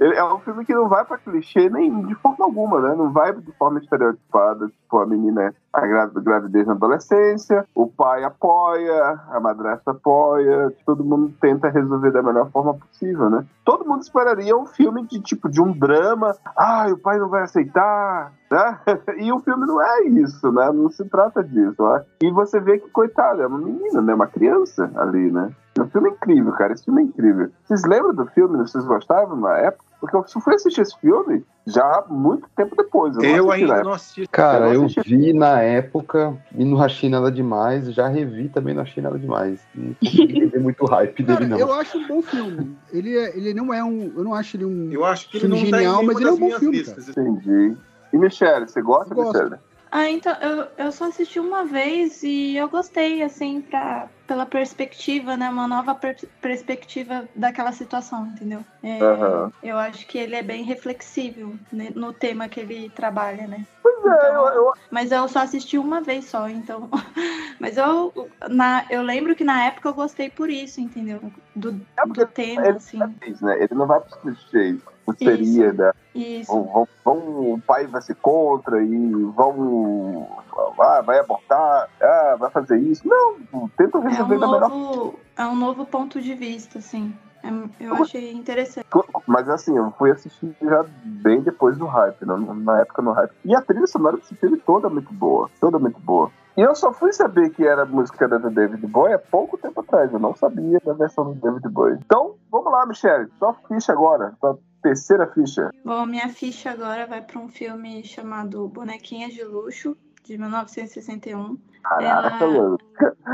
É 0.00 0.24
um 0.24 0.38
filme 0.38 0.64
que 0.64 0.74
não 0.74 0.88
vai 0.88 1.04
pra 1.04 1.18
clichê 1.18 1.68
nem 1.68 2.06
de 2.06 2.14
forma 2.14 2.44
alguma, 2.44 2.80
né? 2.80 2.94
Não 2.94 3.12
vai 3.12 3.34
de 3.34 3.52
forma 3.52 3.78
estereotipada, 3.78 4.66
tipo, 4.68 4.98
a 4.98 5.04
menina 5.04 5.54
a 5.72 5.86
gravidez 5.86 6.66
na 6.66 6.72
adolescência, 6.72 7.64
o 7.74 7.86
pai 7.86 8.24
apoia, 8.24 9.20
a 9.30 9.38
madrasta 9.38 9.92
apoia, 9.92 10.74
todo 10.84 11.04
mundo 11.04 11.32
tenta 11.40 11.68
resolver 11.68 12.10
da 12.10 12.22
melhor 12.22 12.50
forma 12.50 12.74
possível, 12.74 13.30
né? 13.30 13.44
Todo 13.64 13.86
mundo 13.86 14.02
esperaria 14.02 14.56
um 14.56 14.66
filme 14.66 15.06
de 15.06 15.20
tipo 15.20 15.48
de 15.48 15.60
um 15.60 15.70
drama, 15.70 16.34
ah, 16.56 16.88
o 16.90 16.98
pai 16.98 17.18
não 17.18 17.28
vai 17.28 17.42
aceitar, 17.42 18.32
né? 18.50 18.78
E 19.20 19.30
o 19.32 19.38
filme 19.40 19.66
não 19.66 19.80
é 19.80 20.04
isso, 20.08 20.50
né? 20.50 20.72
Não 20.72 20.90
se 20.90 21.04
trata 21.04 21.44
disso, 21.44 21.82
né? 21.82 22.04
E 22.22 22.30
você 22.30 22.58
vê 22.58 22.78
que, 22.78 22.88
coitada, 22.88 23.42
é 23.42 23.46
uma 23.46 23.58
menina, 23.58 24.00
né? 24.00 24.14
Uma 24.14 24.26
criança 24.26 24.90
ali, 24.96 25.30
né? 25.30 25.52
É 25.78 25.82
um 25.82 25.88
filme 25.88 26.10
incrível, 26.10 26.52
cara. 26.52 26.72
Esse 26.72 26.84
filme 26.84 27.02
é 27.02 27.04
incrível. 27.04 27.50
Vocês 27.64 27.84
lembram 27.84 28.14
do 28.14 28.26
filme? 28.26 28.58
Vocês 28.58 28.84
gostavam 28.84 29.36
na 29.36 29.56
época? 29.58 29.89
Porque 30.00 30.16
eu 30.16 30.26
só 30.26 30.40
fui 30.40 30.54
assistir 30.54 30.80
esse 30.80 30.98
filme 30.98 31.44
já 31.66 32.04
muito 32.08 32.48
tempo 32.56 32.74
depois. 32.74 33.14
Eu, 33.16 33.22
eu 33.22 33.44
não 33.44 33.50
ainda 33.50 33.82
não 33.82 33.92
assisti. 33.92 34.26
Cara, 34.28 34.72
eu, 34.72 34.86
assisti. 34.86 35.02
vi 35.02 35.32
na 35.32 35.60
época 35.60 36.36
e 36.56 36.64
não 36.64 36.82
achei 36.82 37.10
nada 37.10 37.30
demais. 37.30 37.92
Já 37.92 38.08
revi 38.08 38.48
também 38.48 38.74
não 38.74 38.82
achei 38.82 39.02
nada 39.02 39.18
demais. 39.18 39.60
Não 39.74 39.94
consegui 40.00 40.38
entender 40.38 40.58
muito 40.58 40.84
hype 40.86 41.22
dele, 41.22 41.38
Cara, 41.38 41.48
não. 41.48 41.58
eu 41.58 41.72
acho 41.74 41.98
um 41.98 42.06
bom 42.06 42.22
filme. 42.22 42.76
Ele, 42.92 43.16
é, 43.16 43.36
ele 43.36 43.52
não 43.52 43.74
é 43.74 43.84
um. 43.84 44.12
Eu 44.16 44.24
não 44.24 44.34
acho 44.34 44.56
ele 44.56 44.64
um 44.64 44.90
Eu 44.90 45.04
acho 45.04 45.28
que 45.28 45.36
ele 45.36 45.46
filme 45.46 45.62
não 45.64 45.70
tá 45.70 45.78
genial, 45.78 46.02
mas 46.02 46.16
ele 46.16 46.28
é 46.28 46.32
um 46.32 46.38
bom 46.38 46.50
filme. 46.52 46.80
Entendi. 46.80 47.76
E 48.12 48.16
Michelle, 48.16 48.66
você 48.66 48.80
gosta. 48.80 49.14
Michelle? 49.14 49.56
Ah, 49.92 50.08
então, 50.08 50.32
eu, 50.40 50.66
eu 50.78 50.92
só 50.92 51.08
assisti 51.08 51.40
uma 51.40 51.64
vez 51.64 52.22
e 52.22 52.56
eu 52.56 52.68
gostei, 52.68 53.22
assim, 53.22 53.60
pra, 53.60 54.08
pela 54.30 54.46
perspectiva, 54.46 55.36
né? 55.36 55.50
Uma 55.50 55.66
nova 55.66 55.92
per- 55.92 56.16
perspectiva 56.40 57.28
daquela 57.34 57.72
situação, 57.72 58.28
entendeu? 58.28 58.60
É, 58.80 59.02
Aham. 59.02 59.50
Eu 59.60 59.76
acho 59.76 60.06
que 60.06 60.16
ele 60.16 60.36
é 60.36 60.42
bem 60.42 60.62
reflexível 60.62 61.52
né, 61.72 61.88
no 61.96 62.12
tema 62.12 62.48
que 62.48 62.60
ele 62.60 62.90
trabalha, 62.90 63.48
né? 63.48 63.66
Pois 63.82 63.96
é, 64.06 64.28
eu, 64.28 64.46
eu, 64.46 64.72
Mas 64.88 65.10
eu 65.10 65.26
só 65.26 65.40
assisti 65.40 65.76
uma 65.76 66.00
vez 66.00 66.26
só, 66.26 66.48
então. 66.48 66.88
Mas 67.58 67.76
eu, 67.76 68.30
na, 68.48 68.86
eu 68.88 69.02
lembro 69.02 69.34
que 69.34 69.42
na 69.42 69.66
época 69.66 69.88
eu 69.88 69.94
gostei 69.94 70.30
por 70.30 70.48
isso, 70.48 70.80
entendeu? 70.80 71.20
Do, 71.56 71.84
É 71.98 72.06
do 72.06 72.26
tema, 72.28 72.66
ele, 72.68 72.76
assim. 72.76 73.00
fez, 73.18 73.40
né? 73.40 73.56
ele 73.56 73.74
não 73.74 73.86
vai 73.88 73.98
para 74.00 74.08
os 74.10 74.22
clichês. 74.22 74.80
Seria, 75.18 75.72
né? 75.72 75.90
Isso. 76.14 76.52
Vão- 76.52 76.88
vão- 77.04 77.54
o 77.54 77.60
pai 77.66 77.86
vai 77.88 78.00
ser 78.00 78.14
contra 78.14 78.80
e 78.82 79.12
vão. 79.36 80.38
Ah, 80.78 81.02
vai 81.02 81.18
abortar, 81.18 81.88
ah, 82.00 82.36
vai 82.38 82.50
fazer 82.50 82.78
isso. 82.78 83.06
Não, 83.06 83.68
tenta 83.76 83.98
É 83.98 84.00
um, 84.00 84.04
resolver 84.04 84.38
da 84.38 84.46
melhor 84.46 84.68
novo, 84.68 85.18
é 85.36 85.46
um 85.46 85.56
novo 85.56 85.86
ponto 85.86 86.20
de 86.20 86.34
vista, 86.34 86.78
assim. 86.78 87.14
É- 87.42 87.84
Eu 87.86 87.94
achei 87.94 88.32
interessante. 88.32 88.86
Mas 89.26 89.48
assim, 89.48 89.76
eu 89.76 89.90
fui 89.92 90.10
assistir 90.10 90.54
já 90.60 90.84
bem 91.22 91.40
depois 91.40 91.78
do 91.78 91.86
hype, 91.86 92.24
não, 92.26 92.38
na 92.38 92.80
época 92.80 93.00
no 93.02 93.12
hype. 93.12 93.32
E 93.44 93.54
a 93.54 93.62
trilha 93.62 93.86
sonora 93.86 94.16
desse 94.16 94.34
filme 94.36 94.58
toda 94.58 94.88
é 94.88 94.90
muito 94.90 95.12
boa, 95.12 95.48
toda 95.60 95.78
muito 95.78 95.98
boa. 96.00 96.30
E 96.56 96.60
eu 96.60 96.74
só 96.74 96.92
fui 96.92 97.12
saber 97.12 97.50
que 97.50 97.66
era 97.66 97.86
música 97.86 98.28
da 98.28 98.36
David 98.36 98.86
Bowie 98.86 99.14
há 99.14 99.18
pouco 99.18 99.56
tempo 99.56 99.80
atrás, 99.80 100.12
eu 100.12 100.18
não 100.18 100.34
sabia 100.34 100.78
da 100.84 100.92
versão 100.92 101.32
do 101.32 101.34
David 101.40 101.66
Bowie. 101.68 101.98
Então, 102.04 102.34
vamos 102.50 102.70
lá, 102.70 102.84
Michelle, 102.84 103.30
sua 103.38 103.54
ficha 103.66 103.92
agora, 103.92 104.34
sua 104.40 104.58
terceira 104.82 105.26
ficha. 105.28 105.70
Bom, 105.84 106.04
minha 106.06 106.28
ficha 106.28 106.70
agora 106.70 107.06
vai 107.06 107.22
para 107.22 107.38
um 107.40 107.48
filme 107.48 108.02
chamado 108.04 108.68
Bonequinhas 108.68 109.32
de 109.32 109.44
Luxo, 109.44 109.96
de 110.30 110.38
1961. 110.38 111.58
Caraca, 111.82 112.44
Ela-. 112.44 112.76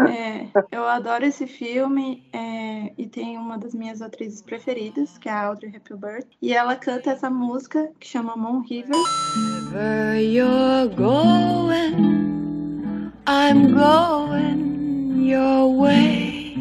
É, 0.08 0.48
eu 0.72 0.84
adoro 0.84 1.26
esse 1.26 1.46
filme 1.46 2.26
é, 2.32 2.92
e 2.96 3.06
tem 3.06 3.36
uma 3.36 3.58
das 3.58 3.74
minhas 3.74 4.00
atrizes 4.00 4.40
preferidas, 4.40 5.18
que 5.18 5.28
é 5.28 5.32
a 5.32 5.46
Audrey 5.46 5.74
Hepburn. 5.74 6.24
E 6.40 6.54
ela 6.54 6.74
canta 6.74 7.10
essa 7.10 7.28
música 7.28 7.90
que 8.00 8.06
chama 8.08 8.34
Moon 8.36 8.62
River. 8.62 8.96
Wherever 9.72 10.18
you're 10.18 10.88
going, 10.94 11.92
I'm 13.26 13.74
going 13.74 15.26
your 15.28 15.68
way. 15.76 16.56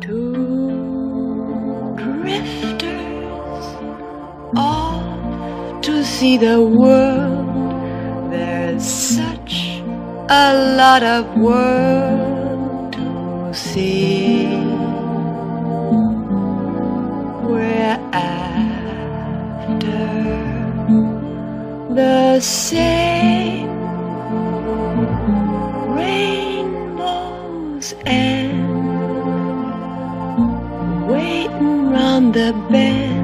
Two 0.00 1.94
drifters 1.96 3.66
off 4.56 5.80
to 5.82 6.02
see 6.04 6.36
the 6.36 6.60
world. 6.60 7.35
Such 8.78 9.80
a 10.28 10.76
lot 10.76 11.02
of 11.02 11.34
world 11.38 12.92
to 12.92 13.54
see. 13.54 14.48
We're 17.42 17.98
after 18.12 18.76
the 21.94 22.38
same 22.40 23.70
rainbows 25.96 27.94
and 28.04 28.60
waiting 31.08 31.90
round 31.90 32.34
the 32.34 32.52
bend. 32.70 33.15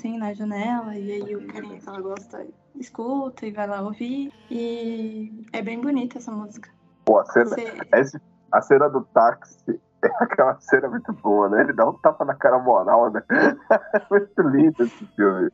Assim 0.00 0.18
na 0.18 0.32
janela, 0.32 0.96
e 0.96 1.12
aí 1.12 1.36
o 1.36 1.46
carinha 1.46 1.78
que 1.78 1.88
ela 1.88 2.00
gosta 2.00 2.46
escuta 2.74 3.46
e 3.46 3.52
vai 3.52 3.66
lá 3.66 3.82
ouvir. 3.82 4.32
E 4.50 5.44
é 5.52 5.60
bem 5.60 5.78
bonita 5.80 6.18
essa 6.18 6.32
música. 6.32 6.70
Pô, 7.04 7.18
a 7.18 7.26
cena, 7.26 7.44
Você- 7.46 7.80
esse- 7.94 8.20
a 8.50 8.62
cena 8.62 8.88
do 8.88 9.02
táxi 9.12 9.58
é 10.02 10.08
aquela 10.20 10.58
cena 10.60 10.88
muito 10.88 11.12
boa, 11.12 11.48
né? 11.50 11.60
Ele 11.62 11.74
dá 11.74 11.86
um 11.88 11.92
tapa 11.98 12.24
na 12.24 12.34
cara 12.34 12.58
moral, 12.58 13.12
né? 13.12 13.22
muito 14.10 14.42
lindo 14.42 14.82
esse 14.82 15.06
filme. 15.14 15.50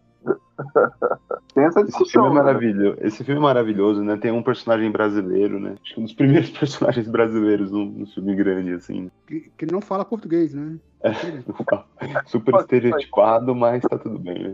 Tem 1.54 1.64
essa 1.64 1.80
Esse 1.80 1.92
filme 2.04 2.04
discussão. 2.04 2.26
é 2.26 2.28
né? 2.28 2.34
maravilhoso. 2.34 2.98
Esse 3.00 3.24
filme 3.24 3.40
é 3.40 3.42
maravilhoso, 3.42 4.02
né? 4.02 4.16
Tem 4.16 4.30
um 4.30 4.42
personagem 4.42 4.90
brasileiro, 4.90 5.60
né? 5.60 5.76
Acho 5.82 5.94
que 5.94 6.00
um 6.00 6.04
dos 6.04 6.12
primeiros 6.14 6.50
personagens 6.58 7.08
brasileiros 7.08 7.70
num, 7.70 7.84
num 7.86 8.06
filme 8.06 8.34
grande, 8.34 8.72
assim. 8.72 9.10
Que, 9.26 9.50
que 9.56 9.66
não 9.66 9.80
fala 9.80 10.04
português, 10.04 10.54
né? 10.54 10.76
Super 12.26 12.54
estereotipado, 12.56 13.54
mas 13.54 13.82
tá 13.82 13.98
tudo 13.98 14.18
bem, 14.18 14.44
né? 14.44 14.52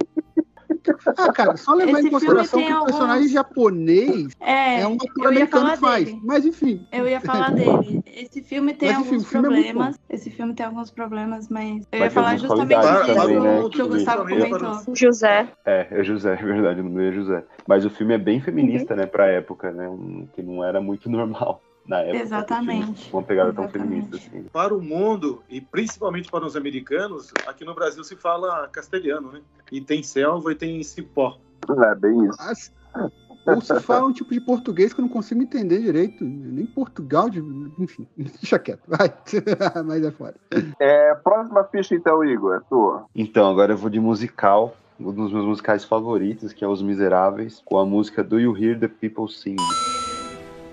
Ah, 1.19 1.33
cara, 1.33 1.57
só 1.57 1.75
levar 1.75 1.99
Esse 1.99 2.09
em 2.09 2.11
consideração 2.11 2.59
filme 2.61 2.67
que 2.67 2.75
tem 2.75 2.83
o 2.83 2.85
personagem 2.87 3.15
alguns- 3.17 3.31
japonês 3.33 4.29
É, 4.41 4.81
é 4.81 4.87
um 4.87 4.95
ator 4.95 5.09
eu 5.17 5.23
ia 5.23 5.29
americano 5.29 5.65
falar 5.65 5.75
que 5.77 5.81
faz. 5.81 6.05
dele. 6.07 6.21
Mas 6.25 6.47
enfim. 6.47 6.87
Eu 6.93 7.07
ia 7.09 7.21
falar 7.21 7.51
dele. 7.55 8.03
Esse 8.07 8.43
filme 8.43 8.75
tem 8.75 8.89
Mas, 8.91 8.99
enfim, 9.01 9.09
alguns 9.15 9.29
filme 9.29 9.47
é 9.47 9.51
problemas. 9.63 9.99
Esse 10.11 10.31
filme 10.31 10.55
tem 10.55 10.67
alguns 10.67 10.91
problemas, 10.91 11.49
mas 11.49 11.77
eu 11.93 11.99
Mas 11.99 12.01
ia 12.03 12.11
falar 12.11 12.37
justamente 12.37 12.69
disso 12.69 13.17
também, 13.17 13.41
né, 13.41 13.69
que 13.71 13.83
o 13.83 13.89
Gustavo 13.89 14.29
comentou. 14.29 14.95
José. 14.95 15.49
É, 15.65 15.87
é 15.91 16.05
José, 16.05 16.33
é 16.41 16.45
verdade, 16.45 16.81
o 16.81 16.85
nome 16.85 17.09
é 17.09 17.13
José. 17.13 17.45
Mas 17.67 17.85
o 17.85 17.91
filme 17.91 18.15
é 18.15 18.19
bem 18.19 18.41
feminista, 18.41 18.95
né, 18.97 19.07
pra 19.07 19.27
época, 19.27 19.71
né? 19.73 19.89
um- 19.89 20.27
Que 20.35 20.43
não 20.43 20.63
era 20.65 20.81
muito 20.81 21.09
normal 21.11 21.61
na 21.87 21.99
época. 22.01 22.19
Exatamente. 22.23 23.13
Uma 23.13 23.23
pegada 23.23 23.53
tão 23.53 23.65
Exatamente. 23.65 23.91
feminista 23.91 24.17
assim. 24.17 24.45
Para 24.53 24.75
o 24.75 24.81
mundo, 24.81 25.43
e 25.49 25.61
principalmente 25.61 26.31
para 26.31 26.45
os 26.47 26.57
americanos, 26.57 27.33
aqui 27.47 27.65
no 27.65 27.75
Brasil 27.75 28.03
se 28.05 28.17
fala 28.17 28.69
castelhano, 28.69 29.33
né? 29.33 29.41
E 29.71 29.81
tem 29.81 30.03
selva 30.03 30.53
e 30.53 30.55
tem 30.55 30.83
cipó. 30.83 31.39
É 31.69 31.95
bem 31.95 32.27
isso. 32.27 32.41
As- 32.41 32.73
Ou 33.47 33.61
se 33.61 33.81
fala 33.81 34.07
um 34.07 34.13
tipo 34.13 34.31
de 34.33 34.41
português 34.41 34.93
que 34.93 35.01
eu 35.01 35.05
não 35.05 35.09
consigo 35.09 35.43
entender 35.43 35.81
direito. 35.81 36.23
Nem 36.25 36.65
Portugal, 36.67 37.29
de... 37.29 37.41
enfim, 37.79 38.07
deixa 38.17 38.59
quieto, 38.59 38.83
vai. 38.87 39.13
Mas 39.85 40.05
é 40.05 40.11
foda. 40.13 40.35
É, 40.79 41.15
próxima 41.17 41.65
ficha 41.65 41.95
então, 41.95 42.25
Igor, 42.25 42.57
é 42.57 42.61
tua. 42.69 43.07
Então, 43.15 43.51
agora 43.51 43.73
eu 43.73 43.77
vou 43.77 43.91
de 43.91 43.99
musical, 43.99 44.77
um 45.01 45.13
dos 45.13 45.33
meus 45.33 45.45
musicais 45.45 45.85
favoritos, 45.85 46.53
que 46.53 46.65
é 46.65 46.69
Os 46.69 46.83
Miseráveis, 46.83 47.61
com 47.65 47.79
a 47.79 47.85
música 47.87 48.23
Do 48.23 48.39
You 48.39 48.57
Hear 48.57 48.79
the 48.79 48.87
People 48.89 49.29
Sing? 49.29 49.57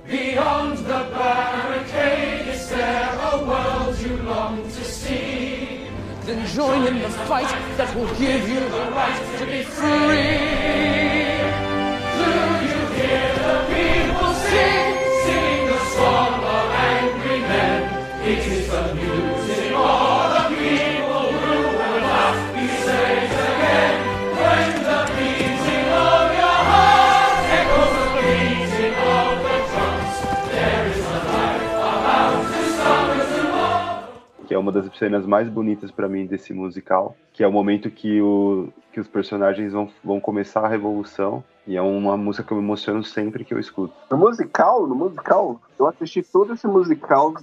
Beyond 0.09 0.79
the 0.79 1.07
barricade, 1.13 2.47
is 2.47 2.67
there 2.69 3.19
a 3.31 3.45
world 3.45 3.99
you 3.99 4.17
long 4.23 4.63
to 4.63 4.83
see? 4.83 5.87
Then 6.23 6.47
join 6.47 6.87
in 6.87 6.99
the 6.99 7.09
fight 7.29 7.47
that 7.77 7.95
will 7.95 8.11
give 8.15 8.49
you 8.49 8.59
the 8.59 8.89
right 8.89 9.37
to 9.37 9.45
be 9.45 9.61
free. 9.61 10.49
Do 12.17 12.31
you 12.65 12.79
hear 12.97 13.29
the 13.37 13.55
people 13.69 14.33
sing, 14.49 14.97
singing 15.25 15.65
the 15.67 15.79
song 15.93 16.43
of 16.43 16.71
angry 16.71 17.39
men? 17.41 17.79
It 18.27 18.47
is 18.47 18.67
the 18.67 18.95
music 18.95 19.38
uma 34.69 34.81
das 34.81 34.97
cenas 34.97 35.25
mais 35.25 35.49
bonitas 35.49 35.91
pra 35.91 36.07
mim 36.07 36.25
desse 36.25 36.53
musical, 36.53 37.15
que 37.33 37.43
é 37.43 37.47
o 37.47 37.51
momento 37.51 37.89
que, 37.89 38.21
o, 38.21 38.69
que 38.93 38.99
os 38.99 39.07
personagens 39.07 39.73
vão, 39.73 39.89
vão 40.03 40.19
começar 40.19 40.61
a 40.61 40.67
revolução, 40.67 41.43
e 41.65 41.75
é 41.75 41.81
uma 41.81 42.15
música 42.15 42.43
que 42.43 42.53
eu 42.53 42.57
me 42.57 42.63
emociono 42.63 43.03
sempre 43.03 43.43
que 43.43 43.53
eu 43.53 43.59
escuto. 43.59 43.93
No 44.11 44.17
musical, 44.17 44.87
no 44.87 44.95
musical, 44.95 45.59
eu 45.77 45.87
assisti 45.87 46.21
todo 46.21 46.53
esse 46.53 46.67
musical. 46.67 47.33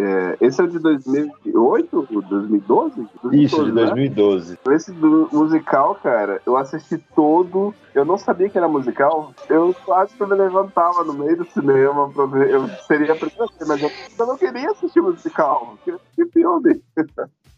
É, 0.00 0.36
esse 0.40 0.62
é 0.62 0.66
de 0.68 0.78
2008? 0.78 2.08
ou 2.12 2.22
2012? 2.22 3.08
Isso, 3.32 3.64
de 3.64 3.72
2012, 3.72 3.72
né? 3.72 3.84
2012. 3.86 4.58
Esse 4.70 4.92
do 4.92 5.28
musical, 5.32 5.96
cara, 5.96 6.40
eu 6.46 6.56
assisti 6.56 6.98
todo. 7.16 7.74
Eu 7.92 8.04
não 8.04 8.16
sabia 8.16 8.48
que 8.48 8.56
era 8.56 8.68
musical. 8.68 9.34
Eu 9.48 9.74
quase 9.84 10.14
que 10.14 10.24
me 10.24 10.36
levantava 10.36 11.02
no 11.02 11.14
meio 11.14 11.38
do 11.38 11.44
cinema 11.46 12.08
pra 12.10 12.26
ver. 12.26 12.48
Eu 12.48 12.68
seria 12.86 13.12
a 13.12 13.16
primeira 13.16 13.46
vez, 13.46 13.68
mas 13.68 13.82
eu, 13.82 13.90
eu 14.16 14.26
não 14.26 14.36
queria 14.36 14.70
assistir 14.70 15.00
musical. 15.00 15.72
Eu 15.72 15.78
queria 15.78 16.00
assistir 16.00 16.32
filme. 16.32 16.80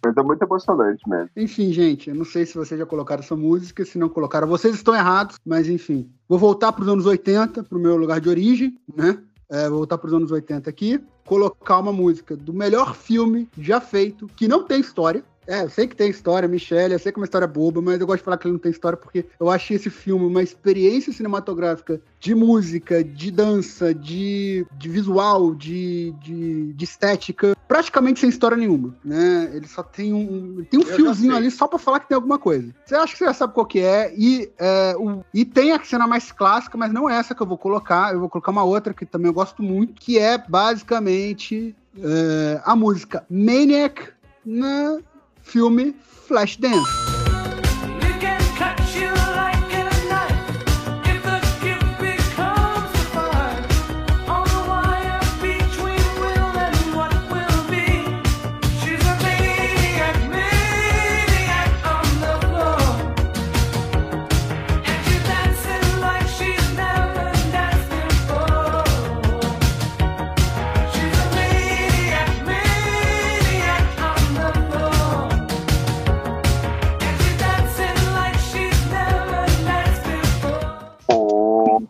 Mas 0.03 0.17
é 0.17 0.23
muito 0.23 0.43
emocionante 0.43 1.07
mesmo. 1.07 1.29
Enfim, 1.37 1.73
gente, 1.73 2.09
eu 2.09 2.17
não 2.17 2.25
sei 2.25 2.47
se 2.47 2.57
vocês 2.57 2.81
já 2.81 2.87
colocaram 2.87 3.23
essa 3.23 3.37
música, 3.37 3.85
se 3.85 3.99
não 3.99 4.09
colocaram, 4.09 4.49
vocês 4.49 4.75
estão 4.75 4.95
errados, 4.95 5.37
mas 5.45 5.69
enfim. 5.69 6.11
Vou 6.27 6.39
voltar 6.39 6.73
para 6.73 6.83
os 6.83 6.89
anos 6.89 7.05
80, 7.05 7.65
para 7.65 7.77
o 7.77 7.81
meu 7.81 7.99
lugar 7.99 8.19
de 8.19 8.31
origem, 8.31 8.79
né? 8.97 9.19
É, 9.51 9.69
voltar 9.69 9.99
para 9.99 10.07
os 10.07 10.15
anos 10.15 10.31
80 10.31 10.71
aqui, 10.71 11.03
colocar 11.27 11.79
uma 11.79 11.93
música 11.93 12.37
do 12.37 12.53
melhor 12.53 12.95
filme 12.95 13.49
já 13.59 13.81
feito, 13.81 14.29
que 14.37 14.47
não 14.47 14.65
tem 14.65 14.81
história. 14.81 15.25
É, 15.47 15.63
eu 15.63 15.71
sei 15.71 15.87
que 15.87 15.97
tem 15.97 16.11
história, 16.11 16.49
Michelle, 16.49 16.93
eu 16.93 16.99
sei 16.99 17.11
que 17.11 17.19
é 17.19 17.21
uma 17.21 17.25
história 17.25 17.47
boba, 17.47 17.81
mas 17.81 18.01
eu 18.01 18.07
gosto 18.07 18.19
de 18.19 18.25
falar 18.25 18.37
que 18.37 18.47
ele 18.47 18.53
não 18.53 18.61
tem 18.61 18.71
história 18.71 18.97
porque 18.97 19.27
eu 19.39 19.51
achei 19.51 19.77
esse 19.77 19.91
filme 19.91 20.27
uma 20.27 20.43
experiência 20.43 21.13
cinematográfica 21.13 22.01
de 22.19 22.35
música, 22.35 23.03
de 23.03 23.31
dança, 23.31 23.95
de, 23.95 24.67
de 24.79 24.89
visual, 24.89 25.55
de, 25.55 26.13
de, 26.23 26.73
de 26.73 26.85
estética, 26.85 27.57
praticamente 27.67 28.21
sem 28.21 28.29
história 28.29 28.57
nenhuma, 28.57 28.95
né? 29.05 29.51
Ele 29.55 29.67
só 29.67 29.83
tem 29.83 30.13
um, 30.13 30.65
tem 30.71 30.79
um 30.79 30.83
Eu 30.83 30.97
fiozinho 30.97 31.35
ali 31.35 31.51
só 31.51 31.67
pra 31.67 31.79
falar 31.79 32.01
que 32.01 32.09
tem 32.09 32.15
alguma 32.15 32.39
coisa. 32.39 32.75
Você 32.85 32.95
acha 32.95 33.13
que 33.13 33.19
você 33.19 33.25
já 33.25 33.35
sabe 33.35 33.55
qual 33.55 33.67
que 33.67 33.81
é, 33.81 34.13
e, 34.17 34.51
é, 34.59 34.95
o, 34.99 35.25
e 35.33 35.45
tem 35.45 35.73
a 35.73 35.83
cena 35.83 36.07
mais 36.07 36.31
clássica, 36.31 36.77
mas 36.77 36.93
não 36.93 37.09
é 37.09 37.19
essa 37.19 37.35
que 37.35 37.43
eu 37.43 37.47
vou 37.47 37.59
colocar, 37.59 38.13
eu 38.13 38.21
vou 38.21 38.29
colocar 38.29 38.51
uma 38.51 38.65
outra 38.65 38.93
que 38.93 39.07
também 39.07 39.29
eu 39.29 39.35
gosto 39.35 39.63
muito, 39.63 39.95
que 39.95 40.19
é 40.19 40.37
basicamente 40.37 41.75
é, 41.99 42.61
a 42.65 42.77
música 42.77 43.25
Maniac 43.29 44.11
no 44.45 45.03
filme 45.51 45.95
Flashdance. 46.29 47.20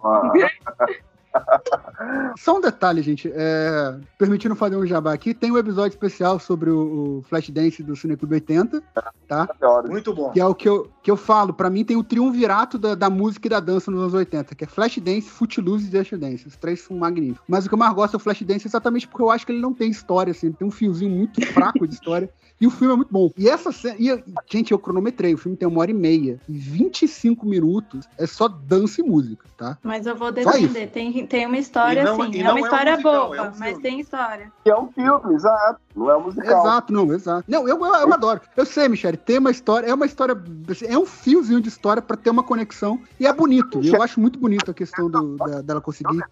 Só 2.38 2.56
um 2.56 2.60
detalhe, 2.60 3.02
gente. 3.02 3.30
É, 3.34 3.96
permitindo 4.18 4.54
fazer 4.54 4.76
um 4.76 4.86
jabá 4.86 5.12
aqui, 5.12 5.34
tem 5.34 5.50
um 5.50 5.58
episódio 5.58 5.94
especial 5.94 6.38
sobre 6.38 6.70
o, 6.70 7.18
o 7.18 7.22
Flashdance 7.22 7.82
do 7.82 7.94
Cineclube 7.94 8.34
80, 8.34 8.82
tá? 9.28 9.48
Muito 9.90 10.14
bom. 10.14 10.30
Que 10.30 10.40
é 10.40 10.46
o 10.46 10.54
que 10.54 10.68
eu, 10.68 10.90
que 11.02 11.10
eu 11.10 11.16
falo. 11.16 11.52
Pra 11.52 11.70
mim 11.70 11.84
tem 11.84 11.96
o 11.96 12.04
triunvirato 12.04 12.78
da, 12.78 12.94
da 12.94 13.10
música 13.10 13.46
e 13.46 13.50
da 13.50 13.60
dança 13.60 13.90
nos 13.90 14.00
anos 14.00 14.14
80, 14.14 14.54
que 14.54 14.64
é 14.64 14.66
Flashdance, 14.66 15.28
Footloose 15.28 15.86
e 15.86 15.90
Dash 15.90 16.10
Dance. 16.10 16.46
Os 16.46 16.56
três 16.56 16.80
são 16.80 16.96
magníficos. 16.96 17.44
Mas 17.46 17.66
o 17.66 17.68
que 17.68 17.74
eu 17.74 17.78
mais 17.78 17.94
gosto 17.94 18.14
é 18.14 18.16
o 18.16 18.20
Flashdance 18.20 18.66
exatamente 18.66 19.06
porque 19.06 19.22
eu 19.22 19.30
acho 19.30 19.46
que 19.46 19.52
ele 19.52 19.60
não 19.60 19.74
tem 19.74 19.90
história, 19.90 20.30
assim. 20.30 20.48
Ele 20.48 20.56
tem 20.56 20.66
um 20.66 20.72
fiozinho 20.72 21.10
muito 21.10 21.44
fraco 21.46 21.86
de 21.86 21.94
história. 21.94 22.30
E 22.60 22.66
o 22.66 22.70
filme 22.70 22.92
é 22.92 22.96
muito 22.96 23.10
bom. 23.10 23.30
E 23.38 23.48
essa 23.48 23.72
cena. 23.72 23.96
E, 23.98 24.22
gente, 24.50 24.72
eu 24.72 24.78
cronometrei. 24.78 25.32
O 25.32 25.38
filme 25.38 25.56
tem 25.56 25.66
uma 25.66 25.80
hora 25.80 25.90
e 25.90 25.94
meia. 25.94 26.38
E 26.48 26.52
25 26.52 27.46
minutos 27.46 28.06
é 28.18 28.26
só 28.26 28.48
dança 28.48 29.00
e 29.00 29.04
música, 29.04 29.46
tá? 29.56 29.78
Mas 29.82 30.06
eu 30.06 30.14
vou 30.14 30.30
defender. 30.30 30.88
Tem, 30.90 31.26
tem 31.26 31.46
uma 31.46 31.56
história, 31.58 32.04
não- 32.04 32.16
sim. 32.16 32.38
É 32.40 32.44
não 32.44 32.50
uma 32.52 32.58
é 32.58 32.62
um 32.62 32.64
história 32.66 32.92
musical, 32.92 33.28
boba, 33.28 33.36
é 33.36 33.42
um 33.42 33.52
mas 33.58 33.78
tem 33.78 34.00
história. 34.00 34.52
Que 34.62 34.70
é 34.70 34.78
um 34.78 34.88
filme, 34.92 35.34
exato. 35.34 35.80
Não 35.94 36.08
é 36.10 36.16
um 36.16 36.22
musical. 36.24 36.60
Exato, 36.60 36.92
não, 36.92 37.12
exato. 37.12 37.44
Não, 37.48 37.68
eu, 37.68 37.76
eu, 37.78 37.94
eu 37.94 38.12
adoro. 38.12 38.40
Eu 38.56 38.64
sei, 38.64 38.88
Michele, 38.88 39.16
tem 39.16 39.38
uma 39.38 39.50
história, 39.50 39.86
é 39.88 39.94
uma 39.94 40.06
história, 40.06 40.40
assim, 40.68 40.86
é 40.86 40.96
um 40.98 41.04
fiozinho 41.04 41.60
de 41.60 41.68
história 41.68 42.00
pra 42.00 42.16
ter 42.16 42.30
uma 42.30 42.42
conexão 42.44 43.00
e 43.18 43.26
é 43.26 43.32
bonito. 43.32 43.80
Eu 43.96 44.02
acho 44.02 44.20
muito 44.20 44.38
bonito 44.38 44.70
a 44.70 44.74
questão 44.74 45.10
do- 45.10 45.36
da- 45.36 45.60
dela 45.62 45.80
conseguir. 45.80 46.22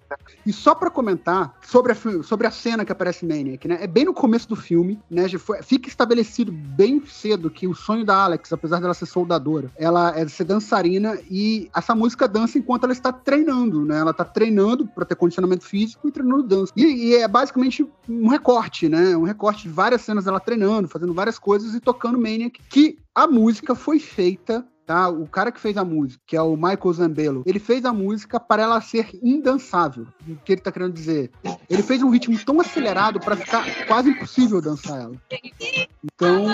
E 0.46 0.52
só 0.52 0.74
pra 0.74 0.90
comentar 0.90 1.54
sobre 1.62 1.92
a, 1.92 1.96
sobre 2.22 2.46
a 2.46 2.50
cena 2.50 2.84
que 2.84 2.92
aparece 2.92 3.26
Maniac, 3.26 3.66
né? 3.66 3.78
É 3.80 3.86
bem 3.86 4.04
no 4.04 4.14
começo 4.14 4.48
do 4.48 4.54
filme, 4.56 5.00
né? 5.10 5.26
Já 5.28 5.38
foi- 5.38 5.62
fica 5.62 5.88
estabelecido 5.88 6.52
bem 6.52 7.02
cedo 7.06 7.50
que 7.50 7.66
o 7.66 7.74
sonho 7.74 8.04
da 8.04 8.16
Alex, 8.24 8.52
apesar 8.52 8.80
dela 8.80 8.94
ser 8.94 9.06
soldadora, 9.06 9.70
ela 9.76 10.16
é 10.16 10.26
ser 10.28 10.44
dançarina 10.44 11.18
e 11.30 11.68
essa 11.74 11.94
música 11.94 12.28
dança 12.28 12.58
enquanto 12.58 12.84
ela 12.84 12.92
está 12.92 13.12
treinando, 13.12 13.84
né? 13.84 13.98
Ela 13.98 14.14
tá 14.14 14.24
treinando 14.24 14.86
pra 14.86 15.04
ter 15.04 15.16
condicionamento 15.16 15.64
físico 15.64 16.06
e 16.06 16.12
treinando 16.12 16.42
dança. 16.44 16.72
E, 16.76 17.08
e 17.08 17.14
é 17.16 17.26
basicamente 17.26 17.84
um 18.08 18.28
recorte, 18.28 18.88
né? 18.88 19.16
Um 19.16 19.22
recorte 19.24 19.47
de 19.56 19.68
várias 19.68 20.02
cenas 20.02 20.24
dela 20.24 20.40
treinando, 20.40 20.88
fazendo 20.88 21.14
várias 21.14 21.38
coisas 21.38 21.74
e 21.74 21.80
tocando 21.80 22.20
Maniac, 22.20 22.60
que 22.68 22.98
a 23.14 23.26
música 23.26 23.74
foi 23.74 23.98
feita 23.98 24.66
Tá? 24.88 25.06
O 25.10 25.26
cara 25.26 25.52
que 25.52 25.60
fez 25.60 25.76
a 25.76 25.84
música, 25.84 26.22
que 26.26 26.34
é 26.34 26.40
o 26.40 26.56
Michael 26.56 26.92
Zambello, 26.94 27.42
ele 27.44 27.58
fez 27.58 27.84
a 27.84 27.92
música 27.92 28.40
para 28.40 28.62
ela 28.62 28.80
ser 28.80 29.10
indançável. 29.22 30.06
O 30.26 30.36
que 30.36 30.52
ele 30.52 30.62
tá 30.62 30.72
querendo 30.72 30.94
dizer? 30.94 31.30
Ele 31.68 31.82
fez 31.82 32.02
um 32.02 32.08
ritmo 32.08 32.42
tão 32.42 32.58
acelerado 32.58 33.20
para 33.20 33.36
ficar 33.36 33.66
quase 33.86 34.08
impossível 34.08 34.62
dançar 34.62 35.02
ela. 35.02 35.14
Então, 36.02 36.46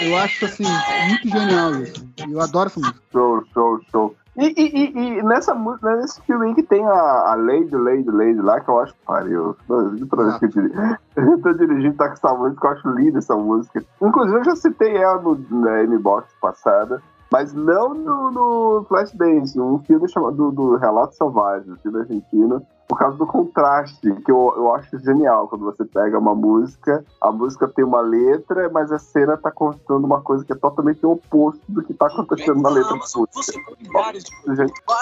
eu 0.00 0.16
acho 0.16 0.42
assim, 0.46 0.64
muito 1.08 1.28
genial 1.28 1.82
isso. 1.82 2.08
Eu 2.30 2.40
adoro 2.40 2.70
essa 2.70 2.80
música. 2.80 3.02
Show, 3.12 3.44
show, 3.52 3.80
show. 3.90 4.16
E, 4.36 4.46
e, 4.46 4.76
e, 4.76 5.18
e 5.18 5.22
nessa 5.22 5.54
música, 5.54 5.94
nesse 5.96 6.20
filme 6.22 6.54
que 6.54 6.62
tem 6.62 6.84
a, 6.86 7.32
a 7.32 7.34
Lady, 7.34 7.76
Lady, 7.76 8.10
Lady 8.10 8.40
lá, 8.40 8.60
que 8.60 8.70
eu 8.70 8.80
acho 8.80 8.94
que 8.94 9.04
pariu. 9.04 9.54
Toda 9.68 9.90
vez 9.90 10.02
que 10.38 10.58
eu 10.58 11.24
eu 11.32 11.42
tô 11.42 11.52
dirigindo, 11.52 11.96
tá 11.96 12.08
com 12.08 12.14
essa 12.14 12.34
música, 12.34 12.66
eu 12.66 12.70
acho 12.72 12.88
linda 12.90 13.18
essa 13.18 13.36
música. 13.36 13.84
Inclusive, 14.00 14.38
eu 14.38 14.44
já 14.44 14.56
citei 14.56 14.96
ela 14.96 15.20
no, 15.20 15.38
na 15.50 15.82
M-Box 15.82 16.34
passada. 16.40 17.02
Mas 17.30 17.54
não 17.54 17.94
no, 17.94 18.30
no 18.30 18.84
Flashdance, 18.84 19.58
um 19.58 19.78
filme 19.78 20.06
chamado 20.06 20.36
do, 20.36 20.50
do 20.50 20.76
Relato 20.76 21.14
Selvagem, 21.14 21.72
um 21.72 21.76
filme 21.76 22.00
argentino, 22.00 22.62
por 22.92 22.98
causa 22.98 23.16
do 23.16 23.26
contraste, 23.26 24.14
que 24.22 24.30
eu, 24.30 24.52
eu 24.54 24.74
acho 24.74 24.98
genial 24.98 25.48
quando 25.48 25.64
você 25.64 25.82
pega 25.82 26.18
uma 26.18 26.34
música, 26.34 27.02
a 27.22 27.32
música 27.32 27.66
tem 27.66 27.82
uma 27.82 28.02
letra, 28.02 28.68
mas 28.68 28.92
a 28.92 28.98
cena 28.98 29.34
tá 29.34 29.50
contando 29.50 30.04
uma 30.04 30.20
coisa 30.20 30.44
que 30.44 30.52
é 30.52 30.56
totalmente 30.56 30.98
o 31.06 31.12
oposto 31.12 31.62
do 31.66 31.82
que 31.82 31.94
tá 31.94 32.04
acontecendo 32.08 32.60
na 32.60 32.68
letra 32.68 32.90
da 32.90 32.96
música. 32.96 33.58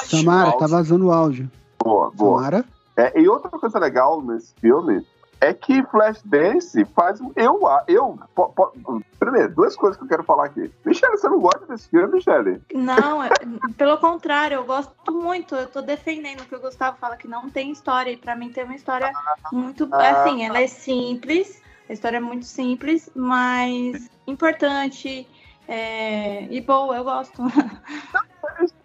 Samara, 0.06 0.52
tá 0.52 0.68
vazando 0.68 1.06
o 1.06 1.10
áudio. 1.10 1.50
Boa, 1.82 2.12
boa. 2.12 2.38
Samara? 2.38 2.64
É, 2.96 3.20
e 3.20 3.28
outra 3.28 3.50
coisa 3.50 3.76
legal 3.80 4.22
nesse 4.22 4.54
filme 4.60 5.04
é 5.40 5.54
que 5.54 5.82
Flashdance 5.84 6.84
faz. 6.94 7.20
Eu. 7.36 7.60
eu 7.88 8.18
po- 8.34 8.50
po- 8.50 9.02
primeiro, 9.18 9.54
duas 9.54 9.74
coisas 9.76 9.96
que 9.96 10.04
eu 10.04 10.08
quero 10.08 10.22
falar 10.24 10.46
aqui. 10.46 10.70
Michelle, 10.84 11.16
você 11.16 11.28
não 11.28 11.40
gosta 11.40 11.66
desse 11.66 11.88
filme, 11.88 12.12
Michelle? 12.14 12.62
Não, 12.74 13.22
é- 13.22 13.30
pelo 13.76 13.96
contrário, 13.98 14.56
eu 14.56 14.64
gosto 14.64 15.12
muito. 15.12 15.54
Eu 15.54 15.66
tô 15.68 15.80
defendendo 15.80 16.40
o 16.40 16.44
que 16.46 16.54
o 16.54 16.60
Gustavo 16.60 16.96
fala 16.98 17.16
que 17.16 17.26
não 17.28 17.48
tem 17.48 17.70
história. 17.70 18.10
E 18.10 18.16
pra 18.16 18.36
mim 18.36 18.50
tem 18.50 18.64
uma 18.64 18.74
história 18.74 19.10
muito. 19.52 19.88
Ah. 19.92 20.22
Assim, 20.22 20.44
ela 20.44 20.60
é 20.60 20.66
simples, 20.66 21.62
a 21.88 21.92
história 21.92 22.18
é 22.18 22.20
muito 22.20 22.44
simples, 22.46 23.10
mas 23.14 24.08
importante. 24.26 25.26
é, 25.68 26.44
e 26.52 26.60
boa, 26.60 26.96
eu 26.96 27.04
gosto. 27.04 27.42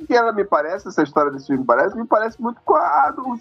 Que 0.07 0.13
ela 0.15 0.31
me 0.31 0.45
parece, 0.45 0.87
essa 0.87 1.01
história 1.03 1.31
desse 1.31 1.47
filme 1.47 1.61
me 1.61 1.65
parece, 1.65 1.97
me 1.97 2.05
parece 2.05 2.41
muito 2.41 2.61
com 2.63 2.75
a 2.75 3.11
do 3.11 3.37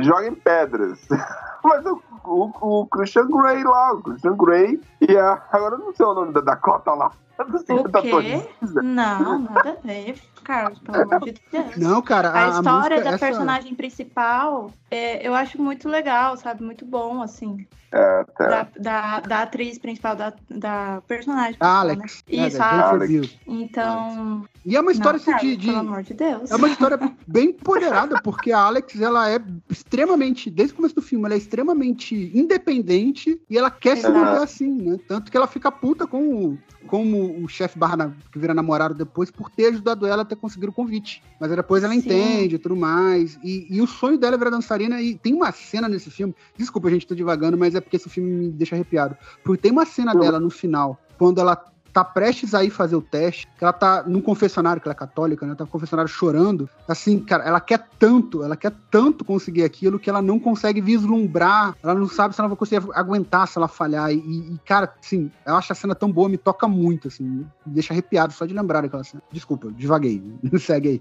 Joga 0.00 0.26
em 0.26 0.34
Pedras. 0.34 0.98
Mas 1.62 1.84
o, 1.84 2.02
o, 2.26 2.50
o 2.60 2.86
Christian 2.86 3.28
Grey 3.28 3.62
lá, 3.64 3.92
o 3.92 4.02
Christian 4.02 4.36
Grey 4.36 4.80
e 5.00 5.16
a. 5.16 5.42
Agora 5.52 5.78
não 5.78 5.94
sei 5.94 6.04
o 6.04 6.14
nome 6.14 6.32
da 6.32 6.40
Dakota 6.40 6.92
lá. 6.92 7.12
O 7.38 8.02
quê? 8.02 8.42
Não, 8.82 9.38
nada 9.40 9.70
a 9.82 9.86
ver, 9.86 10.16
Carlos, 10.42 10.78
pelo 10.78 11.02
amor 11.02 11.20
de 11.24 11.34
Deus. 11.52 11.76
Não, 11.76 12.00
cara, 12.02 12.30
a, 12.30 12.46
A 12.46 12.48
história 12.50 12.96
música, 12.96 13.02
da 13.10 13.10
essa- 13.16 13.26
personagem 13.26 13.74
principal, 13.74 14.70
é, 14.90 15.26
eu 15.26 15.34
acho 15.34 15.60
muito 15.60 15.88
legal, 15.88 16.36
sabe? 16.36 16.62
Muito 16.64 16.84
bom, 16.84 17.20
assim. 17.22 17.66
É, 17.92 18.24
tá. 18.36 18.46
Da, 18.48 18.68
da, 18.78 19.20
da 19.20 19.42
atriz 19.42 19.78
principal, 19.78 20.16
da, 20.16 20.32
da 20.50 21.02
personagem. 21.06 21.56
A 21.60 21.80
principal, 21.80 21.80
Alex. 21.80 22.24
Né? 22.28 22.46
Isso, 22.46 22.62
a 22.62 22.88
Alex. 22.90 23.10
Beals. 23.12 23.38
Então. 23.46 24.44
E 24.64 24.76
é 24.76 24.80
uma 24.80 24.92
história 24.92 25.20
não, 25.24 25.34
assim, 25.34 25.46
de, 25.46 25.56
de- 25.56 25.66
Pelo 25.68 25.78
amor 25.78 26.02
de 26.02 26.14
Deus. 26.14 26.50
É 26.50 26.56
uma 26.56 26.68
história 26.68 26.98
bem 27.26 27.50
empoderada, 27.50 28.20
porque 28.22 28.50
a 28.52 28.58
Alex, 28.60 29.00
ela 29.00 29.30
é 29.30 29.38
extremamente, 29.70 30.50
desde 30.50 30.72
o 30.74 30.76
começo 30.76 30.94
do 30.94 31.02
filme, 31.02 31.24
ela 31.26 31.34
é 31.34 31.38
extremamente 31.38 32.32
independente 32.34 33.40
e 33.48 33.56
ela 33.56 33.70
quer 33.70 33.96
se 33.96 34.06
Exato. 34.06 34.18
manter 34.18 34.42
assim, 34.42 34.70
né? 34.82 34.98
Tanto 35.06 35.30
que 35.30 35.36
ela 35.36 35.46
fica 35.46 35.70
puta 35.70 36.06
com 36.06 36.18
o, 36.46 36.58
com 36.88 37.04
o 37.12 37.25
chefe 37.48 37.78
barra, 37.78 38.14
que 38.30 38.38
vira 38.38 38.54
namorado 38.54 38.94
depois, 38.94 39.30
por 39.30 39.50
ter 39.50 39.66
ajudado 39.66 40.06
ela 40.06 40.22
a 40.22 40.24
ter 40.24 40.36
conseguido 40.36 40.70
o 40.70 40.74
convite. 40.74 41.22
Mas 41.40 41.50
depois 41.50 41.84
ela 41.84 41.92
Sim. 41.92 42.00
entende 42.00 42.56
e 42.56 42.58
tudo 42.58 42.76
mais. 42.76 43.38
E, 43.42 43.66
e 43.70 43.80
o 43.80 43.86
sonho 43.86 44.18
dela 44.18 44.34
é 44.34 44.38
virar 44.38 44.50
dançarina. 44.50 45.00
E 45.00 45.14
tem 45.14 45.34
uma 45.34 45.52
cena 45.52 45.88
nesse 45.88 46.10
filme, 46.10 46.34
desculpa, 46.56 46.90
gente, 46.90 47.06
tô 47.06 47.14
divagando, 47.14 47.56
mas 47.56 47.74
é 47.74 47.80
porque 47.80 47.96
esse 47.96 48.08
filme 48.08 48.30
me 48.30 48.48
deixa 48.48 48.74
arrepiado. 48.74 49.16
Porque 49.44 49.62
tem 49.62 49.72
uma 49.72 49.86
cena 49.86 50.14
dela 50.14 50.40
no 50.40 50.50
final, 50.50 50.98
quando 51.18 51.40
ela 51.40 51.56
tá 51.96 52.04
prestes 52.04 52.52
a 52.52 52.62
ir 52.62 52.68
fazer 52.68 52.94
o 52.94 53.00
teste, 53.00 53.48
que 53.56 53.64
ela 53.64 53.72
tá 53.72 54.04
num 54.06 54.20
confessionário, 54.20 54.82
que 54.82 54.86
ela 54.86 54.92
é 54.92 54.98
católica, 54.98 55.46
né? 55.46 55.54
Tá 55.54 55.64
no 55.64 55.70
confessionário 55.70 56.12
chorando. 56.12 56.68
Assim, 56.86 57.18
cara, 57.18 57.42
ela 57.42 57.58
quer 57.58 57.88
tanto, 57.98 58.44
ela 58.44 58.54
quer 58.54 58.74
tanto 58.90 59.24
conseguir 59.24 59.64
aquilo 59.64 59.98
que 59.98 60.10
ela 60.10 60.20
não 60.20 60.38
consegue 60.38 60.82
vislumbrar, 60.82 61.74
ela 61.82 61.94
não 61.94 62.06
sabe 62.06 62.34
se 62.34 62.40
ela 62.42 62.48
vai 62.48 62.56
conseguir 62.58 62.86
aguentar 62.92 63.48
se 63.48 63.56
ela 63.56 63.66
falhar. 63.66 64.12
E, 64.12 64.16
e, 64.18 64.58
cara, 64.66 64.92
assim, 65.02 65.30
eu 65.46 65.56
acho 65.56 65.72
a 65.72 65.74
cena 65.74 65.94
tão 65.94 66.12
boa, 66.12 66.28
me 66.28 66.36
toca 66.36 66.68
muito, 66.68 67.08
assim, 67.08 67.24
me 67.24 67.46
deixa 67.64 67.94
arrepiado 67.94 68.34
só 68.34 68.44
de 68.44 68.52
lembrar 68.52 68.82
daquela 68.82 69.02
cena. 69.02 69.22
Desculpa, 69.32 69.72
divaguei. 69.72 70.22
Segue 70.60 70.88
aí. 70.90 70.98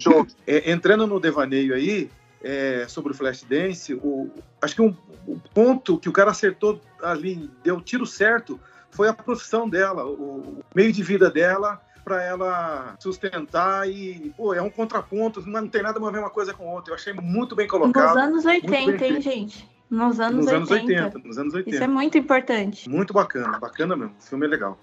É, 0.47 0.71
entrando 0.71 1.05
no 1.05 1.19
devaneio 1.19 1.75
aí, 1.75 2.09
é, 2.41 2.85
sobre 2.87 3.11
o 3.11 3.15
Flashdance, 3.15 3.93
o, 3.95 4.31
acho 4.61 4.75
que 4.75 4.81
um, 4.81 4.95
o 5.27 5.37
ponto 5.53 5.97
que 5.97 6.07
o 6.07 6.13
cara 6.13 6.31
acertou 6.31 6.79
ali, 7.03 7.49
deu 7.65 7.81
tiro 7.81 8.05
certo, 8.05 8.57
foi 8.95 9.09
a 9.09 9.13
profissão 9.13 9.67
dela, 9.69 10.05
o, 10.05 10.63
meio 10.73 10.91
de 10.91 11.03
vida 11.03 11.29
dela 11.29 11.81
para 12.03 12.23
ela 12.23 12.95
sustentar 12.99 13.89
e, 13.89 14.31
pô, 14.37 14.53
é 14.53 14.61
um 14.61 14.69
contraponto, 14.69 15.41
não, 15.41 15.61
não 15.61 15.67
tem 15.67 15.81
nada 15.81 15.99
a 15.99 16.11
ver 16.11 16.19
uma 16.19 16.29
coisa 16.29 16.53
com 16.53 16.67
outra. 16.67 16.91
Eu 16.91 16.95
achei 16.95 17.13
muito 17.13 17.55
bem 17.55 17.67
colocado. 17.67 18.15
Nos 18.15 18.23
anos 18.23 18.45
muito 18.45 18.69
bem 18.69 18.87
80, 18.87 19.05
hein, 19.07 19.21
gente? 19.21 19.69
Nos 19.89 20.19
anos 20.19 20.45
Nos 20.45 20.47
anos 20.53 20.71
80. 20.71 21.03
80, 21.05 21.27
nos 21.27 21.37
anos 21.37 21.53
80. 21.53 21.75
Isso 21.75 21.83
é 21.83 21.87
muito 21.87 22.17
importante. 22.17 22.89
Muito 22.89 23.11
bacana, 23.13 23.59
bacana 23.59 23.95
mesmo. 23.95 24.15
O 24.19 24.23
filme 24.23 24.45
é 24.45 24.49
legal. 24.49 24.77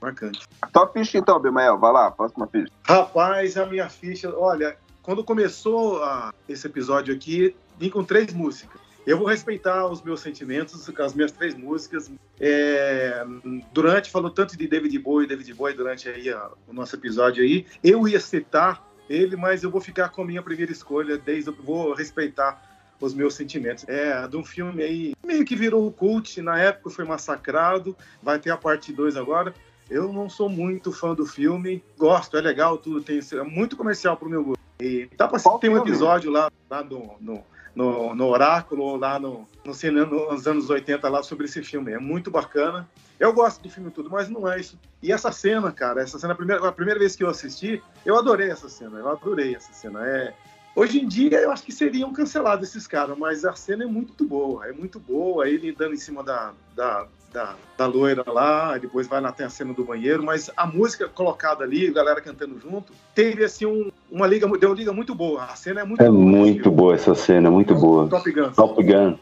Marcante. 0.00 0.46
Tua 0.72 0.86
ficha 0.88 1.18
então, 1.18 1.38
Bimael, 1.40 1.78
vai 1.78 1.92
lá, 1.92 2.10
próxima 2.10 2.46
ficha. 2.46 2.68
Rapaz, 2.84 3.56
a 3.56 3.66
minha 3.66 3.88
ficha, 3.88 4.32
olha, 4.36 4.76
quando 5.02 5.24
começou 5.24 6.02
a- 6.02 6.32
esse 6.48 6.66
episódio 6.66 7.14
aqui, 7.14 7.54
vim 7.78 7.90
com 7.90 8.04
três 8.04 8.32
músicas. 8.32 8.80
Eu 9.06 9.16
vou 9.16 9.26
respeitar 9.26 9.86
os 9.86 10.02
meus 10.02 10.20
sentimentos 10.20 10.88
com 10.88 11.02
as 11.02 11.14
minhas 11.14 11.32
três 11.32 11.54
músicas. 11.54 12.10
É, 12.38 13.24
durante, 13.72 14.10
falou 14.10 14.30
tanto 14.30 14.56
de 14.56 14.66
David 14.68 14.98
Bowie, 14.98 15.26
David 15.26 15.52
Bowie 15.54 15.74
durante 15.74 16.08
aí 16.08 16.28
a- 16.30 16.50
o 16.66 16.72
nosso 16.72 16.94
episódio 16.96 17.42
aí. 17.42 17.64
Eu 17.82 18.06
ia 18.06 18.20
citar 18.20 18.86
ele, 19.08 19.34
mas 19.36 19.62
eu 19.62 19.70
vou 19.70 19.80
ficar 19.80 20.10
com 20.10 20.22
a 20.22 20.24
minha 20.26 20.42
primeira 20.42 20.70
escolha, 20.70 21.16
desde 21.16 21.48
eu 21.50 21.54
vou 21.54 21.94
respeitar 21.94 22.62
os 23.00 23.14
meus 23.14 23.34
sentimentos. 23.34 23.84
É, 23.88 24.26
de 24.28 24.36
um 24.36 24.44
filme 24.44 24.82
aí, 24.82 25.14
meio 25.24 25.44
que 25.44 25.56
virou 25.56 25.90
cult, 25.90 26.42
na 26.42 26.58
época 26.60 26.90
foi 26.90 27.04
massacrado, 27.04 27.96
vai 28.22 28.38
ter 28.38 28.50
a 28.50 28.56
parte 28.56 28.92
2 28.92 29.16
agora. 29.16 29.54
Eu 29.88 30.12
não 30.12 30.28
sou 30.28 30.50
muito 30.50 30.92
fã 30.92 31.14
do 31.14 31.24
filme, 31.24 31.82
gosto, 31.96 32.36
é 32.36 32.40
legal, 32.42 32.76
tudo 32.76 33.00
tem 33.00 33.20
é 33.32 33.42
muito 33.42 33.74
comercial 33.76 34.16
pro 34.18 34.28
meu 34.28 34.44
gosto. 34.44 34.60
E 34.80 35.08
dá 35.16 35.26
pra 35.26 35.40
Qual 35.40 35.58
tem 35.58 35.70
um 35.70 35.78
episódio 35.78 36.30
lá, 36.30 36.50
lá 36.70 36.84
no, 36.84 37.16
no, 37.20 37.42
no, 37.78 38.12
no 38.12 38.26
Oráculo, 38.26 38.96
lá 38.96 39.20
no, 39.20 39.46
no 39.64 39.72
cinema, 39.72 40.06
nos 40.06 40.48
anos 40.48 40.68
80 40.68 41.08
lá 41.08 41.22
sobre 41.22 41.44
esse 41.44 41.62
filme. 41.62 41.92
É 41.92 41.98
muito 41.98 42.28
bacana. 42.28 42.88
Eu 43.20 43.32
gosto 43.32 43.62
do 43.62 43.70
filme 43.70 43.88
tudo, 43.92 44.10
mas 44.10 44.28
não 44.28 44.50
é 44.50 44.58
isso. 44.58 44.76
E 45.00 45.12
essa 45.12 45.30
cena, 45.30 45.70
cara, 45.70 46.02
essa 46.02 46.18
cena, 46.18 46.32
a 46.32 46.36
primeira, 46.36 46.68
a 46.68 46.72
primeira 46.72 46.98
vez 46.98 47.14
que 47.14 47.22
eu 47.22 47.28
assisti, 47.28 47.80
eu 48.04 48.18
adorei 48.18 48.50
essa 48.50 48.68
cena, 48.68 48.98
eu 48.98 49.08
adorei 49.08 49.54
essa 49.54 49.72
cena. 49.72 50.04
É, 50.04 50.34
Hoje 50.74 51.00
em 51.00 51.08
dia 51.08 51.40
eu 51.40 51.50
acho 51.50 51.64
que 51.64 51.72
seriam 51.72 52.12
cancelados 52.12 52.68
esses 52.68 52.86
caras, 52.86 53.18
mas 53.18 53.44
a 53.44 53.52
cena 53.52 53.82
é 53.82 53.86
muito 53.86 54.24
boa, 54.24 54.68
é 54.68 54.72
muito 54.72 55.00
boa. 55.00 55.48
Ele 55.48 55.72
dando 55.72 55.94
em 55.94 55.98
cima 55.98 56.22
da, 56.22 56.52
da, 56.76 57.08
da, 57.32 57.56
da 57.76 57.86
loira 57.86 58.22
lá, 58.30 58.78
depois 58.78 59.08
vai 59.08 59.20
lá 59.20 59.32
tem 59.32 59.44
a 59.44 59.50
cena 59.50 59.72
do 59.72 59.84
banheiro, 59.84 60.22
mas 60.22 60.50
a 60.56 60.66
música 60.66 61.08
colocada 61.08 61.64
ali, 61.64 61.88
a 61.88 61.92
galera 61.92 62.20
cantando 62.20 62.60
junto, 62.60 62.92
teve 63.12 63.44
assim 63.44 63.66
um, 63.66 63.90
uma 64.10 64.26
liga, 64.26 64.46
deu 64.58 64.70
uma 64.70 64.76
liga 64.76 64.92
muito 64.92 65.14
boa. 65.14 65.44
A 65.44 65.56
cena 65.56 65.80
é 65.80 65.84
muito 65.84 66.02
É 66.02 66.08
boa. 66.08 66.18
muito 66.18 66.70
boa 66.70 66.94
essa 66.94 67.14
cena, 67.14 67.50
muito 67.50 67.74
boa. 67.74 68.08
Top 68.08 68.30
Gun. 68.30 68.50
Top 68.50 68.82
Gun. 68.82 69.16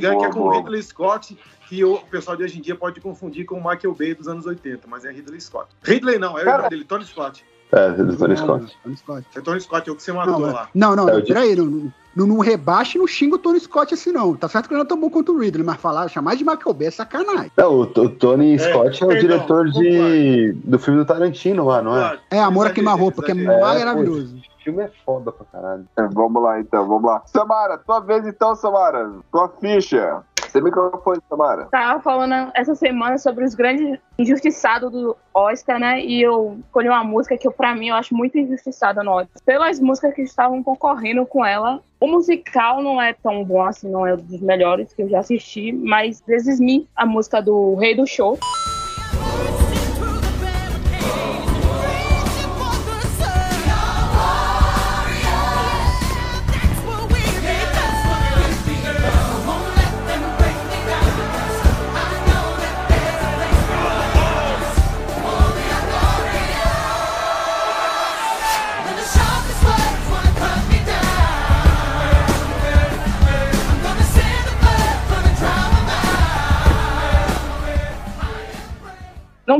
Boa, 0.00 0.12
Gun, 0.14 0.18
que 0.20 0.26
é 0.26 0.30
com 0.32 0.40
o 0.40 0.42
boa. 0.44 0.56
Ridley 0.56 0.82
Scott, 0.82 1.38
que 1.68 1.84
o 1.84 1.98
pessoal 2.10 2.36
de 2.36 2.42
hoje 2.44 2.58
em 2.58 2.62
dia 2.62 2.74
pode 2.74 3.00
confundir 3.00 3.44
com 3.44 3.56
o 3.56 3.58
Michael 3.58 3.94
Bay 3.94 4.14
dos 4.14 4.26
anos 4.28 4.46
80, 4.46 4.86
mas 4.88 5.04
é 5.04 5.10
Ridley 5.12 5.40
Scott. 5.40 5.68
Ridley 5.82 6.18
não, 6.18 6.38
é 6.38 6.42
o 6.42 6.44
Cara- 6.44 6.56
irmão 6.58 6.68
dele, 6.70 6.84
Tony 6.84 7.04
Scott. 7.04 7.44
É, 7.72 7.88
do 7.90 8.16
Tony 8.16 8.36
Scott. 8.36 8.76
Tony 8.82 8.96
Scott. 8.96 9.26
É 9.36 9.40
Tony 9.40 9.60
Scott, 9.60 9.88
é 9.88 9.92
o 9.92 9.96
que 9.96 10.02
você 10.02 10.12
matou 10.12 10.40
Não, 10.40 10.48
é- 10.48 10.52
lá. 10.52 10.68
não, 10.74 10.96
não, 10.96 11.08
É, 11.08 11.12
não, 11.14 11.22
peraí, 11.24 11.54
não, 11.54 11.92
não, 12.16 12.26
não 12.26 12.38
rebaixe 12.40 12.98
e 12.98 12.98
não 12.98 13.06
xinga 13.06 13.36
o 13.36 13.38
Tony 13.38 13.60
Scott 13.60 13.94
assim, 13.94 14.10
não. 14.10 14.34
Tá 14.34 14.48
certo 14.48 14.66
que 14.66 14.74
ele 14.74 14.78
não 14.80 14.84
é 14.84 14.88
tão 14.88 14.98
bom 14.98 15.08
quanto 15.08 15.32
o 15.32 15.38
Ridley, 15.38 15.64
mas 15.64 15.76
falar, 15.80 16.08
chamar 16.08 16.34
de 16.34 16.42
Michael 16.42 16.74
Bay 16.74 16.88
é 16.88 16.90
sacanagem. 16.90 17.52
Não, 17.56 17.72
o, 17.72 17.82
o 17.82 18.08
Tony 18.08 18.58
Scott 18.58 19.00
é, 19.00 19.06
o 19.06 19.08
perdão, 19.08 19.20
diretor 19.36 19.70
de, 19.70 20.52
do 20.64 20.78
filme 20.80 20.98
do 20.98 21.04
Tarantino 21.06 21.64
lá, 21.64 21.80
não 21.80 21.96
é? 21.96 22.18
É, 22.32 22.40
Amor 22.40 22.66
a 22.66 22.70
Queima-Roupa, 22.70 23.22
que 23.22 23.30
é 23.30 23.34
maravilhoso. 23.34 24.34
O 24.70 24.72
filme 24.72 24.84
é 24.84 24.90
foda 25.04 25.32
pra 25.32 25.44
caralho. 25.46 25.84
É, 25.96 26.06
Vamos 26.12 26.42
lá 26.42 26.60
então, 26.60 26.86
vamos 26.86 27.04
lá. 27.04 27.22
Samara, 27.26 27.76
tua 27.78 27.98
vez 28.00 28.24
então, 28.26 28.54
Samara. 28.54 29.10
Tua 29.32 29.48
ficha. 29.48 30.22
Você 30.36 30.60
microfone, 30.60 31.20
Samara. 31.28 31.66
Tava 31.70 32.00
falando 32.00 32.50
essa 32.54 32.74
semana 32.74 33.18
sobre 33.18 33.44
os 33.44 33.54
grandes 33.54 33.98
injustiçados 34.18 34.90
do 34.90 35.16
Oscar, 35.34 35.78
né? 35.78 36.00
E 36.00 36.22
eu 36.22 36.58
escolhi 36.64 36.88
uma 36.88 37.04
música 37.04 37.36
que, 37.36 37.46
eu, 37.46 37.52
pra 37.52 37.74
mim, 37.74 37.88
eu 37.88 37.96
acho 37.96 38.14
muito 38.14 38.38
injustiçada 38.38 39.02
no 39.02 39.12
Oscar. 39.12 39.42
Pelas 39.44 39.80
músicas 39.80 40.14
que 40.14 40.22
estavam 40.22 40.62
concorrendo 40.62 41.26
com 41.26 41.44
ela. 41.44 41.80
O 42.00 42.06
musical 42.06 42.82
não 42.82 43.00
é 43.00 43.12
tão 43.12 43.44
bom 43.44 43.62
assim, 43.62 43.90
não 43.90 44.06
é 44.06 44.14
um 44.14 44.16
dos 44.16 44.40
melhores 44.40 44.92
que 44.92 45.02
eu 45.02 45.08
já 45.08 45.18
assisti, 45.18 45.70
mas 45.72 46.20
This 46.22 46.46
Is 46.46 46.60
Me, 46.60 46.88
a 46.96 47.04
música 47.04 47.42
do 47.42 47.74
Rei 47.74 47.94
do 47.94 48.06
Show. 48.06 48.38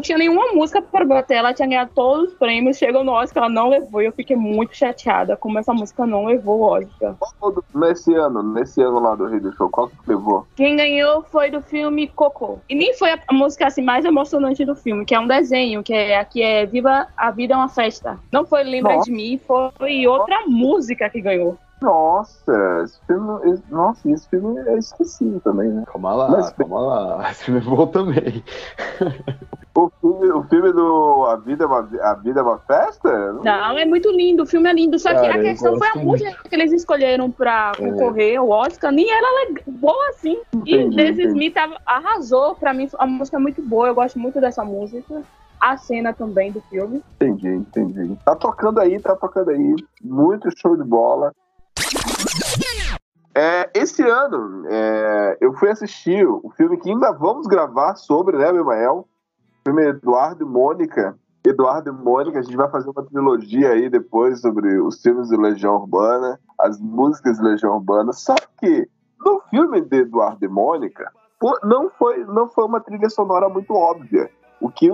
Não 0.01 0.03
tinha 0.03 0.17
nenhuma 0.17 0.55
música 0.55 0.81
para 0.81 1.05
bater, 1.05 1.35
ela 1.35 1.53
tinha 1.53 1.69
ganhado 1.69 1.91
todos 1.95 2.31
os 2.31 2.35
prêmios, 2.39 2.79
chegou 2.79 3.05
no 3.05 3.13
Oscar, 3.13 3.45
ela 3.45 3.53
não 3.53 3.69
levou, 3.69 4.01
e 4.01 4.07
eu 4.07 4.13
fiquei 4.13 4.35
muito 4.35 4.75
chateada 4.75 5.37
como 5.37 5.59
essa 5.59 5.75
música 5.75 6.07
não 6.07 6.25
levou 6.25 6.61
o 6.61 6.63
Oscar. 6.63 7.17
Nesse 7.75 8.15
ano, 8.15 8.43
nesse 8.43 8.81
ano 8.81 8.99
lá 8.99 9.15
do 9.15 9.27
Rio 9.27 9.43
do 9.43 9.53
Show, 9.55 9.69
qual 9.69 9.89
que 9.89 9.97
levou? 10.07 10.47
Quem 10.57 10.75
ganhou 10.75 11.23
foi 11.25 11.51
do 11.51 11.61
filme 11.61 12.09
Coco. 12.09 12.63
E 12.67 12.75
nem 12.75 12.95
foi 12.95 13.11
a 13.11 13.19
música 13.31 13.67
assim 13.67 13.83
mais 13.83 14.07
emocionante 14.07 14.65
do 14.65 14.75
filme, 14.75 15.05
que 15.05 15.15
é 15.15 15.21
um 15.21 15.27
desenho, 15.27 15.83
que 15.83 15.93
é 15.93 16.19
aqui 16.19 16.43
é 16.43 16.65
Viva 16.65 17.07
a 17.15 17.31
Vida 17.31 17.53
é 17.53 17.57
uma 17.59 17.69
Festa. 17.69 18.19
Não 18.33 18.47
foi 18.47 18.65
Lembra 18.65 18.95
Nossa. 18.95 19.05
de 19.05 19.15
Mim, 19.15 19.39
foi 19.47 20.07
outra 20.07 20.47
música 20.47 21.11
que 21.11 21.21
ganhou. 21.21 21.59
Nossa, 21.83 22.83
esse 22.85 23.01
filme, 23.07 23.59
nossa, 23.71 24.11
esse 24.11 24.29
filme 24.29 24.61
é 24.67 24.79
esquecido 24.79 25.41
também, 25.41 25.69
né? 25.69 25.85
Calma 25.87 26.15
lá, 26.15 26.31
Mas- 26.31 26.51
calma 26.53 26.81
lá. 26.81 27.29
Esse 27.33 27.45
filme 27.45 27.61
é 27.61 27.65
bom 27.65 27.87
também. 27.87 28.45
O 29.73 29.89
filme, 30.01 30.33
o 30.33 30.43
filme 30.45 30.73
do 30.73 31.27
A 31.27 31.37
Vida, 31.37 31.65
é 31.65 31.67
uma, 31.67 31.89
a 32.03 32.15
Vida 32.15 32.41
é 32.41 32.43
uma 32.43 32.59
Festa? 32.59 33.33
Não, 33.35 33.79
é 33.79 33.85
muito 33.85 34.11
lindo, 34.11 34.43
o 34.43 34.47
filme 34.47 34.69
é 34.69 34.73
lindo. 34.73 34.99
Só 34.99 35.11
que 35.11 35.15
Cara, 35.15 35.35
a 35.37 35.39
questão 35.39 35.77
foi 35.79 35.89
a 35.89 35.95
música 35.95 36.49
que 36.49 36.55
eles 36.55 36.73
escolheram 36.73 37.31
pra 37.31 37.73
concorrer 37.79 38.39
ao 38.39 38.49
Oscar, 38.49 38.91
nem 38.91 39.09
era 39.11 39.45
leg- 39.45 39.63
boa 39.67 40.09
assim. 40.09 40.41
E 40.67 40.75
Entendi, 40.75 41.03
entendi. 41.13 41.39
Me 41.39 41.51
tava, 41.51 41.77
arrasou. 41.87 42.57
Pra 42.57 42.75
mim, 42.75 42.89
a 42.99 43.07
música 43.07 43.37
é 43.37 43.41
muito 43.41 43.63
boa, 43.63 43.87
eu 43.89 43.95
gosto 43.95 44.19
muito 44.19 44.41
dessa 44.41 44.65
música. 44.65 45.23
A 45.61 45.77
cena 45.77 46.13
também 46.13 46.51
do 46.51 46.61
filme. 46.63 47.03
Entendi, 47.21 47.49
entendi. 47.49 48.19
Tá 48.25 48.35
tocando 48.35 48.81
aí, 48.81 48.99
tá 48.99 49.15
tocando 49.15 49.51
aí. 49.51 49.77
Muito 50.03 50.49
show 50.59 50.77
de 50.77 50.83
bola. 50.83 51.33
É, 53.35 53.71
esse 53.75 54.03
ano, 54.03 54.65
é, 54.69 55.39
eu 55.41 55.53
fui 55.53 55.71
assistir 55.71 56.27
o 56.27 56.51
filme 56.57 56.77
que 56.77 56.91
ainda 56.91 57.13
vamos 57.13 57.47
gravar 57.47 57.95
sobre, 57.95 58.37
né, 58.37 58.51
Mimael? 58.51 59.07
Filme 59.65 59.83
Eduardo 59.89 60.45
e 60.45 60.47
Mônica. 60.47 61.19
Eduardo 61.45 61.91
e 61.91 61.93
Mônica, 61.93 62.39
a 62.39 62.43
gente 62.43 62.57
vai 62.57 62.71
fazer 62.71 62.91
uma 62.91 63.05
trilogia 63.05 63.71
aí 63.71 63.89
depois 63.89 64.41
sobre 64.41 64.79
os 64.81 65.01
filmes 65.01 65.29
de 65.29 65.37
Legião 65.37 65.77
Urbana, 65.77 66.39
as 66.59 66.79
músicas 66.81 67.39
de 67.39 67.45
Legião 67.45 67.75
Urbana. 67.75 68.13
Só 68.13 68.35
que 68.59 68.89
no 69.25 69.41
filme 69.51 69.81
de 69.81 69.99
Eduardo 69.99 70.45
e 70.45 70.49
Mônica, 70.49 71.11
não 71.63 71.91
foi, 71.91 72.25
não 72.25 72.49
foi 72.49 72.65
uma 72.65 72.81
trilha 72.81 73.09
sonora 73.09 73.49
muito 73.49 73.73
óbvia. 73.73 74.31
O 74.61 74.71
que 74.71 74.91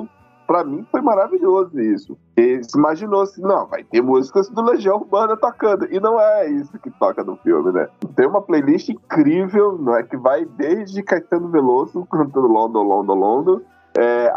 Pra 0.46 0.62
mim 0.62 0.86
foi 0.92 1.00
maravilhoso 1.00 1.78
isso. 1.80 2.16
E 2.36 2.62
se 2.62 2.78
imaginou 2.78 3.22
assim, 3.22 3.42
não, 3.42 3.66
vai 3.66 3.82
ter 3.82 4.00
músicas 4.00 4.48
do 4.48 4.62
Legião 4.62 4.98
Urbana 4.98 5.36
tocando. 5.36 5.92
E 5.92 5.98
não 5.98 6.20
é 6.20 6.48
isso 6.48 6.78
que 6.78 6.90
toca 6.90 7.24
no 7.24 7.36
filme, 7.38 7.72
né? 7.72 7.88
Tem 8.14 8.28
uma 8.28 8.40
playlist 8.40 8.88
incrível, 8.88 9.76
não 9.76 9.96
é? 9.96 10.04
Que 10.04 10.16
vai 10.16 10.44
desde 10.44 11.02
Caetano 11.02 11.48
Veloso 11.48 12.06
cantando 12.06 12.46
London, 12.46 12.82
London, 12.82 13.14
London, 13.14 13.60
é, 13.96 14.32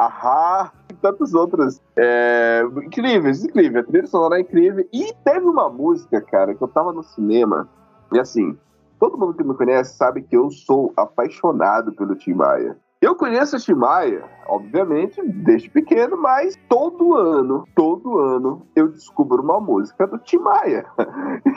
e 0.90 0.94
tantas 0.96 1.34
outras. 1.34 1.82
É, 1.96 2.64
incríveis, 2.84 3.44
incrível. 3.44 3.82
A 3.82 3.84
trilha 3.84 4.08
sonora 4.08 4.38
é 4.38 4.42
incrível. 4.42 4.88
E 4.92 5.14
teve 5.24 5.46
uma 5.46 5.70
música, 5.70 6.22
cara, 6.22 6.56
que 6.56 6.64
eu 6.64 6.68
tava 6.68 6.94
no 6.94 7.04
cinema, 7.04 7.70
e 8.12 8.20
assim, 8.20 8.58
todo 9.00 9.18
mundo 9.18 9.34
que 9.34 9.44
me 9.44 9.54
conhece 9.54 9.96
sabe 9.96 10.22
que 10.22 10.36
eu 10.36 10.50
sou 10.50 10.94
apaixonado 10.96 11.94
pelo 11.94 12.16
Tim 12.16 12.34
Maia. 12.34 12.78
Eu 13.02 13.16
conheço 13.16 13.56
o 13.56 13.60
Tim 13.60 13.76
Maia, 13.76 14.26
obviamente, 14.46 15.22
desde 15.26 15.70
pequeno, 15.70 16.18
mas 16.18 16.58
todo 16.68 17.16
ano, 17.16 17.66
todo 17.74 18.20
ano, 18.20 18.68
eu 18.76 18.90
descubro 18.90 19.42
uma 19.42 19.58
música 19.58 20.06
do 20.06 20.18
Tim 20.18 20.40
Maia. 20.40 20.86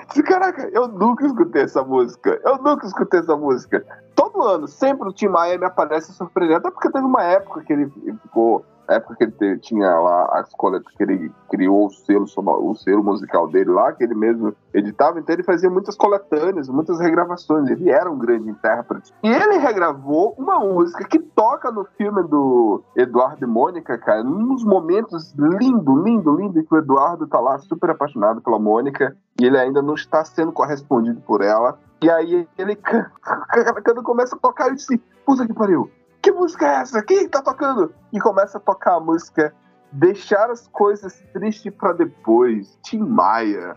Disse, 0.06 0.22
Caraca, 0.22 0.70
eu 0.72 0.86
nunca 0.86 1.26
escutei 1.26 1.62
essa 1.62 1.82
música. 1.82 2.40
Eu 2.44 2.58
nunca 2.58 2.86
escutei 2.86 3.18
essa 3.18 3.36
música. 3.36 3.84
Todo 4.14 4.40
ano, 4.40 4.68
sempre 4.68 5.08
o 5.08 5.12
Tim 5.12 5.26
Maia 5.26 5.58
me 5.58 5.66
aparece 5.66 6.12
surpreendendo, 6.12 6.58
até 6.58 6.70
porque 6.70 6.92
teve 6.92 7.04
uma 7.04 7.24
época 7.24 7.64
que 7.64 7.72
ele 7.72 7.90
ficou. 8.22 8.64
Na 8.88 8.96
época 8.96 9.14
que 9.16 9.24
ele 9.24 9.32
te- 9.32 9.58
tinha 9.58 9.88
lá 9.98 10.24
as 10.40 10.52
coletas 10.54 10.92
que 10.94 11.02
ele 11.02 11.30
criou 11.50 11.86
o 11.86 11.90
selo, 11.90 12.26
o 12.36 12.74
selo 12.74 13.02
musical 13.04 13.48
dele 13.48 13.70
lá, 13.70 13.92
que 13.92 14.02
ele 14.02 14.14
mesmo 14.14 14.54
editava, 14.74 15.18
então 15.20 15.34
ele 15.34 15.42
fazia 15.42 15.70
muitas 15.70 15.96
coletâneas, 15.96 16.68
muitas 16.68 16.98
regravações. 16.98 17.68
Ele 17.70 17.90
era 17.90 18.10
um 18.10 18.18
grande 18.18 18.50
intérprete. 18.50 19.12
E 19.22 19.28
ele 19.28 19.58
regravou 19.58 20.34
uma 20.36 20.58
música 20.58 21.04
que 21.04 21.18
toca 21.18 21.70
no 21.70 21.84
filme 21.96 22.22
do 22.24 22.82
Eduardo 22.96 23.44
e 23.44 23.48
Mônica, 23.48 23.96
cara, 23.98 24.22
nos 24.24 24.64
momentos 24.64 25.32
lindo, 25.36 26.02
lindo, 26.02 26.34
lindo, 26.34 26.62
que 26.64 26.74
o 26.74 26.78
Eduardo 26.78 27.26
tá 27.26 27.38
lá 27.40 27.58
super 27.58 27.90
apaixonado 27.90 28.40
pela 28.40 28.58
Mônica 28.58 29.16
e 29.40 29.44
ele 29.44 29.58
ainda 29.58 29.80
não 29.80 29.94
está 29.94 30.24
sendo 30.24 30.52
correspondido 30.52 31.20
por 31.22 31.40
ela. 31.42 31.78
E 32.02 32.10
aí 32.10 32.48
ele 32.58 32.74
canta, 32.74 33.10
quando 33.84 34.02
começa 34.02 34.34
a 34.34 34.38
tocar, 34.38 34.68
eu 34.68 34.74
disse, 34.74 34.98
puta 35.24 35.46
que 35.46 35.52
pariu, 35.54 35.88
que 36.22 36.30
música 36.30 36.66
é 36.66 36.74
essa? 36.76 37.02
Quem 37.02 37.28
tá 37.28 37.42
tocando? 37.42 37.92
E 38.12 38.20
começa 38.20 38.58
a 38.58 38.60
tocar 38.60 38.96
a 38.96 39.00
música 39.00 39.52
Deixar 39.94 40.50
as 40.50 40.66
coisas 40.68 41.22
tristes 41.34 41.70
pra 41.74 41.92
depois, 41.92 42.78
Tim 42.82 43.00
Maia. 43.00 43.76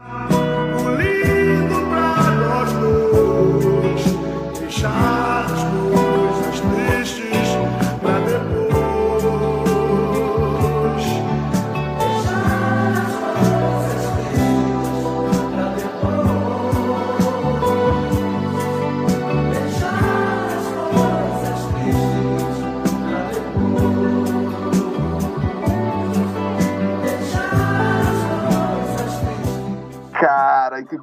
Deixar 0.98 2.64
as 2.64 2.74
coisas 2.74 5.25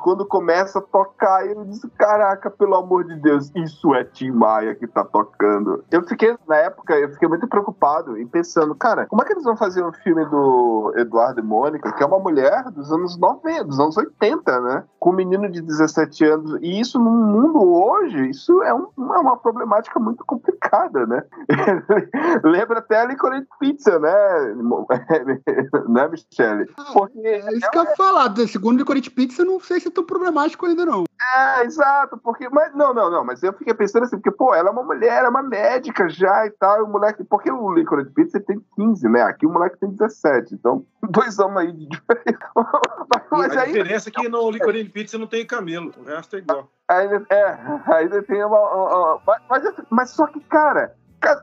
quando 0.03 0.27
começa 0.27 0.79
a 0.79 0.83
tocar, 0.83 1.47
eu 1.47 1.65
disse: 1.65 1.89
Caraca, 1.97 2.51
pelo 2.51 2.75
amor 2.75 3.05
de 3.05 3.15
Deus, 3.17 3.51
isso 3.55 3.95
é 3.95 4.05
Tim 4.05 4.31
Maia 4.33 4.75
que 4.75 4.87
tá 4.87 5.05
tocando. 5.05 5.85
Eu 5.91 6.03
fiquei, 6.03 6.37
na 6.49 6.57
época, 6.57 6.95
eu 6.99 7.09
fiquei 7.11 7.29
muito 7.29 7.47
preocupado 7.49 8.19
e 8.19 8.27
pensando, 8.27 8.75
cara, 8.75 9.07
como 9.07 9.23
é 9.23 9.25
que 9.25 9.33
eles 9.33 9.45
vão 9.45 9.57
fazer 9.57 9.85
um 9.85 9.93
filme 9.93 10.25
do 10.27 10.93
Eduardo 10.97 11.41
e 11.41 11.43
Mônica, 11.43 11.93
que 11.93 12.03
é 12.03 12.07
uma 12.07 12.19
mulher 12.19 12.65
dos 12.71 12.91
anos 12.93 13.17
90, 13.17 13.65
dos 13.65 13.79
anos 13.79 13.97
80, 13.97 14.61
né? 14.61 14.85
Com 14.99 15.11
um 15.11 15.15
menino 15.15 15.49
de 15.51 15.61
17 15.61 16.25
anos. 16.25 16.59
E 16.61 16.81
isso 16.81 16.99
no 16.99 17.11
mundo 17.11 17.63
hoje, 17.63 18.31
isso 18.31 18.63
é, 18.63 18.75
um- 18.75 18.89
é 18.99 19.19
uma 19.19 19.37
problemática 19.37 19.99
muito 20.01 20.25
complicada, 20.25 21.07
né? 21.07 21.23
Lembra 22.43 22.79
até 22.81 23.01
a 23.01 23.05
Licorice 23.05 23.47
Pizza, 23.61 23.99
né? 23.99 24.13
né, 25.89 26.09
Michele? 26.09 26.67
Porque 26.93 27.19
É 27.21 27.53
isso 27.57 27.71
que 27.71 27.79
eu 27.79 27.85
ia 27.85 27.97
falar. 27.97 28.35
Segundo 28.49 28.85
Corinthians 28.85 29.15
Pizza, 29.15 29.45
não 29.45 29.61
sei 29.61 29.81
se 29.81 29.91
tão 29.93 30.05
problemático 30.05 30.67
ainda, 30.67 30.85
não. 30.85 31.05
É, 31.37 31.65
exato, 31.65 32.17
porque. 32.19 32.49
Mas, 32.49 32.75
não, 32.75 32.93
não, 32.93 33.11
não, 33.11 33.25
mas 33.25 33.43
eu 33.43 33.53
fiquei 33.53 33.73
pensando 33.75 34.05
assim, 34.05 34.17
porque, 34.17 34.31
pô, 34.31 34.55
ela 34.55 34.69
é 34.69 34.73
uma 34.73 34.83
mulher, 34.83 35.25
é 35.25 35.29
uma 35.29 35.43
médica 35.43 36.09
já 36.09 36.47
e 36.47 36.51
tal, 36.51 36.79
e 36.79 36.83
o 36.83 36.89
moleque. 36.89 37.23
Porque 37.25 37.51
o 37.51 37.73
Licorice 37.73 38.11
Pizza 38.11 38.41
tem 38.41 38.61
15, 38.77 39.09
né? 39.09 39.23
Aqui 39.23 39.47
o 39.47 39.51
moleque 39.51 39.79
tem 39.79 39.91
17, 39.91 40.55
então, 40.55 40.85
dois 41.09 41.39
anos 41.39 41.57
aí 41.59 41.73
de 41.73 41.87
diferença. 41.87 42.39
mas 43.31 43.57
a 43.57 43.61
aí, 43.63 43.73
diferença 43.73 44.09
é 44.09 44.13
que 44.13 44.29
no 44.29 44.51
Licorice 44.51 44.89
Pizza 44.91 45.17
não 45.19 45.27
tem 45.27 45.47
camelo, 45.47 45.93
o 45.97 46.05
resto 46.05 46.37
é 46.37 46.39
igual. 46.41 46.69
ainda, 46.89 47.25
é, 47.31 47.59
ainda 47.95 48.23
tem 48.23 48.45
uma. 48.45 48.59
uma- 48.59 48.97
uma- 49.15 49.21
mas, 49.27 49.43
mas, 49.49 49.75
mas 49.91 50.11
só 50.11 50.27
que, 50.27 50.41
cara, 50.41 50.89
Ca- 50.89 50.95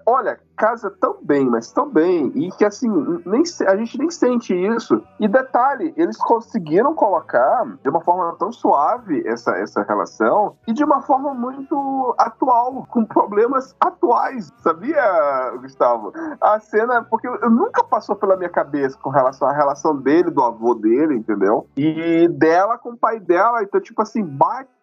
Olha, 0.06 0.40
casa 0.60 0.92
tão 1.00 1.18
bem, 1.22 1.46
mas 1.46 1.72
tão 1.72 1.90
bem, 1.90 2.34
e 2.36 2.52
que 2.52 2.66
assim, 2.66 2.90
nem, 3.26 3.44
a 3.66 3.78
gente 3.78 3.98
nem 3.98 4.12
sente 4.12 4.54
isso. 4.54 5.02
E 5.18 5.28
detalhe, 5.28 5.94
eles 5.96 6.18
conseguiram 6.18 6.94
colocar 6.94 7.66
de 7.82 7.90
uma 7.90 8.02
forma 8.02 8.36
tão 8.38 8.52
suave 8.52 9.26
essa, 9.26 9.52
essa 9.58 9.82
relação 9.84 10.58
e 10.68 10.74
de 10.74 10.84
uma 10.84 11.02
forma 11.02 11.34
muito 11.34 12.14
atual, 12.18 12.86
com 12.90 13.06
problemas 13.06 13.74
atuais, 13.80 14.52
sabia, 14.58 15.54
Gustavo? 15.62 16.12
A 16.42 16.60
cena, 16.60 17.04
porque 17.04 17.28
eu 17.28 17.50
nunca 17.50 17.82
passou 17.84 18.16
pela 18.16 18.36
minha 18.36 18.50
cabeça 18.50 18.98
com 19.02 19.10
relação 19.10 19.48
à 19.48 19.54
relação 19.54 19.96
dele, 19.96 20.30
do 20.30 20.44
avô 20.44 20.76
dele, 20.76 21.16
entendeu? 21.16 21.66
E 21.78 22.28
dela 22.28 22.78
com 22.78 22.92
o 22.92 22.98
pai 22.98 23.20
dela, 23.20 23.64
então, 23.64 23.80
tipo 23.80 24.02
assim, 24.02 24.24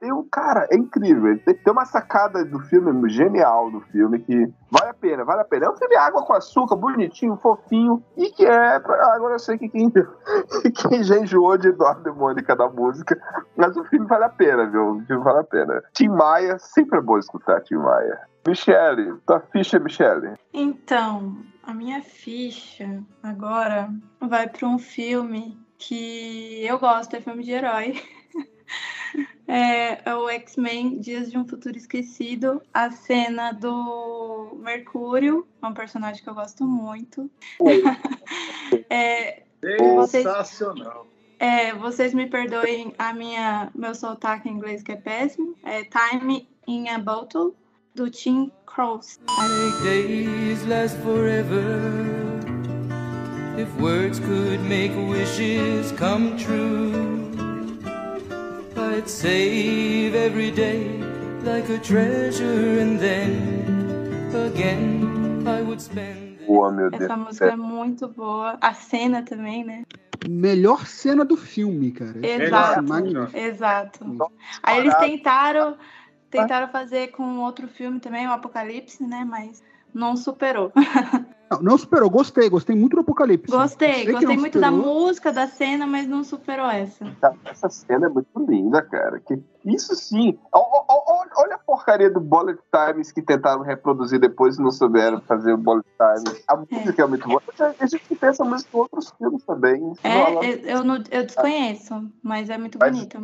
bateu, 0.06 0.26
cara, 0.30 0.66
é 0.70 0.76
incrível. 0.76 1.38
Tem 1.40 1.54
tem 1.54 1.72
uma 1.72 1.84
sacada 1.84 2.44
do 2.44 2.60
filme 2.60 3.08
genial 3.08 3.70
do 3.70 3.80
filme 3.80 4.20
que 4.20 4.52
vale 4.70 4.90
a 4.90 4.94
pena, 4.94 5.24
vale 5.24 5.40
a 5.40 5.44
pena. 5.44 5.66
É 5.66 5.70
um 5.70 5.76
filme 5.76 5.96
água 5.96 6.24
com 6.24 6.32
açúcar, 6.32 6.76
bonitinho, 6.76 7.36
fofinho, 7.36 8.02
e 8.16 8.30
que 8.30 8.44
é. 8.44 8.76
Agora 8.76 9.34
eu 9.34 9.38
sei 9.38 9.58
que 9.58 9.68
quem, 9.68 9.90
quem 10.88 11.02
já 11.02 11.18
enjoou 11.18 11.58
de 11.58 11.68
Eduardo 11.68 12.08
e 12.08 12.12
Mônica 12.12 12.54
da 12.54 12.68
música, 12.68 13.20
mas 13.56 13.76
o 13.76 13.84
filme 13.84 14.06
vale 14.06 14.24
a 14.24 14.28
pena, 14.28 14.66
viu? 14.66 14.96
O 14.96 15.04
filme 15.04 15.24
vale 15.24 15.40
a 15.40 15.44
pena. 15.44 15.82
Tim 15.92 16.08
Maia, 16.08 16.58
sempre 16.58 16.98
é 16.98 17.02
bom 17.02 17.18
escutar 17.18 17.60
Tim 17.62 17.76
Maia. 17.76 18.20
Michele, 18.46 19.14
tua 19.26 19.40
ficha, 19.40 19.78
Michele. 19.80 20.34
Então, 20.52 21.36
a 21.64 21.74
minha 21.74 22.00
ficha 22.00 23.02
agora 23.20 23.90
vai 24.20 24.48
para 24.48 24.68
um 24.68 24.78
filme 24.78 25.58
que 25.78 26.64
eu 26.64 26.78
gosto, 26.78 27.16
é 27.16 27.20
filme 27.20 27.42
de 27.42 27.50
herói. 27.50 28.00
É, 29.48 30.10
é 30.10 30.14
o 30.14 30.28
X-Men 30.28 30.98
Dias 30.98 31.30
de 31.30 31.38
um 31.38 31.46
Futuro 31.46 31.76
Esquecido. 31.76 32.60
A 32.74 32.90
cena 32.90 33.52
do 33.52 34.58
Mercúrio, 34.60 35.46
é 35.62 35.66
um 35.66 35.72
personagem 35.74 36.22
que 36.22 36.28
eu 36.28 36.34
gosto 36.34 36.64
muito. 36.64 37.30
É, 38.90 39.44
vocês, 39.94 40.24
Sensacional. 40.24 41.06
é, 41.38 41.72
vocês 41.74 42.12
me 42.12 42.26
perdoem 42.28 42.92
a 42.98 43.12
minha, 43.12 43.70
meu 43.74 43.94
sotaque 43.94 44.48
em 44.48 44.52
inglês 44.52 44.82
que 44.82 44.90
é 44.92 44.96
péssimo. 44.96 45.54
É 45.62 45.84
Time 45.84 46.48
in 46.66 46.88
a 46.88 46.98
Bottle, 46.98 47.54
do 47.94 48.10
Tim 48.10 48.50
Cross. 48.66 49.20
Make 49.28 49.82
days 49.84 50.66
last 50.66 50.96
forever. 50.98 51.80
If 53.56 53.68
words 53.80 54.20
could 54.20 54.60
make 54.68 54.92
wishes 54.94 55.92
come 55.92 56.36
true, 56.36 57.25
I'd 58.94 59.08
save 59.08 60.14
every 60.14 60.50
day 60.50 60.86
like 61.44 61.68
a 61.72 61.78
treasure, 61.78 62.80
and 62.80 62.98
then 62.98 64.30
again 64.34 65.44
I 65.46 65.62
would 65.62 65.80
spend. 65.80 66.38
Oh, 66.48 66.70
meu 66.70 66.90
Deus. 66.90 67.02
Essa 67.02 67.16
música 67.16 67.46
é 67.46 67.56
muito 67.56 68.08
boa. 68.08 68.56
A 68.60 68.72
cena 68.72 69.22
também, 69.22 69.64
né? 69.64 69.84
Melhor 70.28 70.86
cena 70.86 71.24
do 71.24 71.36
filme, 71.36 71.90
cara. 71.92 72.14
Exato. 72.24 72.82
Magnífico. 72.82 73.36
Exato. 73.36 74.30
Aí 74.62 74.78
eles 74.78 74.94
tentaram, 74.96 75.76
tentaram 76.30 76.68
fazer 76.68 77.08
com 77.08 77.40
outro 77.40 77.68
filme 77.68 78.00
também, 78.00 78.26
o 78.26 78.32
Apocalipse, 78.32 79.02
né? 79.04 79.26
Mas 79.28 79.62
não 79.96 80.16
superou. 80.16 80.70
Não, 81.48 81.62
não 81.62 81.78
superou, 81.78 82.10
gostei, 82.10 82.50
gostei 82.50 82.74
muito 82.74 82.94
do 82.94 83.00
Apocalipse. 83.02 83.50
Gostei, 83.50 84.10
gostei 84.10 84.36
muito 84.36 84.58
da 84.58 84.68
superou. 84.70 84.94
música, 84.94 85.32
da 85.32 85.46
cena, 85.46 85.86
mas 85.86 86.06
não 86.08 86.24
superou 86.24 86.68
essa. 86.68 87.06
Essa 87.44 87.68
cena 87.68 88.06
é 88.06 88.08
muito 88.08 88.28
linda, 88.48 88.82
cara. 88.82 89.20
Que, 89.20 89.40
isso 89.64 89.94
sim. 89.94 90.36
Ó, 90.52 90.58
ó, 90.58 90.84
ó, 90.88 91.15
Olha 91.36 91.54
a 91.56 91.58
porcaria 91.58 92.10
do 92.10 92.20
Bullet 92.20 92.58
Times 92.72 93.10
que 93.12 93.22
tentaram 93.22 93.62
reproduzir 93.62 94.18
depois 94.20 94.56
e 94.56 94.62
não 94.62 94.70
souberam 94.70 95.20
fazer 95.22 95.52
o 95.52 95.56
Bullet 95.58 95.86
Times. 95.98 96.44
A 96.48 96.56
música 96.56 97.02
é, 97.02 97.06
muito 97.06 97.28
boa. 97.28 97.42
A 97.80 97.86
gente 97.86 98.14
pensa 98.20 98.44
música 98.44 98.70
em 98.74 98.78
outros 98.80 99.12
filmes 99.18 99.44
também. 99.44 99.92
É, 100.04 100.50
eu, 100.50 100.78
eu, 100.78 100.84
não- 100.84 101.02
eu 101.10 101.24
desconheço, 101.24 101.94
mas 102.22 102.50
é 102.50 102.58
muito 102.58 102.78
bonita. 102.78 103.18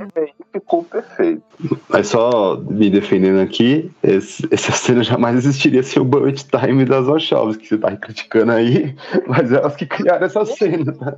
Ficou 0.53 0.85
perfeito. 0.85 1.43
Mas 1.89 2.09
só 2.09 2.57
me 2.57 2.91
defendendo 2.91 3.41
aqui, 3.41 3.91
esse- 4.03 4.47
essa 4.51 4.73
cena 4.73 5.03
jamais 5.03 5.37
existiria 5.37 5.83
sem 5.83 6.01
o 6.01 6.05
bullet 6.05 6.45
time 6.47 6.85
das 6.85 7.07
Wachowski, 7.07 7.63
que 7.63 7.69
você 7.69 7.79
tá 7.79 7.97
criticando 7.97 8.53
aí, 8.53 8.95
mas 9.27 9.53
elas 9.53 9.77
que 9.77 9.87
criaram 9.87 10.27
essa 10.27 10.45
cena, 10.45 10.93
tá? 10.93 11.17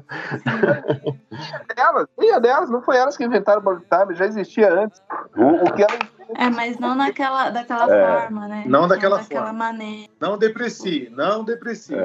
Elas, 1.76 2.06
nem 2.18 2.32
a 2.32 2.38
delas, 2.38 2.70
não 2.70 2.82
foi 2.82 2.96
elas 2.96 3.16
que 3.16 3.24
inventaram 3.24 3.60
o 3.60 3.64
Bullet 3.64 3.84
Time, 3.90 4.14
já 4.14 4.26
existia 4.26 4.72
antes. 4.72 5.00
O, 5.36 5.64
o 5.66 5.72
que 5.72 5.82
ela 5.82 5.98
É, 6.36 6.50
mas 6.50 6.78
não 6.78 6.94
naquela, 6.94 7.50
daquela 7.50 7.94
É, 7.94 8.20
forma, 8.20 8.48
né? 8.48 8.64
não 8.66 8.86
daquela 8.88 9.18
daquela 9.18 9.46
forma. 9.46 9.58
maneira. 9.58 10.10
Não 10.20 10.38
deprecie, 10.38 11.10
não 11.10 11.44
deprecie. 11.44 11.96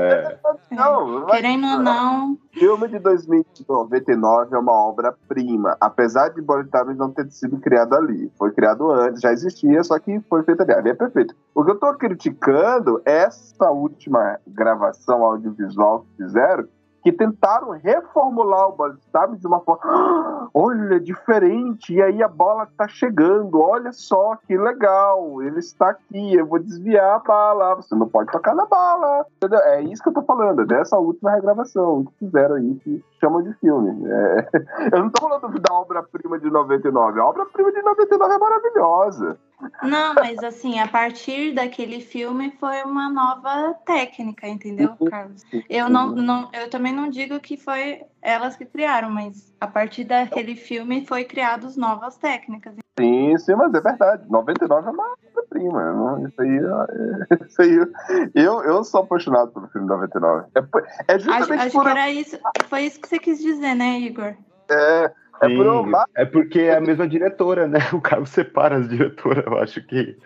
Não, 0.72 1.26
Querendo 1.28 1.68
ou 1.68 1.80
não, 1.80 2.38
filme 2.52 2.88
de 2.88 3.00
2099 3.00 4.56
é 4.56 4.58
uma 4.60 4.72
obra-prima, 4.74 5.78
apesar 5.80 6.30
de 6.30 6.42
Time 6.42 6.94
não 6.96 7.12
ter 7.12 7.30
sido 7.32 7.58
criado 7.60 7.94
ali. 7.96 8.32
Foi 8.38 8.52
criado 8.52 8.92
antes, 8.92 9.22
já 9.22 9.32
existia, 9.32 9.84
só 9.84 9.98
que 10.00 10.20
foi 10.30 10.44
feito 10.44 10.62
ali. 10.62 10.74
Ali 10.74 10.90
é 10.90 10.94
perfeito. 10.94 11.36
O 11.56 11.64
que 11.64 11.72
eu 11.72 11.80
tô 11.80 11.94
criticando 11.96 13.02
é 13.06 13.20
essa 13.24 13.70
última 13.70 14.40
gravação 14.48 15.24
audiovisual 15.24 16.02
que 16.02 16.24
fizeram, 16.24 16.68
que 17.04 17.12
tentaram 17.12 17.72
reformular 17.72 18.68
o 18.70 18.72
Bullet 18.74 19.00
Time 19.12 19.38
de 19.38 19.48
uma 19.48 19.60
forma. 19.62 19.82
"Ah, 19.84 20.48
Olha, 20.54 21.00
diferente. 21.00 21.94
E 21.94 22.02
aí 22.02 22.22
a 22.24 22.28
bola 22.28 22.68
tá 22.78 22.88
chegando. 22.88 23.60
Olha 23.62 23.92
só 23.92 24.36
que 24.48 24.58
legal. 24.58 25.42
Ele 25.42 25.60
está 25.60 25.90
aqui. 25.92 26.36
Eu 26.36 26.46
vou 26.46 26.60
desviar 26.60 27.16
a 27.16 27.20
bala. 27.20 27.76
Você 27.76 27.96
não 27.96 28.08
pode 28.08 28.32
tocar 28.32 28.56
na 28.56 28.66
bala. 28.66 29.26
Entendeu? 29.38 29.60
É 29.60 29.82
isso 29.82 30.02
que 30.04 30.10
eu 30.10 30.14
tô 30.14 30.22
falando. 30.24 30.62
é 30.62 30.66
Dessa 30.66 30.98
última 30.98 31.32
regravação 31.32 32.06
que 32.06 32.26
fizeram 32.26 32.56
aí, 32.56 32.76
que 32.84 33.04
chamam 33.20 33.42
de 33.44 33.54
filme. 33.56 34.08
É, 34.10 34.50
Eu 34.94 35.00
não 35.04 35.10
tô 35.10 35.22
falando 35.28 35.60
da 35.60 35.74
obra-prima 35.74 36.40
de 36.40 36.50
99. 36.50 37.20
A 37.20 37.26
obra-prima 37.26 37.72
de 37.72 37.82
99 37.82 38.34
é 38.34 38.38
maravilhosa. 38.38 39.38
Não, 39.84 40.14
mas 40.14 40.42
assim, 40.44 40.80
a 40.80 40.88
partir 40.88 41.54
daquele 41.54 42.00
filme 42.00 42.52
foi 42.60 42.82
uma 42.84 43.10
nova 43.10 43.74
técnica, 43.86 44.48
entendeu, 44.48 44.96
Carlos? 45.10 45.44
Eu 45.70 45.90
não, 45.90 46.08
não, 46.16 46.50
eu 46.54 46.70
também 46.70 46.94
não 46.94 47.10
digo 47.10 47.40
que 47.40 47.58
foi 47.58 48.02
elas 48.22 48.56
que 48.56 48.66
criaram, 48.66 49.10
mas 49.10 49.54
a 49.60 49.68
partir 49.68 50.04
daquele 50.06 50.56
filme 50.56 51.06
foi 51.06 51.24
criadas 51.26 51.76
novas 51.76 52.18
técnicas. 52.18 52.74
Sim, 53.00 53.38
sim, 53.38 53.56
mas 53.56 53.74
é 53.74 53.82
verdade. 53.82 54.24
99 54.30 54.88
é 54.88 54.92
uma 54.92 55.14
obra-prima. 55.34 55.94
não- 55.94 56.28
Isso 56.28 56.42
aí, 56.42 56.58
é- 56.58 57.28
isso 57.48 57.62
aí. 57.62 58.32
Eu, 58.36 58.62
eu 58.64 58.84
sou 58.84 59.02
apaixonado 59.02 59.52
pelo 59.52 59.68
filme 59.70 59.88
99. 59.88 60.48
É, 60.56 60.60
é 60.60 61.16
Acho, 61.16 61.26
justamente 61.26 61.62
acho 61.62 61.72
por. 61.72 61.84
que 61.84 61.90
era 61.90 62.10
isso, 62.12 62.40
foi 62.68 62.82
isso 62.84 63.00
que 63.00 63.08
você 63.08 63.20
quis 63.20 63.40
dizer, 63.40 63.76
né, 63.76 64.00
Igor? 64.00 64.36
É, 64.70 65.12
é 65.42 65.56
por 65.56 65.66
eu 65.66 65.84
Sim, 65.84 65.92
é 66.16 66.26
porque 66.26 66.60
é 66.60 66.76
a 66.76 66.82
mesma 66.82 67.08
diretora, 67.08 67.68
né? 67.68 67.80
O 67.94 68.02
Carlos 68.02 68.30
separa 68.30 68.78
as 68.78 68.90
diretoras, 68.90 69.46
eu 69.46 69.58
acho 69.58 69.82
que 69.86 70.18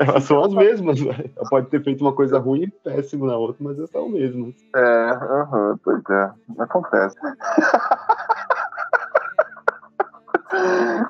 elas 0.00 0.24
são 0.24 0.42
as 0.44 0.52
mesmas. 0.52 1.00
né? 1.00 1.30
Ela 1.36 1.48
pode 1.48 1.68
ter 1.68 1.82
feito 1.82 2.00
uma 2.00 2.12
coisa 2.12 2.38
ruim 2.38 2.64
e 2.64 2.70
péssima 2.70 3.26
na 3.26 3.36
outra, 3.36 3.56
mas 3.60 3.78
elas 3.78 3.90
são 3.90 4.06
as 4.06 4.12
mesmas. 4.12 4.54
É, 4.74 5.10
aham, 5.10 5.78
pois 5.84 6.02
é, 6.10 6.30
acontece. 6.58 7.16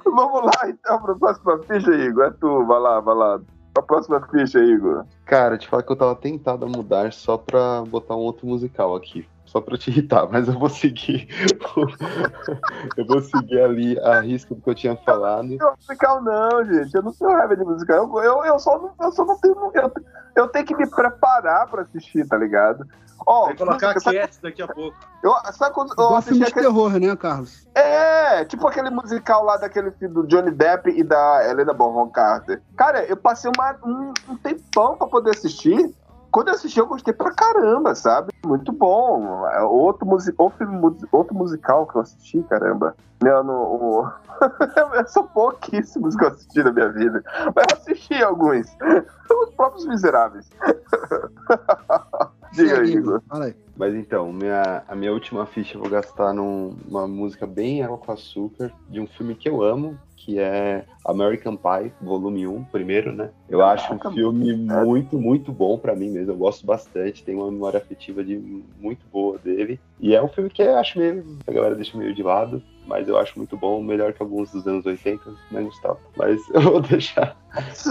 Vamos 0.05 0.43
lá 0.45 0.69
então 0.69 1.01
para 1.01 1.13
a 1.13 1.17
próxima 1.17 1.59
ficha, 1.65 1.91
Igor. 1.93 2.25
É 2.25 2.31
tu, 2.31 2.65
vai 2.65 2.79
lá, 2.79 3.01
vai 3.01 3.15
lá. 3.15 3.41
A 3.77 3.83
próxima 3.83 4.21
ficha, 4.31 4.59
Igor. 4.59 5.05
Cara, 5.25 5.57
te 5.57 5.67
falar 5.67 5.83
que 5.83 5.91
eu 5.91 5.97
tava 5.97 6.15
tentado 6.15 6.65
a 6.65 6.69
mudar 6.69 7.13
só 7.13 7.37
pra 7.39 7.83
botar 7.83 8.15
um 8.15 8.21
outro 8.21 8.47
musical 8.47 8.95
aqui. 8.95 9.27
Só 9.53 9.61
pra 9.61 9.77
te 9.77 9.91
irritar, 9.91 10.27
mas 10.31 10.49
eu 10.49 10.59
vou 10.59 10.71
seguir. 10.71 11.29
eu 12.97 13.07
vou 13.07 13.21
seguir 13.21 13.61
ali 13.61 14.01
a 14.01 14.19
risca 14.21 14.55
do 14.55 14.63
que 14.63 14.71
eu 14.71 14.75
tinha 14.75 14.97
falado. 14.97 15.47
Não, 15.59 15.75
musical 15.77 16.23
não, 16.23 16.65
gente. 16.65 16.95
Eu 16.95 17.03
não 17.03 17.13
tenho 17.13 17.31
raiva 17.33 17.55
de 17.55 17.63
musical. 17.63 17.97
Eu, 17.99 18.25
eu, 18.25 18.45
eu, 18.47 18.59
só, 18.59 18.79
não, 18.79 18.95
eu 18.99 19.13
só 19.13 19.27
não 19.27 19.39
tenho. 19.39 19.55
Eu, 19.75 19.93
eu 20.37 20.49
tenho 20.49 20.65
que 20.65 20.75
me 20.75 20.89
preparar 20.89 21.67
pra 21.69 21.83
assistir, 21.83 22.27
tá 22.27 22.39
ligado? 22.39 22.87
Ó, 23.27 23.45
Vai 23.45 23.57
colocar 23.57 23.87
música, 23.89 24.01
sabe- 24.01 24.19
Cats 24.21 24.39
daqui 24.43 24.63
a 24.63 24.67
pouco. 24.69 24.97
eu, 25.23 25.33
sabe 25.53 25.75
quando 25.75 25.93
eu 25.97 26.23
filme 26.23 26.39
de 26.39 26.45
aquele. 26.51 26.67
terror, 26.67 26.99
né, 26.99 27.15
Carlos? 27.15 27.69
É, 27.75 28.45
tipo 28.47 28.67
aquele 28.67 28.89
musical 28.91 29.45
lá 29.45 29.59
daquele 29.59 29.91
filme 29.93 30.15
do 30.15 30.27
Johnny 30.27 30.51
Depp 30.51 30.91
e 30.91 31.05
da 31.05 31.47
Helena 31.49 31.73
Bonham 31.75 32.09
Carter. 32.09 32.61
Cara, 32.77 33.05
eu 33.05 33.17
passei 33.17 33.51
uma- 33.55 33.77
um, 33.85 34.13
um 34.31 34.37
tempão 34.39 34.97
pra 34.97 35.07
poder 35.07 35.31
assistir. 35.31 35.95
Quando 36.33 36.49
eu 36.49 36.55
assisti, 36.55 36.81
eu 36.81 36.87
gostei 36.87 37.13
pra 37.13 37.31
caramba, 37.31 37.95
sabe? 37.95 38.33
Muito 38.45 38.73
bom. 38.73 39.47
É 39.49 39.61
Outro, 39.63 40.07
musi 40.07 40.35
outro, 40.39 41.35
musical 41.35 41.87
que 41.87 41.97
eu 41.97 42.01
assisti, 42.01 42.43
caramba. 42.45 42.97
Não, 43.23 43.45
no, 43.45 43.53
o... 43.53 44.11
São 45.07 45.27
pouquíssimos 45.27 46.17
que 46.17 46.25
eu 46.25 46.29
assisti 46.29 46.63
na 46.63 46.73
minha 46.73 46.89
vida. 46.89 47.23
Mas 47.55 47.67
eu 47.71 47.77
assisti 47.77 48.15
alguns. 48.23 48.67
Os 49.31 49.55
próprios 49.55 49.87
miseráveis. 49.87 50.49
Diga, 52.53 52.77
Segue, 52.77 52.97
Igor. 52.97 53.23
Fala 53.29 53.47
aí. 53.47 53.57
Mas 53.77 53.95
então, 53.95 54.33
minha, 54.33 54.83
a 54.87 54.95
minha 54.95 55.13
última 55.13 55.47
ficha 55.47 55.77
eu 55.77 55.81
vou 55.81 55.91
gastar 55.91 56.33
numa 56.33 57.07
música 57.07 57.47
bem 57.47 57.83
água 57.83 57.99
com 57.99 58.13
açúcar, 58.13 58.73
de 58.89 59.01
um 59.01 59.07
filme 59.07 59.35
que 59.35 59.49
eu 59.49 59.63
amo, 59.63 59.99
que 60.25 60.39
é 60.39 60.85
American 61.05 61.57
Pie, 61.57 61.93
volume 62.01 62.47
1, 62.47 62.65
primeiro, 62.65 63.13
né? 63.13 63.31
Eu 63.49 63.61
acho 63.65 63.93
um 63.93 63.99
filme 64.13 64.53
muito, 64.55 65.19
muito 65.19 65.51
bom 65.53 65.77
pra 65.77 65.97
mim 65.97 66.11
mesmo. 66.11 66.31
Eu 66.33 66.37
gosto 66.37 66.65
bastante, 66.65 67.25
tenho 67.25 67.39
uma 67.41 67.51
memória 67.51 67.79
afetiva 67.79 68.23
de 68.23 68.37
muito 68.79 69.05
boa 69.13 69.37
dele. 69.39 69.81
E 69.99 70.15
é 70.15 70.23
um 70.23 70.29
filme 70.29 70.49
que 70.49 70.63
eu 70.63 70.77
acho 70.77 70.97
meio. 70.99 71.39
A 71.45 71.51
galera 71.53 71.75
deixa 71.75 71.99
meio 71.99 72.15
de 72.15 72.23
lado, 72.23 72.63
mas 72.87 73.09
eu 73.09 73.19
acho 73.19 73.37
muito 73.37 73.57
bom, 73.57 73.83
melhor 73.83 74.13
que 74.13 74.23
alguns 74.23 74.53
dos 74.53 74.65
anos 74.67 74.87
80, 74.87 75.29
né, 75.51 75.61
Gustavo? 75.63 75.99
Mas 76.17 76.41
eu 76.55 76.61
vou 76.61 76.81
deixar. 76.81 77.37
Isso, 77.73 77.91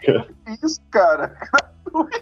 que 0.00 0.66
isso, 0.66 0.80
cara? 0.90 1.32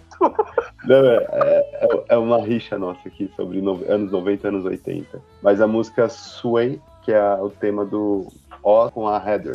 Não, 0.85 1.05
é, 1.05 1.27
é, 1.33 2.05
é 2.11 2.17
uma 2.17 2.39
rixa 2.41 2.79
nossa 2.79 3.01
aqui 3.09 3.31
sobre 3.35 3.61
no- 3.61 3.85
anos 3.91 4.13
90 4.13 4.49
anos 4.49 4.65
80. 4.65 5.21
Mas 5.43 5.61
a 5.61 5.67
música 5.67 6.09
Sway, 6.09 6.81
que 7.05 7.13
é 7.13 7.35
o 7.35 7.51
tema 7.51 7.85
do 7.85 8.27
Oz 8.69 8.91
com 8.93 9.07
a 9.07 9.17
out, 9.21 9.55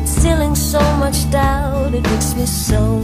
instilling 0.00 0.54
so 0.54 0.80
much 0.96 1.30
doubt. 1.30 1.92
It 1.92 2.02
makes 2.08 2.34
me 2.34 2.46
so 2.46 3.02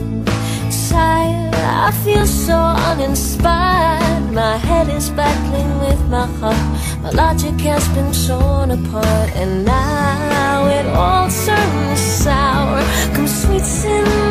tired. 0.89 1.55
I 1.55 1.93
feel 2.03 2.25
so 2.25 2.57
uninspired. 2.57 4.33
My 4.33 4.57
head 4.57 4.89
is 4.89 5.11
battling 5.11 5.81
with 5.81 6.01
my 6.09 6.27
heart. 6.41 6.57
My 7.03 7.11
logic 7.11 7.61
has 7.61 7.87
been 7.89 8.11
torn 8.27 8.71
apart, 8.71 9.37
and 9.37 9.67
now 9.67 10.67
it 10.67 10.87
all 10.97 11.29
turns 11.29 12.01
sour. 12.01 12.83
Come 13.15 13.29
sweet 13.29 13.61
cinema 13.61 14.30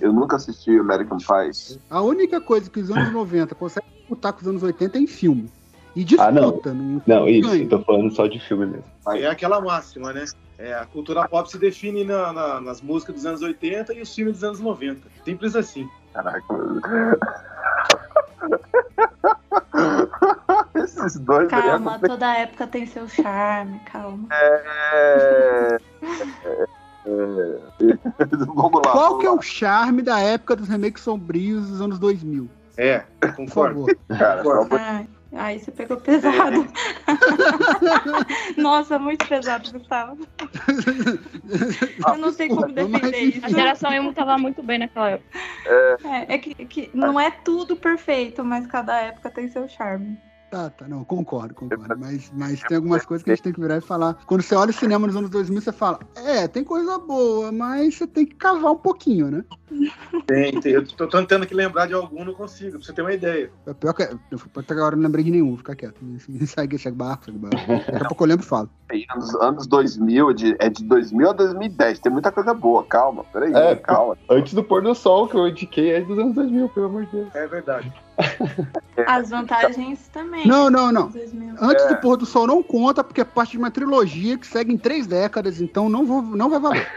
eu 0.00 0.12
nunca 0.12 0.36
assisti 0.36 0.70
American 0.78 1.18
Pie. 1.18 1.78
A 1.88 2.00
única 2.00 2.40
coisa 2.40 2.68
que 2.70 2.80
os 2.80 2.90
anos 2.90 3.12
90 3.12 3.54
conseguem 3.54 3.88
disputar 3.98 4.32
com 4.32 4.40
os 4.40 4.48
anos 4.48 4.62
80 4.62 4.98
é 4.98 5.00
em 5.00 5.06
filme. 5.06 5.50
E 5.94 6.04
disputa. 6.04 6.28
Ah, 6.28 6.32
não. 6.32 6.60
não, 6.64 7.02
Não, 7.06 7.28
isso, 7.28 7.50
ganha. 7.50 7.68
tô 7.68 7.80
falando 7.80 8.10
só 8.14 8.26
de 8.26 8.38
filme 8.40 8.66
mesmo. 8.66 8.84
É 9.08 9.26
aquela 9.26 9.60
máxima, 9.60 10.12
né? 10.12 10.24
É, 10.58 10.74
a 10.74 10.86
cultura 10.86 11.28
pop 11.28 11.50
se 11.50 11.58
define 11.58 12.04
na- 12.04 12.32
na- 12.32 12.60
nas 12.60 12.80
músicas 12.80 13.16
dos 13.16 13.26
anos 13.26 13.42
80 13.42 13.92
e 13.92 14.00
os 14.00 14.14
filmes 14.14 14.34
dos 14.34 14.44
anos 14.44 14.60
90. 14.60 15.08
Simples 15.24 15.54
assim. 15.54 15.88
Caraca. 16.14 16.42
Esses 20.74 21.18
dois 21.20 21.52
aí 21.52 21.62
Calma, 21.62 21.98
toda 21.98 22.34
época 22.36 22.66
tem 22.66 22.86
seu 22.86 23.08
charme, 23.08 23.78
calma. 23.80 24.26
É... 24.30 25.78
é- 27.06 27.58
é- 27.84 28.26
Vamos 28.54 28.80
lá. 28.84 28.92
Qual 28.92 29.08
vamos 29.08 29.20
que 29.20 29.26
é 29.26 29.30
lá. 29.30 29.36
o 29.36 29.42
charme 29.42 30.02
da 30.02 30.20
época 30.20 30.56
dos 30.56 30.68
remakes 30.68 31.02
sombrios 31.02 31.68
dos 31.68 31.80
anos 31.80 31.98
2000? 31.98 32.48
É, 32.76 33.00
Por 33.20 33.34
concordo. 33.34 33.86
favor. 33.86 33.96
Cara, 34.18 34.40
amor 34.40 34.68
Ai, 34.80 35.06
aí 35.34 35.58
você 35.58 35.70
pegou 35.70 35.98
pesado. 35.98 36.66
Nossa, 38.56 38.98
muito 38.98 39.26
pesado, 39.28 39.70
Gustavo. 39.72 40.18
Eu 42.08 42.16
não 42.16 42.32
sei 42.32 42.48
como 42.48 42.72
defender 42.72 43.18
isso. 43.18 43.44
A 43.44 43.48
geração 43.50 43.92
emo 43.92 44.12
tava 44.14 44.38
muito 44.38 44.62
bem 44.62 44.78
naquela 44.78 45.10
época. 45.10 45.38
É, 46.04 46.34
é 46.34 46.38
que, 46.38 46.54
que 46.66 46.90
não 46.94 47.20
é 47.20 47.30
tudo 47.30 47.76
perfeito, 47.76 48.42
mas 48.44 48.66
cada 48.66 48.98
época 49.00 49.30
tem 49.30 49.48
seu 49.50 49.68
charme. 49.68 50.18
Tá, 50.52 50.68
tá, 50.68 50.86
não, 50.86 51.02
concordo, 51.02 51.54
concordo. 51.54 51.96
Mas, 51.98 52.30
mas 52.36 52.60
tem 52.64 52.76
algumas 52.76 53.06
coisas 53.06 53.24
que 53.24 53.30
a 53.30 53.34
gente 53.34 53.42
tem 53.42 53.54
que 53.54 53.60
virar 53.60 53.78
e 53.78 53.80
falar. 53.80 54.18
Quando 54.26 54.42
você 54.42 54.54
olha 54.54 54.68
o 54.68 54.74
cinema 54.74 55.06
nos 55.06 55.16
anos 55.16 55.30
2000, 55.30 55.62
você 55.62 55.72
fala, 55.72 55.98
é, 56.14 56.46
tem 56.46 56.62
coisa 56.62 56.98
boa, 56.98 57.50
mas 57.50 57.94
você 57.94 58.06
tem 58.06 58.26
que 58.26 58.34
cavar 58.34 58.72
um 58.72 58.76
pouquinho, 58.76 59.30
né? 59.30 59.44
Tem, 60.26 60.60
tem. 60.60 60.72
Eu 60.72 60.86
tô 60.86 61.06
tentando 61.06 61.44
aqui 61.44 61.54
lembrar 61.54 61.86
de 61.86 61.94
algum, 61.94 62.22
não 62.22 62.34
consigo, 62.34 62.72
pra 62.72 62.82
você 62.82 62.92
ter 62.92 63.00
uma 63.00 63.14
ideia. 63.14 63.50
É 63.66 63.72
pior 63.72 63.94
que. 63.94 64.02
Eu, 64.02 64.38
até 64.58 64.74
agora 64.74 64.94
eu 64.94 64.98
não 64.98 65.04
lembrei 65.04 65.24
de 65.24 65.30
nenhum, 65.30 65.48
vou 65.48 65.56
ficar 65.56 65.74
quieto. 65.74 65.98
Segue, 66.46 66.76
segue 66.78 66.96
barco, 66.98 67.24
segue 67.24 67.38
barco. 67.38 67.56
Daqui 67.90 68.04
a 68.04 68.08
pouco 68.08 68.24
eu 68.24 68.28
lembro 68.28 68.44
e 68.44 68.48
falo. 68.48 68.68
Aí, 68.90 69.06
Anos, 69.14 69.34
anos 69.36 69.66
2000, 69.66 70.30
é 70.30 70.34
de, 70.34 70.56
é 70.58 70.68
de 70.68 70.84
2000 70.84 71.30
a 71.30 71.32
2010. 71.32 71.98
Tem 72.00 72.12
muita 72.12 72.30
coisa 72.30 72.52
boa, 72.52 72.84
calma. 72.84 73.24
Peraí, 73.32 73.54
É, 73.54 73.74
calma. 73.74 74.18
Antes 74.28 74.52
do 74.52 74.62
pôr 74.62 74.82
do 74.82 74.94
sol, 74.94 75.26
que 75.26 75.34
eu 75.34 75.48
indiquei, 75.48 75.92
é 75.92 76.02
dos 76.02 76.18
anos 76.18 76.34
2000, 76.34 76.68
pelo 76.68 76.86
amor 76.86 77.06
de 77.06 77.12
Deus. 77.12 77.34
É 77.34 77.46
verdade. 77.46 77.90
As 79.06 79.30
vantagens 79.30 80.08
também. 80.12 80.46
Não, 80.46 80.70
não, 80.70 80.92
não. 80.92 81.08
2000. 81.08 81.54
Antes 81.60 81.84
É. 81.84 81.88
do 81.88 81.96
pôr 81.96 82.16
do 82.16 82.26
sol 82.26 82.46
não 82.46 82.62
conta, 82.62 83.02
porque 83.02 83.20
é 83.20 83.24
parte 83.24 83.52
de 83.52 83.58
uma 83.58 83.70
trilogia 83.70 84.36
que 84.38 84.46
segue 84.46 84.72
em 84.72 84.78
três 84.78 85.06
décadas, 85.06 85.60
então 85.60 85.88
não, 85.88 86.04
vou, 86.04 86.22
não 86.22 86.50
vai 86.50 86.60
valer. 86.60 86.88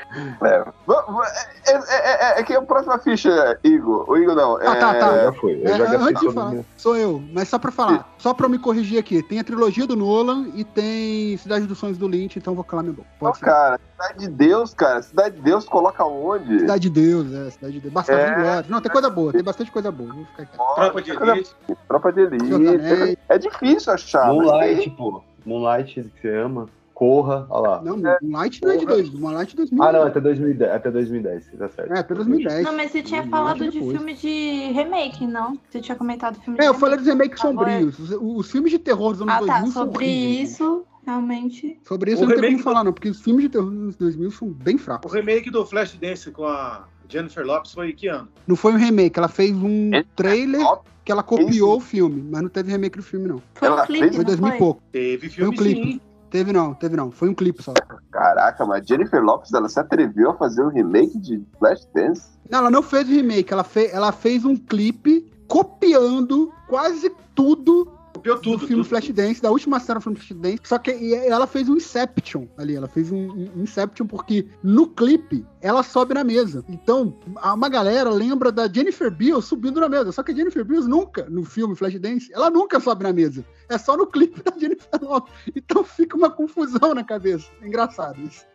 É, 0.44 0.60
Va- 0.86 1.02
va- 1.08 1.28
é, 1.68 1.72
é, 1.74 2.38
é, 2.38 2.40
é 2.40 2.44
que 2.44 2.54
a 2.54 2.62
próxima 2.62 2.98
ficha, 3.00 3.58
Igor. 3.64 4.10
O 4.10 4.18
Igor 4.18 4.36
não. 4.36 4.56
Ah, 4.58 4.76
tá, 4.76 4.94
é, 4.96 5.00
tá. 5.00 5.08
Eu 5.08 5.24
já 5.26 5.40
fui. 5.40 5.62
Eu 5.64 5.68
É, 5.74 5.78
já 5.78 6.00
antes 6.00 6.22
de 6.22 6.34
falar, 6.34 6.52
meu- 6.52 6.66
sou 6.78 6.96
eu, 6.98 7.24
mas 7.34 7.48
só 7.50 7.58
pra 7.58 7.72
falar, 7.72 8.14
só 8.18 8.34
pra 8.34 8.46
eu 8.46 8.50
me 8.50 8.60
corrigir 8.60 9.00
aqui, 9.00 9.24
tem 9.24 9.40
a 9.40 9.44
trilogia 9.44 9.88
do 9.88 9.96
Nolan 9.96 10.48
e 10.54 10.64
tem 10.64 11.38
Cidade 11.38 11.66
dos 11.66 11.78
Sonhos 11.78 11.98
do 11.98 12.08
Lynch, 12.08 12.38
então 12.38 12.52
eu 12.52 12.56
vou 12.56 12.64
calar 12.64 12.84
minha 12.84 12.96
boca. 12.96 13.08
Não, 13.14 13.20
Pode 13.20 13.40
ser. 13.40 13.46
cara, 13.46 13.80
Cidade 13.96 14.20
de 14.20 14.28
Deus, 14.28 14.74
cara. 14.74 15.02
Cidade 15.02 15.36
de 15.38 15.42
Deus 15.42 15.66
coloca 15.66 16.04
onde? 16.04 16.60
Cidade 16.60 16.82
de 16.82 16.90
Deus, 16.90 17.34
é, 17.34 17.50
Cidade 17.52 17.74
de 17.74 17.80
Deus. 17.80 17.94
Bastardo 17.94 18.22
É. 18.22 18.36
Glória. 18.36 18.66
Não, 18.70 18.82
tem 18.82 18.92
coisa 18.92 19.10
boa, 19.10 19.32
tem 19.32 19.44
bastante 19.44 19.72
coisa 19.72 19.92
boa. 19.92 20.14
Vou 20.14 20.26
ficar. 20.26 20.46
Tropa 20.76 21.02
de 21.06 21.12
elite. 21.12 21.56
Tropa 21.88 22.12
de 22.12 22.22
Elite. 22.22 23.18
É 23.30 23.38
difícil 23.38 23.94
achar. 23.94 24.28
Moonlight, 24.34 24.90
pô. 24.92 25.22
Moonlight 25.46 26.02
que 26.04 26.22
você 26.22 26.36
ama. 26.36 26.68
Corra, 26.94 27.46
olha 27.50 27.70
lá. 27.72 27.82
Não, 27.82 27.98
Moonlight 27.98 28.62
não 28.64 28.72
é 28.72 28.78
de 28.78 28.86
dois, 28.86 29.10
Moonlight 29.10 29.54
é 29.54 29.58
2000. 29.58 29.84
Ah, 29.84 29.92
não, 29.92 30.04
até 30.04 30.22
2010, 30.22 30.72
até 30.72 30.90
2010, 30.90 31.52
tá 31.60 31.68
certo. 31.68 31.94
É, 31.94 32.00
até 32.00 32.16
2010. 32.16 32.64
Não, 32.64 32.74
mas 32.78 32.90
você 32.92 33.04
tinha 33.04 33.22
Moonlight 33.22 33.32
falado 33.38 33.58
de 33.70 33.72
depois. 33.80 33.98
filme 33.98 34.14
de 34.14 34.72
remake, 34.72 35.28
não? 35.28 35.60
Você 35.70 35.82
tinha 35.82 35.96
comentado 35.98 36.40
filme 36.40 36.58
de 36.58 36.64
É, 36.64 36.68
eu 36.70 36.72
remake. 36.72 36.80
falei 36.80 36.98
dos 36.98 37.06
remakes 37.06 37.40
Ah, 37.40 37.42
sombrios. 37.50 38.00
Os, 38.00 38.12
os 38.12 38.50
filmes 38.50 38.72
de 38.72 38.80
terror 38.80 39.12
dos 39.12 39.22
anos 39.24 39.34
Ah, 39.34 39.40
2000 39.40 39.56
tá. 39.58 39.62
são 39.72 39.72
Sobre 39.84 40.06
horríveis. 40.06 40.52
isso, 40.52 40.86
realmente. 41.06 41.80
Sobre 41.84 42.12
isso 42.14 42.22
O 42.22 42.24
eu 42.24 42.28
não 42.30 42.36
remake 42.36 42.54
como 42.54 42.64
falar, 42.64 42.84
não, 42.86 42.94
porque 42.94 43.10
os 43.10 43.20
filmes 43.22 43.44
de 43.44 43.50
terror 43.50 43.70
dos 43.70 43.78
anos 43.82 43.96
2000 43.98 44.32
são 44.32 44.48
bem 44.48 44.78
fracos. 44.78 45.12
O 45.12 45.14
remake 45.14 45.52
do 45.52 45.66
Flashdance 45.66 46.32
com 46.32 46.46
a 46.46 46.86
Jennifer 47.10 47.46
Lopes 47.46 47.74
foi 47.74 47.92
que 47.92 48.08
ano? 48.08 48.30
Não 48.48 48.56
foi 48.56 48.72
um 48.72 48.78
remake, 48.78 49.20
ela 49.20 49.28
fez 49.28 49.52
um 49.52 49.94
É, 49.94 50.06
trailer 50.16 50.62
Lopes? 50.62 50.95
Que 51.06 51.12
ela 51.12 51.22
copiou 51.24 51.78
o 51.78 51.80
filme, 51.80 52.22
mas 52.30 52.42
não 52.42 52.50
teve 52.50 52.72
remake 52.72 52.98
do 52.98 53.04
filme, 53.04 53.28
não. 53.28 53.42
Foi 53.54 53.68
Ela 53.68 53.84
um 53.84 53.86
clipe, 53.86 54.02
fez- 54.02 54.16
Foi 54.16 54.24
não 54.26 54.28
2000 54.36 54.56
e 54.56 54.58
pouco. 54.58 54.82
Teve 54.92 55.30
Foi 55.30 55.44
um 55.44 55.52
filme 55.54 55.58
clipe. 55.58 55.92
sim. 55.94 56.02
Teve 56.32 56.52
não, 56.52 56.74
teve 56.74 56.98
não. 56.98 57.12
Foi 57.12 57.30
um 57.30 57.34
clipe 57.34 57.62
só. 57.64 57.74
Caraca, 58.12 58.66
mas 58.66 58.86
Jennifer 58.86 59.24
Lopes, 59.24 59.54
ela 59.54 59.70
se 59.70 59.80
atreveu 59.80 60.32
a 60.32 60.34
fazer 60.34 60.64
um 60.64 60.70
remake 60.70 61.18
de 61.20 61.42
Flashdance? 61.60 62.28
Não, 62.50 62.60
ela 62.60 62.72
não 62.72 62.82
fez 62.82 63.08
o 63.08 63.12
remake, 63.12 63.54
ela, 63.54 63.64
fe 63.64 63.88
ela 63.92 64.12
fez 64.12 64.44
um 64.44 64.56
clipe 64.56 65.32
copiando 65.48 66.52
quase 66.68 67.10
tudo 67.34 67.88
Copiou 68.16 68.36
do 68.38 68.42
tudo. 68.42 68.60
filme 68.68 68.84
tudo. 68.84 68.90
Flashdance, 68.90 69.42
da 69.42 69.52
última 69.52 69.80
cena 69.80 70.00
do 70.00 70.04
filme 70.04 70.18
Flashdance. 70.18 70.62
Só 70.64 70.78
que 70.78 71.14
ela 71.14 71.46
fez 71.46 71.68
um 71.68 71.76
Inception 71.76 72.48
ali, 72.58 72.76
ela 72.76 72.88
fez 72.88 73.12
um, 73.12 73.50
um 73.56 73.64
Inception 73.64 74.08
porque 74.08 74.48
no 74.64 74.88
clipe 74.88 75.46
ela 75.62 75.84
sobe 75.84 76.14
na 76.14 76.24
mesa. 76.24 76.64
Então, 76.70 77.18
uma 77.44 77.68
galera 77.68 78.10
lembra 78.10 78.52
da 78.52 78.68
Jennifer 78.72 79.12
Beals 79.12 79.46
subindo 79.46 79.80
na 79.82 79.90
mesa. 79.90 80.12
Só 80.12 80.24
que 80.24 80.32
a 80.32 80.36
Jennifer 80.36 80.64
Beals 80.64 80.88
nunca, 80.88 81.28
no 81.30 81.44
filme 81.44 81.76
Flashdance, 81.76 82.32
ela 82.34 82.50
nunca 82.50 82.80
sobe 82.80 83.04
na 83.04 83.12
mesa. 83.12 83.44
É 83.68 83.78
só 83.78 83.98
no 83.98 84.08
clipe 84.08 84.42
da 84.44 84.58
Jennifer 84.58 85.02
Lopez. 85.02 85.34
Então 85.56 85.84
fica 85.84 86.16
uma 86.16 86.30
confusão 86.30 86.94
na 86.94 87.04
cabeça. 87.04 87.48
É 87.62 87.68
engraçado 87.68 88.22
isso. 88.22 88.46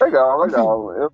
Legal, 0.00 0.40
legal. 0.40 0.92
Eu, 0.94 1.12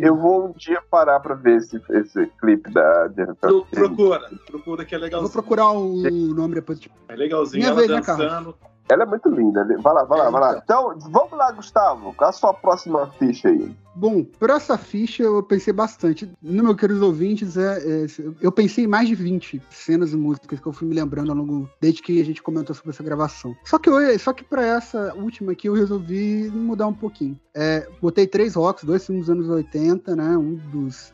eu 0.00 0.16
vou 0.16 0.48
um 0.48 0.52
dia 0.52 0.80
parar 0.90 1.20
pra 1.20 1.34
ver 1.34 1.56
esse, 1.58 1.80
esse 1.90 2.26
clipe 2.40 2.70
da 2.72 3.08
Jennifer. 3.08 3.62
Procura, 3.70 4.30
procura 4.46 4.84
que 4.84 4.94
é 4.94 4.96
Eu 4.96 5.00
vou 5.00 5.04
legalzinho. 5.06 5.32
procurar 5.32 5.70
o 5.70 6.02
nome 6.34 6.54
depois. 6.56 6.78
Tipo, 6.80 6.94
É 7.08 7.14
legalzinho. 7.16 7.60
Minha 7.60 7.70
Ela 7.70 7.76
vez, 7.76 7.88
né, 7.90 7.96
dançando. 7.96 8.54
Ela 8.88 9.04
é 9.04 9.06
muito 9.06 9.28
linda. 9.28 9.64
Vai 9.78 9.94
lá, 9.94 10.04
vai 10.04 10.18
lá, 10.18 10.30
vai 10.30 10.40
lá. 10.40 10.60
Então, 10.62 10.94
vamos 11.10 11.32
lá, 11.32 11.50
Gustavo. 11.52 12.12
Qual 12.14 12.28
a 12.30 12.32
sua 12.32 12.52
próxima 12.52 13.06
ficha 13.18 13.48
aí? 13.48 13.74
Bom, 13.96 14.24
por 14.24 14.50
essa 14.50 14.76
ficha 14.76 15.22
eu 15.22 15.42
pensei 15.42 15.72
bastante. 15.72 16.30
No 16.42 16.64
meu 16.64 16.76
queridos 16.76 17.00
ouvintes, 17.00 17.56
é, 17.56 17.78
é, 17.78 18.06
eu 18.40 18.50
pensei 18.50 18.84
em 18.84 18.88
mais 18.88 19.08
de 19.08 19.14
20 19.14 19.62
cenas 19.70 20.12
e 20.12 20.16
músicas 20.16 20.58
que 20.58 20.66
eu 20.66 20.72
fui 20.72 20.88
me 20.88 20.94
lembrando 20.94 21.30
ao 21.30 21.38
longo, 21.38 21.70
desde 21.80 22.02
que 22.02 22.20
a 22.20 22.24
gente 22.24 22.42
comentou 22.42 22.74
sobre 22.74 22.90
essa 22.90 23.04
gravação. 23.04 23.54
Só 23.64 23.78
que, 23.78 23.88
eu, 23.88 24.18
só 24.18 24.32
que 24.32 24.42
pra 24.42 24.66
essa 24.66 25.14
última 25.14 25.52
aqui 25.52 25.68
eu 25.68 25.74
resolvi 25.74 26.50
mudar 26.50 26.88
um 26.88 26.94
pouquinho. 26.94 27.38
É, 27.54 27.88
botei 28.02 28.26
três 28.26 28.56
rocks, 28.56 28.84
dois 28.84 29.06
filmes 29.06 29.26
dos 29.26 29.34
anos 29.34 29.48
80, 29.48 30.16
né? 30.16 30.36
Um 30.36 30.54
dos. 30.54 31.12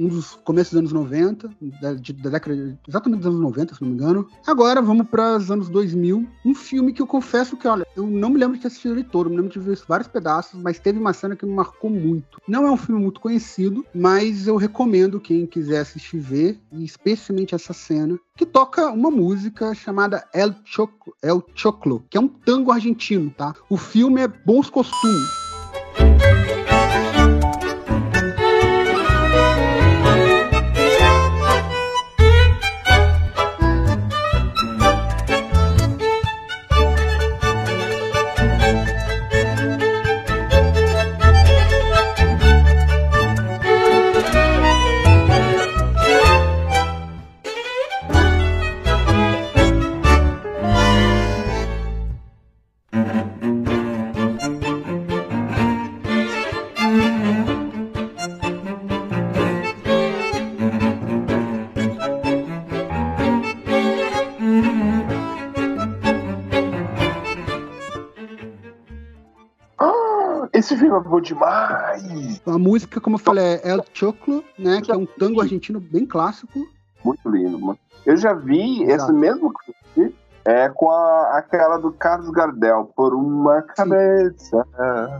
Um 0.00 0.08
dos 0.08 0.34
começos 0.44 0.72
dos 0.72 0.78
anos 0.80 0.92
90, 0.92 1.50
da, 1.80 1.94
de- 1.94 2.12
da 2.14 2.30
década, 2.30 2.78
exatamente 2.88 3.18
dos 3.20 3.26
anos 3.26 3.40
90, 3.40 3.74
se 3.74 3.82
não 3.82 3.88
me 3.88 3.94
engano. 3.94 4.26
Agora 4.46 4.80
vamos 4.80 5.06
para 5.08 5.36
os 5.36 5.50
anos 5.50 5.68
2000, 5.68 6.26
um 6.44 6.54
filme 6.54 6.92
que 6.92 7.02
eu 7.02 7.06
confesso 7.06 7.56
que, 7.56 7.68
olha, 7.68 7.86
eu 7.96 8.06
não 8.06 8.30
me 8.30 8.38
lembro 8.38 8.56
de 8.56 8.62
ter 8.62 8.68
assistido 8.68 8.94
ele 8.94 9.04
todo, 9.04 9.28
me 9.28 9.36
lembro 9.36 9.50
de 9.52 9.58
ver 9.58 9.78
vários 9.86 10.08
pedaços, 10.08 10.60
mas 10.60 10.78
teve 10.78 10.98
uma 10.98 11.12
cena 11.12 11.36
que 11.36 11.44
me 11.44 11.52
marcou 11.52 11.90
muito. 11.90 12.40
Não 12.48 12.66
é 12.66 12.70
um 12.70 12.76
filme 12.76 13.00
muito 13.00 13.20
conhecido, 13.20 13.84
mas 13.94 14.46
eu 14.46 14.56
recomendo 14.56 15.20
quem 15.20 15.46
quiser 15.46 15.80
assistir 15.80 16.18
ver, 16.18 16.58
e 16.72 16.84
especialmente 16.84 17.54
essa 17.54 17.72
cena, 17.72 18.18
que 18.36 18.46
toca 18.46 18.90
uma 18.90 19.10
música 19.10 19.74
chamada 19.74 20.26
El 20.32 20.54
Choclo, 20.64 21.14
El 21.22 21.44
Choclo, 21.54 22.02
que 22.08 22.16
é 22.16 22.20
um 22.20 22.28
tango 22.28 22.72
argentino, 22.72 23.30
tá? 23.36 23.54
O 23.68 23.76
filme 23.76 24.20
é 24.22 24.28
Bons 24.28 24.70
Costumes. 24.70 25.39
Bom 71.02 71.20
demais! 71.20 72.40
A 72.46 72.58
música, 72.58 73.00
como 73.00 73.16
eu 73.16 73.20
falei, 73.20 73.44
é 73.44 73.70
El 73.70 73.84
Choclo, 73.92 74.44
né? 74.58 74.80
Que 74.80 74.92
é 74.92 74.96
um 74.96 75.06
tango 75.06 75.40
argentino 75.40 75.80
bem 75.80 76.06
clássico. 76.06 76.66
Muito 77.04 77.28
lindo, 77.28 77.58
mano. 77.58 77.78
Eu 78.04 78.16
já 78.16 78.32
vi 78.32 78.82
Exato. 78.82 79.04
esse 79.04 79.12
mesmo 79.12 79.52
clipe 79.52 80.14
é, 80.44 80.68
com 80.68 80.90
a, 80.90 81.38
aquela 81.38 81.76
do 81.76 81.92
Carlos 81.92 82.30
Gardel, 82.30 82.90
por 82.96 83.14
uma 83.14 83.62
cabeça. 83.62 84.66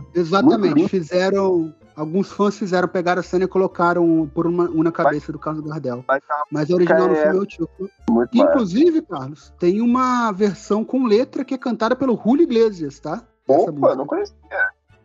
Muito 0.01 0.15
Exatamente. 0.15 0.89
Fizeram. 0.89 1.73
Alguns 1.93 2.31
fãs 2.31 2.57
fizeram, 2.57 2.87
pegaram 2.87 3.19
a 3.19 3.23
cena 3.23 3.43
e 3.43 3.47
colocaram 3.47 4.29
por 4.33 4.47
uma, 4.47 4.63
uma 4.69 4.85
na 4.85 4.91
cabeça 4.91 5.31
do 5.31 5.37
Carlos 5.37 5.63
Gardel. 5.63 6.03
Mas 6.07 6.21
Mas 6.49 6.71
a 6.71 6.75
original 6.75 7.11
é 7.11 7.15
filme 7.15 7.47
é 7.59 7.71
o 8.09 8.13
massa. 8.13 8.29
inclusive, 8.33 9.01
Carlos, 9.01 9.53
tem 9.59 9.81
uma 9.81 10.31
versão 10.31 10.85
com 10.85 11.05
letra 11.05 11.43
que 11.43 11.53
é 11.53 11.57
cantada 11.57 11.95
pelo 11.95 12.17
Julio 12.17 12.43
Iglesias, 12.43 12.99
tá? 12.99 13.21
Opa, 13.47 13.93
não 13.95 14.07
conhecia. 14.07 14.35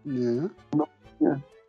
Né? 0.07 0.51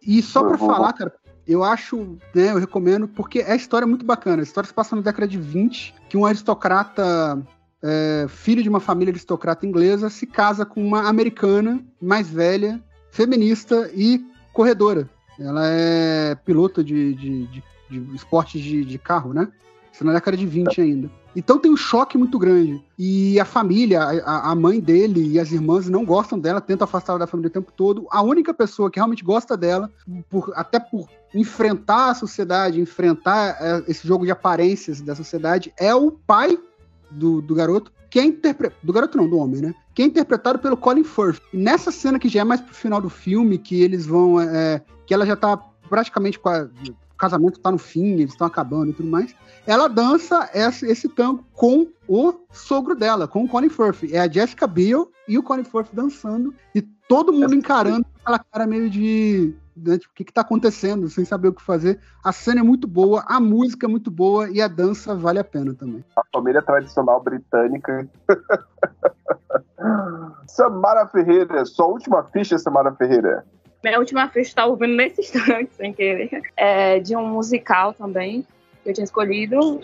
E 0.05 0.21
só 0.21 0.43
vou- 0.43 0.57
falar, 0.57 0.93
cara, 0.93 1.13
eu 1.45 1.63
acho, 1.63 2.17
né, 2.33 2.51
eu 2.51 2.57
recomendo, 2.59 3.07
porque 3.07 3.41
a 3.41 3.55
história 3.55 3.85
é 3.85 3.87
muito 3.87 4.05
bacana. 4.05 4.41
A 4.41 4.43
história 4.43 4.67
se 4.67 4.73
passa 4.73 4.95
na 4.95 5.01
década 5.01 5.27
de 5.27 5.37
20, 5.37 5.93
que 6.07 6.15
um 6.17 6.25
aristocrata, 6.25 7.41
é, 7.81 8.25
filho 8.29 8.61
de 8.61 8.69
uma 8.69 8.79
família 8.79 9.11
aristocrata 9.11 9.65
inglesa, 9.65 10.09
se 10.09 10.25
casa 10.27 10.65
com 10.65 10.85
uma 10.85 11.07
americana 11.07 11.83
mais 12.01 12.29
velha, 12.29 12.81
feminista 13.11 13.89
e 13.93 14.23
corredora. 14.53 15.09
Ela 15.39 15.67
é 15.67 16.35
pilota 16.35 16.83
de, 16.83 17.13
de, 17.13 17.47
de, 17.47 17.63
de 17.89 18.15
esportes 18.15 18.61
de, 18.61 18.83
de 18.83 18.97
carro, 18.97 19.33
né? 19.33 19.47
Isso 19.97 20.05
na 20.05 20.13
década 20.13 20.37
de 20.37 20.45
20 20.45 20.79
ainda. 20.79 21.09
Então 21.35 21.57
tem 21.57 21.71
um 21.71 21.75
choque 21.75 22.19
muito 22.19 22.37
grande. 22.37 22.79
E 22.99 23.39
a 23.39 23.45
família, 23.45 23.99
a, 24.03 24.51
a 24.51 24.55
mãe 24.55 24.79
dele 24.79 25.27
e 25.27 25.39
as 25.39 25.51
irmãs 25.51 25.89
não 25.89 26.05
gostam 26.05 26.37
dela, 26.37 26.61
tentam 26.61 26.85
afastá-la 26.85 27.17
da 27.17 27.25
família 27.25 27.47
o 27.47 27.51
tempo 27.51 27.71
todo. 27.75 28.05
A 28.11 28.21
única 28.21 28.53
pessoa 28.53 28.91
que 28.91 28.99
realmente 28.99 29.23
gosta 29.23 29.57
dela, 29.57 29.89
por- 30.29 30.53
até 30.55 30.79
por 30.79 31.07
enfrentar 31.33 32.11
a 32.11 32.13
sociedade, 32.13 32.79
enfrentar 32.79 33.57
é, 33.59 33.83
esse 33.87 34.07
jogo 34.07 34.23
de 34.23 34.29
aparências 34.31 35.01
da 35.01 35.15
sociedade, 35.15 35.73
é 35.79 35.95
o 35.95 36.11
pai 36.11 36.59
do, 37.09 37.41
do 37.41 37.55
garoto, 37.55 37.91
que 38.07 38.19
é 38.19 38.23
interpretado. 38.23 38.79
Do 38.83 38.93
garoto 38.93 39.17
não, 39.17 39.27
do 39.27 39.37
homem, 39.37 39.61
né? 39.61 39.73
Que 39.95 40.03
é 40.03 40.05
interpretado 40.05 40.59
pelo 40.59 40.77
Colin 40.77 41.03
Firth. 41.03 41.41
E 41.51 41.57
nessa 41.57 41.91
cena 41.91 42.19
que 42.19 42.29
já 42.29 42.41
é 42.41 42.43
mais 42.43 42.61
pro 42.61 42.75
final 42.75 43.01
do 43.01 43.09
filme, 43.09 43.57
que 43.57 43.81
eles 43.81 44.05
vão. 44.05 44.39
é, 44.39 44.79
que 45.07 45.13
ela 45.13 45.25
já 45.25 45.35
tá 45.35 45.57
praticamente 45.89 46.37
o 46.37 46.41
casamento 47.17 47.59
tá 47.59 47.71
no 47.71 47.77
fim, 47.77 48.13
eles 48.13 48.31
estão 48.31 48.47
acabando 48.47 48.91
e 48.91 48.93
tudo 48.93 49.09
mais. 49.09 49.35
Ela 49.65 49.87
dança 49.87 50.49
esse, 50.53 50.85
esse 50.85 51.09
tango 51.09 51.43
com 51.53 51.87
o 52.07 52.33
sogro 52.51 52.95
dela, 52.95 53.27
com 53.27 53.43
o 53.43 53.47
Colin 53.47 53.69
Firth. 53.69 54.11
É 54.11 54.19
a 54.19 54.31
Jessica 54.31 54.65
Biel 54.65 55.11
e 55.27 55.37
o 55.37 55.43
Colin 55.43 55.63
Firth 55.63 55.89
dançando 55.91 56.53
e 56.73 56.81
todo 56.81 57.33
mundo 57.33 57.55
encarando 57.55 58.05
aquela 58.21 58.39
cara 58.39 58.67
meio 58.67 58.89
de. 58.89 59.55
né, 59.75 59.97
tipo, 59.97 60.11
o 60.11 60.15
que, 60.15 60.25
que 60.25 60.33
tá 60.33 60.41
acontecendo, 60.41 61.09
sem 61.09 61.25
saber 61.25 61.49
o 61.49 61.53
que 61.53 61.61
fazer. 61.61 61.99
A 62.23 62.31
cena 62.31 62.59
é 62.59 62.63
muito 62.63 62.87
boa, 62.87 63.23
a 63.27 63.39
música 63.39 63.87
é 63.87 63.89
muito 63.89 64.11
boa 64.11 64.49
e 64.49 64.61
a 64.61 64.67
dança 64.67 65.15
vale 65.15 65.39
a 65.39 65.43
pena 65.43 65.73
também. 65.73 66.03
A 66.15 66.21
família 66.33 66.61
tradicional 66.61 67.23
britânica. 67.23 68.07
Samara 70.47 71.07
Ferreira, 71.07 71.65
sua 71.65 71.87
última 71.87 72.23
ficha, 72.23 72.57
Samara 72.57 72.93
Ferreira. 72.93 73.45
Minha 73.83 73.99
última 73.99 74.27
ficha 74.27 74.49
estava 74.49 74.69
ouvindo 74.69 74.95
nesse 74.95 75.21
instante, 75.37 75.69
sem 75.75 75.93
querer. 75.93 76.41
É 76.55 76.99
de 76.99 77.15
um 77.15 77.27
musical 77.27 77.93
também, 77.93 78.45
que 78.83 78.89
eu 78.89 78.93
tinha 78.93 79.05
escolhido. 79.05 79.81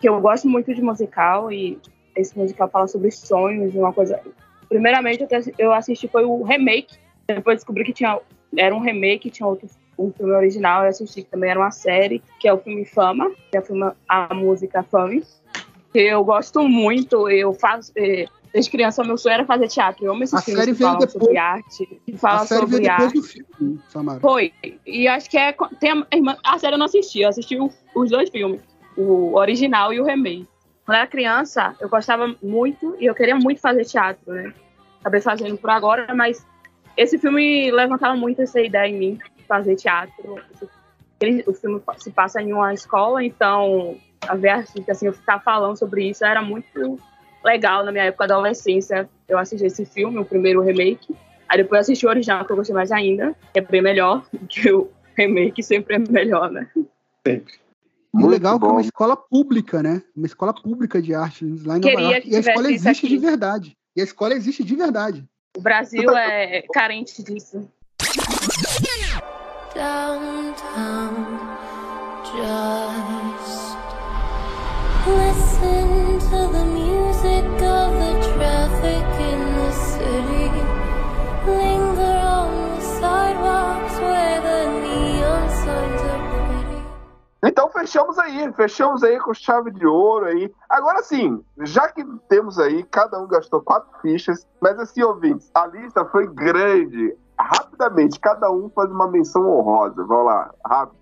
Que 0.00 0.08
eu 0.08 0.20
gosto 0.20 0.48
muito 0.48 0.72
de 0.74 0.80
musical 0.80 1.52
e 1.52 1.78
esse 2.14 2.38
musical 2.38 2.70
fala 2.70 2.86
sobre 2.86 3.10
sonhos 3.10 3.74
e 3.74 3.78
uma 3.78 3.92
coisa. 3.92 4.20
Primeiramente, 4.68 5.26
eu 5.58 5.72
assisti 5.72 6.08
foi 6.08 6.24
o 6.24 6.42
remake. 6.42 6.96
Depois 7.26 7.56
descobri 7.58 7.84
que 7.84 7.92
tinha 7.92 8.18
era 8.56 8.74
um 8.74 8.80
remake, 8.80 9.30
tinha 9.30 9.46
outro 9.46 9.68
um 9.98 10.12
filme 10.12 10.32
original. 10.32 10.82
Eu 10.82 10.90
assisti 10.90 11.22
que 11.22 11.30
também 11.30 11.50
era 11.50 11.58
uma 11.58 11.70
série, 11.70 12.22
que 12.38 12.46
é 12.46 12.52
o 12.52 12.58
filme 12.58 12.84
Fama, 12.84 13.30
que 13.50 13.56
é 13.56 13.60
o 13.60 13.62
filme, 13.64 13.90
a 14.08 14.34
música 14.34 14.82
Fame. 14.82 15.22
Que 15.92 16.00
eu 16.00 16.22
gosto 16.24 16.68
muito. 16.68 17.28
Eu 17.30 17.52
faço 17.54 17.90
eh, 17.96 18.26
desde 18.52 18.70
criança 18.70 19.02
meu 19.02 19.16
sonho 19.16 19.34
era 19.34 19.44
fazer 19.46 19.68
teatro. 19.68 20.04
Eu 20.04 20.12
amo 20.12 20.22
esses 20.22 20.34
A 20.34 20.42
filmes 20.42 20.60
série 20.64 20.72
que 20.72 20.78
veio 20.78 20.90
falam 20.90 21.06
depois- 21.06 21.24
sobre 21.24 21.38
arte, 21.38 22.00
que 22.04 22.16
falam 22.16 22.42
a 22.42 22.46
série 22.46 22.66
veio 22.66 22.70
sobre 22.72 22.88
depois 22.88 23.06
arte. 23.06 23.16
do 23.16 23.22
filme, 23.58 23.80
Samara. 23.88 24.20
Foi. 24.20 24.52
E 24.86 25.08
acho 25.08 25.30
que 25.30 25.38
é. 25.38 25.54
Tem 25.80 25.90
a, 25.92 26.06
a 26.44 26.58
série 26.58 26.74
eu 26.74 26.78
não 26.78 26.86
assisti, 26.86 27.20
eu 27.20 27.28
assisti 27.30 27.58
o- 27.58 27.70
os 27.94 28.10
dois 28.10 28.28
filmes, 28.30 28.60
o 28.96 29.34
original 29.36 29.92
e 29.92 30.00
o 30.00 30.04
remake. 30.04 30.46
Quando 30.86 30.96
era 30.98 31.06
criança, 31.06 31.74
eu 31.80 31.88
gostava 31.88 32.34
muito 32.40 32.96
e 32.98 33.06
eu 33.06 33.14
queria 33.14 33.34
muito 33.36 33.60
fazer 33.60 33.84
teatro, 33.84 34.32
né? 34.32 34.54
Acabei 35.00 35.20
fazendo 35.20 35.58
por 35.58 35.68
agora, 35.68 36.14
mas 36.14 36.46
esse 36.96 37.18
filme 37.18 37.70
levantava 37.70 38.16
muito 38.16 38.40
essa 38.40 38.60
ideia 38.60 38.88
em 38.88 38.96
mim, 38.96 39.18
fazer 39.48 39.74
teatro. 39.76 40.40
Ele- 41.20 41.44
o 41.46 41.52
filme 41.52 41.82
se 41.98 42.10
passa 42.12 42.40
em 42.40 42.52
uma 42.52 42.72
escola, 42.72 43.22
então 43.22 43.98
a 44.28 44.34
ver 44.36 44.50
artista, 44.50 44.92
assim, 44.92 45.06
eu 45.06 45.12
ficar 45.12 45.40
falando 45.40 45.76
sobre 45.76 46.08
isso 46.08 46.24
era 46.24 46.40
muito 46.40 46.98
legal 47.44 47.84
na 47.84 47.92
minha 47.92 48.04
época 48.04 48.26
da 48.26 48.34
adolescência. 48.34 49.08
Eu 49.28 49.38
assisti 49.38 49.66
esse 49.66 49.84
filme, 49.84 50.18
o 50.18 50.24
primeiro 50.24 50.62
remake, 50.62 51.14
Aí 51.48 51.58
depois 51.58 51.82
assisti 51.82 52.06
o 52.06 52.08
original, 52.08 52.44
que 52.44 52.52
eu 52.52 52.56
gostei 52.56 52.74
mais 52.74 52.90
ainda, 52.90 53.34
que 53.52 53.58
é 53.58 53.62
bem 53.62 53.80
melhor, 53.80 54.26
que 54.48 54.72
o 54.72 54.90
remake 55.16 55.62
sempre 55.62 55.96
é 55.96 55.98
melhor, 55.98 56.50
né? 56.50 56.68
Sempre. 57.26 57.54
E 58.14 58.16
o 58.16 58.20
Muito 58.20 58.30
legal 58.30 58.56
é 58.56 58.58
que 58.58 58.64
é 58.64 58.68
uma 58.68 58.74
bom. 58.74 58.80
escola 58.80 59.16
pública, 59.16 59.82
né? 59.82 60.02
Uma 60.16 60.26
escola 60.26 60.54
pública 60.54 61.00
de 61.02 61.14
arte 61.14 61.44
lá 61.64 61.76
em 61.76 61.80
Nova 61.80 61.94
Queria 61.94 62.02
York. 62.12 62.20
que 62.22 62.30
E 62.30 62.36
a 62.36 62.40
escola 62.40 62.70
existe 62.70 63.06
aqui. 63.06 63.08
de 63.08 63.18
verdade. 63.18 63.76
E 63.96 64.00
a 64.00 64.04
escola 64.04 64.34
existe 64.34 64.64
de 64.64 64.76
verdade. 64.76 65.24
O 65.56 65.60
Brasil 65.60 66.10
é 66.16 66.62
carente 66.72 67.22
disso. 67.22 67.68
downtown. 69.74 71.14
Just 72.24 73.76
listen 75.06 76.18
to 76.30 76.38
the 76.52 76.64
music 76.64 77.44
of 77.62 77.92
the 78.02 78.12
traffic 78.34 79.04
in 79.30 79.40
the 79.56 79.72
city. 79.72 80.50
Então 87.46 87.70
fechamos 87.70 88.18
aí, 88.18 88.52
fechamos 88.54 89.04
aí 89.04 89.18
com 89.20 89.32
chave 89.32 89.70
de 89.70 89.86
ouro 89.86 90.26
aí. 90.26 90.52
Agora 90.68 91.02
sim, 91.02 91.40
já 91.60 91.88
que 91.88 92.04
temos 92.28 92.58
aí, 92.58 92.82
cada 92.84 93.20
um 93.20 93.26
gastou 93.28 93.60
quatro 93.60 93.88
fichas, 94.02 94.46
mas 94.60 94.78
assim, 94.80 95.02
ouvintes, 95.02 95.48
a 95.54 95.66
lista 95.66 96.04
foi 96.06 96.26
grande. 96.26 97.14
rapidamente, 97.38 98.18
cada 98.18 98.50
um 98.50 98.70
faz 98.70 98.90
uma 98.90 99.08
menção 99.08 99.46
honrosa. 99.46 100.02
Vamos 100.04 100.24
lá, 100.26 100.54
rápido. 100.64 100.96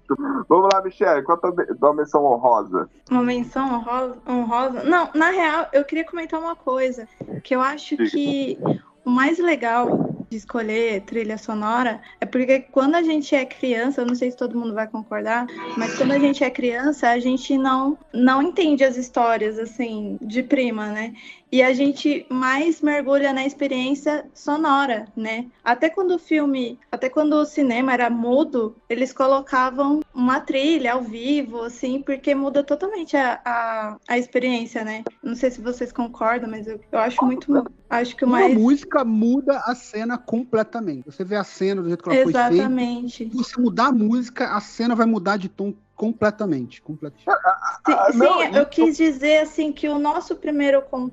Vamos 0.48 0.68
lá, 0.72 0.82
Michelle, 0.82 1.22
qual 1.22 1.38
a 1.38 1.40
tua, 1.40 1.66
tua 1.76 1.94
menção 1.94 2.24
honrosa? 2.24 2.90
Uma 3.10 3.22
menção 3.22 3.74
honrosa, 3.74 4.16
honrosa? 4.28 4.82
Não, 4.82 5.08
na 5.14 5.30
real, 5.30 5.66
eu 5.72 5.84
queria 5.84 6.04
comentar 6.04 6.40
uma 6.40 6.56
coisa. 6.56 7.08
Que 7.42 7.54
eu 7.54 7.60
acho 7.60 7.96
que 7.96 8.58
o 9.04 9.10
mais 9.10 9.38
legal 9.38 10.13
de 10.34 10.38
escolher 10.38 11.00
trilha 11.02 11.38
sonora 11.38 12.00
é 12.20 12.26
porque 12.26 12.58
quando 12.72 12.96
a 12.96 13.02
gente 13.02 13.36
é 13.36 13.44
criança, 13.44 14.00
eu 14.00 14.06
não 14.06 14.16
sei 14.16 14.32
se 14.32 14.36
todo 14.36 14.58
mundo 14.58 14.74
vai 14.74 14.88
concordar, 14.88 15.46
mas 15.76 15.96
quando 15.96 16.10
a 16.10 16.18
gente 16.18 16.42
é 16.42 16.50
criança, 16.50 17.08
a 17.08 17.18
gente 17.20 17.56
não, 17.56 17.96
não 18.12 18.42
entende 18.42 18.82
as 18.82 18.96
histórias 18.96 19.60
assim 19.60 20.18
de 20.20 20.42
prima, 20.42 20.88
né? 20.90 21.14
E 21.54 21.62
a 21.62 21.72
gente 21.72 22.26
mais 22.28 22.80
mergulha 22.80 23.32
na 23.32 23.46
experiência 23.46 24.28
sonora, 24.34 25.06
né? 25.16 25.46
Até 25.62 25.88
quando 25.88 26.16
o 26.16 26.18
filme, 26.18 26.80
até 26.90 27.08
quando 27.08 27.34
o 27.34 27.44
cinema 27.44 27.92
era 27.92 28.10
mudo, 28.10 28.74
eles 28.88 29.12
colocavam 29.12 30.00
uma 30.12 30.40
trilha 30.40 30.94
ao 30.94 31.02
vivo, 31.02 31.62
assim, 31.62 32.02
porque 32.02 32.34
muda 32.34 32.64
totalmente 32.64 33.16
a, 33.16 33.40
a, 33.44 33.96
a 34.08 34.18
experiência, 34.18 34.82
né? 34.82 35.04
Não 35.22 35.36
sei 35.36 35.48
se 35.48 35.60
vocês 35.60 35.92
concordam, 35.92 36.50
mas 36.50 36.66
eu, 36.66 36.80
eu 36.90 36.98
acho 36.98 37.24
muito. 37.24 37.46
Acho 37.88 38.16
que 38.16 38.24
o 38.24 38.28
mais. 38.28 38.50
Uma 38.50 38.60
música 38.60 39.04
muda 39.04 39.62
a 39.64 39.76
cena 39.76 40.18
completamente. 40.18 41.04
Você 41.06 41.22
vê 41.22 41.36
a 41.36 41.44
cena 41.44 41.80
do 41.82 41.86
jeito 41.86 42.02
que 42.02 42.10
ela 42.10 42.18
Exatamente. 42.18 43.16
foi 43.18 43.26
feita. 43.28 43.32
Se 43.32 43.44
você 43.44 43.60
mudar 43.60 43.86
a 43.86 43.92
música, 43.92 44.56
a 44.56 44.60
cena 44.60 44.96
vai 44.96 45.06
mudar 45.06 45.36
de 45.36 45.48
tom 45.48 45.72
completamente, 45.94 46.82
completamente. 46.82 47.24
Sim, 47.86 47.92
Ah, 47.92 48.12
sim, 48.12 48.18
não, 48.18 48.42
eu 48.54 48.66
quis 48.66 48.96
dizer 48.96 49.38
assim 49.38 49.72
que 49.72 49.88
o 49.88 49.98
nosso 49.98 50.36
primeiro 50.36 50.82
con- 50.82 51.10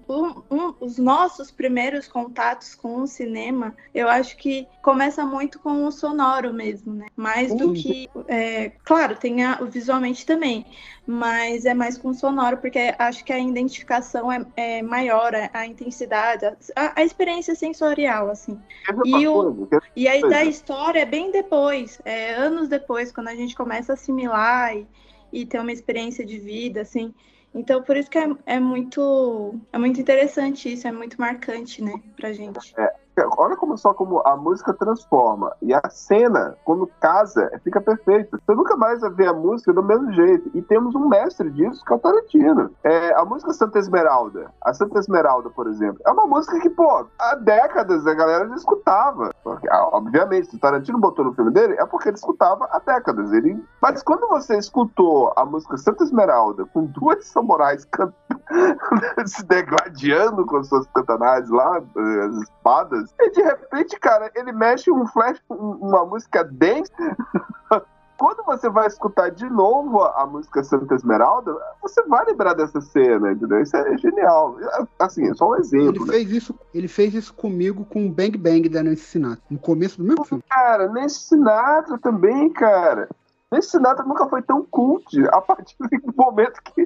um- 0.50 0.74
os 0.80 0.98
nossos 0.98 1.52
primeiros 1.52 2.08
contatos 2.08 2.76
com 2.76 3.02
o 3.02 3.08
cinema, 3.08 3.76
eu 3.94 4.10
acho 4.10 4.38
que 4.38 4.68
começa 4.82 5.26
muito 5.26 5.60
com 5.60 5.86
o 5.86 5.92
sonoro 5.92 6.54
mesmo, 6.54 6.94
né? 6.94 7.08
Mais 7.16 7.54
do 7.56 7.72
que, 7.72 8.10
é, 8.28 8.70
claro, 8.84 9.16
tem 9.16 9.44
a- 9.44 9.60
o 9.62 9.68
visualmente 9.68 10.26
também, 10.26 10.66
mas 11.06 11.66
é 11.66 11.74
mais 11.74 11.98
com 11.98 12.10
o 12.10 12.14
sonoro 12.14 12.58
porque 12.58 12.94
acho 12.98 13.24
que 13.24 13.34
a 13.34 13.40
identificação 13.40 14.32
é, 14.32 14.46
é 14.56 14.82
maior, 14.82 15.34
a, 15.36 15.50
a 15.54 15.66
intensidade, 15.68 16.46
a, 16.76 17.00
a 17.02 17.04
experiência 17.04 17.56
sensorial, 17.56 18.30
assim. 18.30 18.62
Ver 18.88 19.04
E, 19.04 19.28
o, 19.28 19.68
e 19.96 20.08
aí 20.08 20.28
da 20.28 20.44
é. 20.44 20.46
história 20.46 21.02
é 21.02 21.06
bem 21.06 21.32
depois, 21.32 22.00
é, 22.06 22.34
anos 22.34 22.68
depois, 22.68 23.12
quando 23.12 23.28
a 23.30 23.36
gente 23.36 23.56
começa 23.56 23.94
a 23.94 23.96
assimilar 23.96 24.71
e, 24.76 24.88
e 25.32 25.46
ter 25.46 25.60
uma 25.60 25.72
experiência 25.72 26.26
de 26.26 26.38
vida, 26.40 26.82
assim. 26.82 27.14
Então, 27.54 27.84
por 27.84 27.98
isso 27.98 28.10
que 28.10 28.18
é, 28.18 28.30
é 28.46 28.60
muito 28.60 29.60
é 29.74 29.78
muito 29.78 30.00
interessante 30.00 30.72
isso, 30.72 30.88
é 30.88 30.92
muito 30.92 31.20
marcante, 31.20 31.84
né, 31.84 31.94
pra 32.16 32.32
gente. 32.32 32.74
É, 32.78 32.94
olha 33.38 33.56
como 33.56 33.78
só 33.78 33.94
como 33.94 34.22
a 34.26 34.36
música 34.36 34.74
transforma. 34.74 35.56
E 35.62 35.74
a 35.74 35.82
cena, 35.90 36.56
quando 36.64 36.90
casa, 37.00 37.52
fica 37.64 37.82
perfeita. 37.82 38.40
Você 38.46 38.56
nunca 38.56 38.76
mais 38.76 39.02
vai 39.02 39.10
ver 39.12 39.28
a 39.28 39.34
música 39.34 39.74
do 39.74 39.84
mesmo 39.84 40.12
jeito. 40.14 40.50
E 40.54 40.62
temos 40.62 40.96
um 40.96 41.08
mestre 41.08 41.50
disso, 41.52 41.84
que 41.86 41.94
é 41.94 41.96
o 41.96 42.00
Tarantino. 42.00 42.72
É, 42.84 43.14
a 43.14 43.26
música 43.26 43.54
Santa 43.54 43.80
Esmeralda, 43.80 44.52
a 44.62 44.74
Santa 44.74 45.00
Esmeralda, 45.00 45.50
por 45.50 45.68
exemplo, 45.68 46.02
é 46.06 46.12
uma 46.12 46.26
música 46.26 46.60
que, 46.60 46.70
pô, 46.70 47.06
há 47.20 47.36
décadas 47.36 48.06
a 48.06 48.14
galera 48.14 48.48
já 48.48 48.56
escutava. 48.56 49.32
Porque, 49.44 49.68
ah, 49.70 49.90
obviamente, 49.92 50.50
se 50.50 50.56
o 50.56 50.60
Tarantino 50.60 51.00
botou 51.00 51.26
no 51.26 51.34
filme 51.34 51.52
dele, 51.52 51.76
é 51.78 51.86
porque 51.86 52.10
ele 52.10 52.18
escutava 52.18 52.68
há 52.72 52.80
décadas. 52.80 53.32
Ele... 53.32 53.64
Mas 53.82 54.04
quando 54.04 54.28
você 54.28 54.58
escutou 54.58 55.34
a 55.36 55.46
música 55.46 55.78
Santa 55.78 56.04
Esmeralda 56.04 56.66
com 56.66 56.86
duas 56.86 57.26
samurais 57.26 57.86
cantando, 57.86 58.16
se 59.26 59.46
degladiando 59.46 60.46
com 60.46 60.64
suas 60.64 60.86
katanases 60.88 61.50
lá, 61.50 61.78
as 61.78 62.36
espadas, 62.44 63.11
e 63.20 63.30
de 63.32 63.42
repente, 63.42 64.00
cara, 64.00 64.32
ele 64.36 64.52
mexe 64.52 64.92
um 64.92 65.06
flash, 65.08 65.40
um- 65.50 65.78
uma 65.82 66.06
música 66.06 66.44
dance. 66.44 66.92
Quando 68.18 68.44
você 68.46 68.70
vai 68.70 68.86
escutar 68.86 69.32
de 69.32 69.50
novo 69.50 70.04
a, 70.04 70.28
música 70.28 70.64
Santa 70.64 70.94
Esmeralda, 70.94 71.58
você 71.82 72.04
vai 72.04 72.24
lembrar 72.26 72.54
dessa 72.54 72.80
cena, 72.80 73.32
entendeu? 73.32 73.60
Isso 73.60 73.76
é 73.76 73.98
genial. 73.98 74.58
Assim, 75.00 75.28
é 75.28 75.34
só 75.34 75.50
um 75.50 75.56
Ele 75.56 75.62
exemplo. 75.64 76.06
né? 76.06 76.14
fez 76.14 76.30
isso, 76.30 76.56
ele 76.72 76.88
fez 76.88 77.16
isso 77.16 77.34
comigo 77.34 77.84
com 77.84 78.06
o 78.06 78.12
Bang 78.12 78.38
Bang 78.38 78.70
da 78.70 78.84
Nancy 78.84 79.02
Sinatra, 79.02 79.42
no 79.50 79.58
começo 79.58 79.98
do 79.98 80.04
mesmo 80.08 80.24
filme. 80.24 80.44
Cara, 80.48 80.88
nesse 80.90 81.20
Sinatra 81.22 81.98
também, 81.98 82.52
cara. 82.52 83.10
Nesse 83.52 83.72
Sinatra 83.72 84.06
nunca 84.06 84.28
foi 84.30 84.42
tão 84.42 84.64
cult. 84.64 85.06
A 85.30 85.42
partir 85.42 85.76
do 85.78 85.90
momento 86.16 86.62
que, 86.64 86.86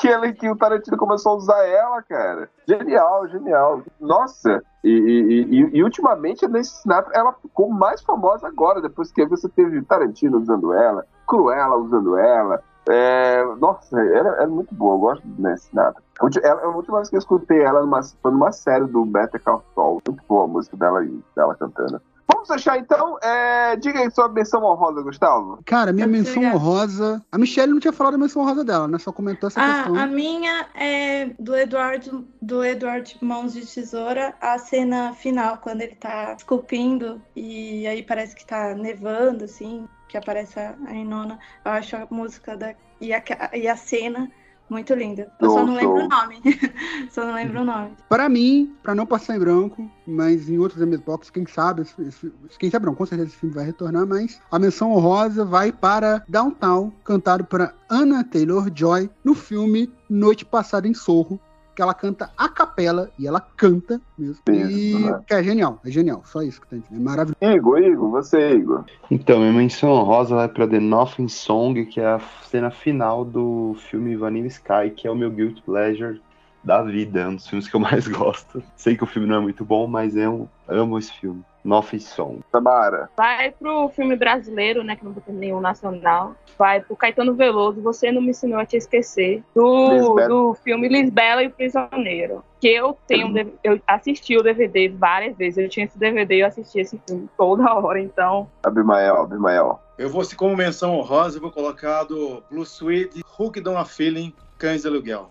que, 0.00 0.08
ela, 0.08 0.30
que 0.32 0.48
o 0.48 0.56
Tarantino 0.56 0.96
começou 0.96 1.32
a 1.32 1.36
usar 1.36 1.64
ela, 1.66 2.00
cara. 2.02 2.48
Genial, 2.68 3.26
genial. 3.28 3.82
Nossa, 4.00 4.62
e, 4.84 4.88
e- 4.88 5.42
e- 5.42 5.78
e 5.78 5.82
ultimamente 5.82 6.46
nesse 6.46 6.80
Sinatra 6.80 7.12
ela 7.14 7.32
ficou 7.32 7.68
mais 7.70 8.00
famosa 8.02 8.46
agora, 8.46 8.80
depois 8.80 9.10
que 9.10 9.26
você 9.26 9.48
teve 9.48 9.82
Tarantino 9.82 10.38
usando 10.38 10.72
ela, 10.72 11.04
Cruella 11.26 11.76
usando 11.76 12.16
ela. 12.16 12.62
É, 12.86 13.42
nossa, 13.58 13.98
era, 13.98 14.28
era 14.36 14.46
muito 14.46 14.74
boa, 14.74 14.94
eu 14.94 14.98
gosto 14.98 15.26
do 15.26 15.42
Nancy 15.42 15.68
Sinatra. 15.70 16.02
A 16.20 16.46
ela- 16.46 16.62
A 16.64 16.68
última 16.68 16.98
vez 16.98 17.08
que 17.08 17.16
eu 17.16 17.18
escutei 17.18 17.62
ela 17.62 17.80
numa, 17.80 18.00
foi 18.02 18.30
numa 18.30 18.52
série 18.52 18.84
do 18.84 19.04
Better 19.06 19.42
Call 19.42 19.64
Saul. 19.74 20.02
Muito 20.06 20.22
boa 20.28 20.44
a 20.44 20.48
música 20.48 20.76
dela, 20.76 21.02
dela 21.34 21.54
cantando. 21.56 22.00
Vamos 22.26 22.48
fechar 22.48 22.78
então. 22.78 23.18
É, 23.22 23.76
diga 23.76 24.00
aí 24.00 24.10
sua 24.10 24.28
menção 24.28 24.62
honrosa, 24.64 25.02
Gustavo. 25.02 25.60
Cara, 25.64 25.92
minha 25.92 26.06
Muito 26.06 26.18
menção 26.18 26.42
obrigada. 26.42 26.56
honrosa. 26.56 27.22
A 27.30 27.38
Michelle 27.38 27.72
não 27.72 27.80
tinha 27.80 27.92
falado 27.92 28.12
da 28.14 28.18
menção 28.18 28.42
honrosa 28.42 28.64
dela, 28.64 28.88
né? 28.88 28.98
Só 28.98 29.12
comentou 29.12 29.48
essa 29.48 29.60
Ah, 29.60 29.74
questão. 29.84 29.96
a 29.96 30.06
minha 30.06 30.66
é 30.74 31.26
do 31.38 31.54
Eduardo, 31.56 32.26
do 32.40 32.64
Eduardo 32.64 33.10
Mãos 33.20 33.52
de 33.52 33.66
Tesoura, 33.66 34.34
a 34.40 34.58
cena 34.58 35.12
final, 35.14 35.58
quando 35.58 35.82
ele 35.82 35.94
tá 35.94 36.34
esculpindo 36.36 37.20
e 37.36 37.86
aí 37.86 38.02
parece 38.02 38.34
que 38.34 38.46
tá 38.46 38.74
nevando, 38.74 39.44
assim, 39.44 39.86
que 40.08 40.16
aparece 40.16 40.58
a, 40.58 40.74
a 40.86 40.92
Inona. 40.94 41.38
Eu 41.64 41.72
acho 41.72 41.96
a 41.96 42.06
música 42.10 42.56
da, 42.56 42.74
e, 43.00 43.12
a, 43.12 43.22
e 43.54 43.68
a 43.68 43.76
cena 43.76 44.30
muito 44.68 44.94
linda. 44.94 45.30
Eu 45.40 45.50
só 45.50 45.64
não 45.66 45.74
lembro 45.74 46.04
o 46.04 46.08
nome. 46.08 46.40
só 47.10 47.24
não 47.24 47.34
lembro 47.34 47.60
o 47.60 47.64
nome. 47.64 47.90
Pra 48.08 48.28
mim, 48.28 48.74
pra 48.82 48.94
não 48.94 49.06
passar 49.06 49.36
em 49.36 49.38
branco, 49.38 49.88
mas 50.06 50.48
em 50.48 50.58
outros 50.58 50.80
MS-Box, 50.82 51.30
quem 51.30 51.46
sabe, 51.46 51.82
esse- 51.82 52.32
quem 52.58 52.70
sabe 52.70 52.86
não, 52.86 52.94
com 52.94 53.06
certeza 53.06 53.28
esse 53.30 53.38
filme 53.38 53.54
vai 53.54 53.64
retornar, 53.66 54.06
mas 54.06 54.40
a 54.50 54.58
menção 54.58 54.92
honrosa 54.92 55.44
vai 55.44 55.70
para 55.70 56.24
Downtown, 56.28 56.90
cantado 57.04 57.44
por 57.44 57.72
Anna 57.90 58.24
Taylor-Joy, 58.24 59.10
no 59.22 59.34
filme 59.34 59.92
Noite 60.08 60.44
Passada 60.44 60.88
em 60.88 60.94
Sorro, 60.94 61.38
que 61.74 61.82
ela 61.82 61.94
canta 61.94 62.30
a 62.36 62.48
capela, 62.48 63.10
e 63.18 63.26
ela 63.26 63.40
canta 63.40 64.00
mesmo, 64.16 64.42
e 64.48 64.92
Isso, 64.92 64.98
né? 65.00 65.20
que 65.26 65.34
é 65.34 65.42
genial, 65.42 65.80
é 65.84 65.90
genial, 65.90 66.22
só 66.24 66.42
isso 66.42 66.60
que 66.60 66.68
tem, 66.68 66.82
é 66.90 66.98
maravilhoso. 66.98 67.36
Igor, 67.40 67.78
Igor, 67.78 68.10
você, 68.10 68.52
Igor. 68.52 68.84
Então, 69.10 69.40
minha 69.40 69.52
menção 69.52 69.90
honrosa 69.90 70.34
vai 70.34 70.48
pra 70.48 70.66
The 70.66 70.80
Nothing 70.80 71.28
Song, 71.28 71.84
que 71.86 72.00
é 72.00 72.06
a 72.06 72.20
cena 72.46 72.70
final 72.70 73.24
do 73.24 73.76
filme 73.90 74.16
Vanilla 74.16 74.46
Sky, 74.46 74.90
que 74.94 75.06
é 75.06 75.10
o 75.10 75.16
meu 75.16 75.30
guilty 75.30 75.62
pleasure 75.62 76.20
da 76.64 76.82
vida, 76.82 77.20
é 77.20 77.28
um 77.28 77.36
dos 77.36 77.46
filmes 77.46 77.68
que 77.68 77.76
eu 77.76 77.80
mais 77.80 78.06
gosto. 78.08 78.62
Sei 78.76 78.96
que 78.96 79.04
o 79.04 79.06
filme 79.06 79.28
não 79.28 79.36
é 79.36 79.40
muito 79.40 79.64
bom, 79.64 79.86
mas 79.86 80.16
eu 80.16 80.48
amo 80.68 80.98
esse 80.98 81.12
filme. 81.12 81.44
Nothing 81.64 81.98
Song. 81.98 82.40
Tamara. 82.52 83.08
Vai 83.16 83.50
pro 83.50 83.88
filme 83.88 84.14
brasileiro, 84.16 84.84
né? 84.84 84.96
Que 84.96 85.04
não 85.04 85.14
tem 85.14 85.34
nenhum 85.34 85.60
nacional. 85.60 86.36
Vai 86.58 86.80
pro 86.80 86.94
Caetano 86.94 87.32
Veloso, 87.34 87.80
Você 87.80 88.12
Não 88.12 88.20
Me 88.20 88.30
Ensinou 88.30 88.58
a 88.58 88.66
Te 88.66 88.76
Esquecer. 88.76 89.42
Do, 89.54 89.92
Lisbela. 89.92 90.28
do 90.28 90.54
filme 90.62 90.88
Lisbela 90.88 91.42
e 91.42 91.46
o 91.46 91.50
Prisioneiro. 91.50 92.44
Que 92.60 92.68
eu 92.68 92.96
tenho. 93.06 93.28
um 93.28 93.52
Eu 93.64 93.80
assisti 93.86 94.36
o 94.36 94.42
DVD 94.42 94.88
várias 94.90 95.36
vezes. 95.38 95.56
Eu 95.56 95.68
tinha 95.70 95.86
esse 95.86 95.98
DVD 95.98 96.36
e 96.36 96.40
eu 96.40 96.46
assisti 96.46 96.80
esse 96.80 97.00
filme 97.06 97.28
toda 97.36 97.74
hora. 97.74 97.98
Então, 97.98 98.46
Abimael, 98.62 99.22
Abimael. 99.22 99.80
Eu 99.96 100.10
vou, 100.10 100.22
se 100.22 100.36
como 100.36 100.54
menção 100.56 100.98
honrosa, 100.98 101.38
eu 101.38 101.42
vou 101.42 101.50
colocar 101.50 102.04
do 102.04 102.42
Blue 102.50 102.66
Suede, 102.66 103.22
Hook 103.38 103.60
Don't 103.60 103.78
a 103.80 103.84
Feeling, 103.84 104.34
Cães 104.58 104.82
de 104.82 104.88
Aluguel. 104.88 105.30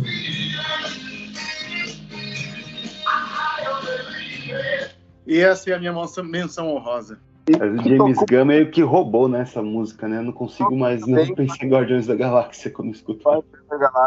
E 5.25 5.39
essa 5.39 5.69
é 5.69 5.73
a 5.73 5.79
minha 5.79 5.93
menção, 6.23 6.69
honrosa. 6.69 7.19
Mas 7.59 7.71
o 7.73 7.83
James 7.89 8.17
Gunn 8.29 8.45
meio 8.45 8.69
que 8.71 8.81
roubou 8.81 9.27
nessa 9.27 9.61
música, 9.61 10.07
né? 10.07 10.17
Eu 10.17 10.23
não 10.23 10.31
consigo 10.31 10.75
mais 10.75 11.05
não 11.05 11.35
pensar 11.35 11.63
em 11.65 11.69
Guardiões 11.69 12.07
da 12.07 12.15
Galáxia 12.15 12.71
quando 12.71 12.89
eu 12.89 12.93
escuto. 12.93 13.27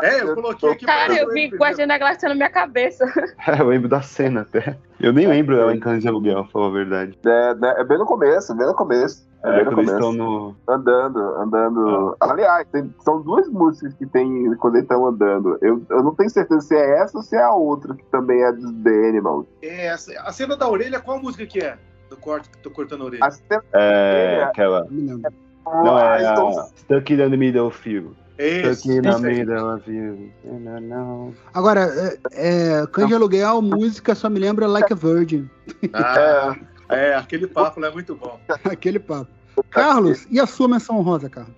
É, 0.02 0.20
eu 0.22 0.34
coloquei 0.34 0.70
aqui 0.72 0.84
Cara, 0.86 1.14
eu 1.14 1.30
vi 1.32 1.48
Guardião 1.48 1.86
da 1.88 1.96
Galáxia 1.98 2.28
na 2.28 2.34
minha 2.34 2.50
cabeça. 2.50 3.04
É, 3.46 3.60
eu 3.60 3.66
lembro 3.66 3.88
da 3.88 4.00
cena 4.02 4.40
até. 4.42 4.76
Eu 5.00 5.12
nem 5.12 5.26
lembro 5.26 5.56
ela 5.58 5.74
em 5.74 5.80
Cães 5.80 6.00
de 6.02 6.08
Aluguel, 6.08 6.42
pra 6.44 6.52
falar 6.52 6.66
a 6.68 6.70
verdade. 6.70 7.18
É, 7.24 7.54
né, 7.54 7.74
é 7.78 7.84
bem 7.84 7.98
no 7.98 8.06
começo, 8.06 8.54
bem 8.54 8.66
no 8.66 8.74
começo. 8.74 9.26
É, 9.44 9.48
É, 9.48 9.52
bem 9.56 9.64
no 9.64 9.70
quando 9.72 9.78
eles 9.80 9.90
começo. 9.92 10.10
estão 10.10 10.12
no. 10.12 10.56
Andando, 10.66 11.18
andando. 11.36 12.16
Aliás, 12.20 12.66
tem- 12.72 12.94
são 13.00 13.20
duas 13.20 13.48
músicas 13.48 13.92
que 13.94 14.06
tem 14.06 14.54
quando 14.56 14.76
eles 14.76 14.84
estão 14.84 15.06
andando. 15.06 15.58
Eu, 15.60 15.82
eu 15.90 16.02
não 16.02 16.14
tenho 16.14 16.30
certeza 16.30 16.60
se 16.62 16.74
é 16.74 17.00
essa 17.02 17.16
ou 17.18 17.22
se 17.22 17.36
é 17.36 17.42
a 17.42 17.52
outra, 17.52 17.94
que 17.94 18.04
também 18.06 18.42
é 18.42 18.52
dos 18.52 18.70
The 18.82 19.08
Animals. 19.10 19.46
É, 19.62 19.86
essa- 19.88 20.12
a 20.22 20.32
cena 20.32 20.56
da 20.56 20.68
orelha, 20.68 21.00
qual 21.00 21.20
música 21.20 21.44
que 21.46 21.58
é? 21.60 21.76
Do 22.14 22.20
corte 22.20 22.48
que 22.48 22.58
tô 22.58 22.70
cortando 22.70 23.02
a 23.02 23.04
orelha. 23.06 23.24
A 23.24 23.30
cena 23.30 23.62
É, 23.72 24.38
É. 24.40 24.44
aquela. 24.44 24.86
Não 24.90 25.98
é 25.98 26.18
Ah, 26.26 26.32
então- 26.32 26.58
a 26.58 26.62
Stuck 26.76 27.12
in 27.12 27.16
the 27.16 27.28
Middle 27.36 27.66
of 27.68 27.90
You. 27.90 28.14
Esse, 28.38 28.82
Stuck 28.82 28.98
in 28.98 29.02
the. 29.02 29.18
Middle 29.18 29.74
of 29.74 29.90
You. 29.90 30.30
Não, 30.44 30.80
não. 30.80 31.34
Agora, 31.52 31.88
é, 32.32 32.80
é, 32.82 32.86
Cães 32.88 33.08
de 33.08 33.14
Aluguel, 33.14 33.60
música 33.62 34.14
só 34.14 34.28
me 34.28 34.38
lembra 34.38 34.66
Like 34.66 34.92
a 34.92 34.96
Virgin. 34.96 35.48
Ah, 35.92 36.54
é, 36.88 37.14
aquele 37.14 37.46
papo 37.46 37.80
lá 37.80 37.88
é 37.88 37.90
muito 37.90 38.14
bom. 38.14 38.38
Aquele 38.64 38.98
papo. 38.98 39.28
Carlos, 39.70 40.26
e 40.30 40.38
a 40.40 40.46
sua 40.46 40.68
menção 40.68 40.98
honrosa, 40.98 41.28
Carlos? 41.30 41.54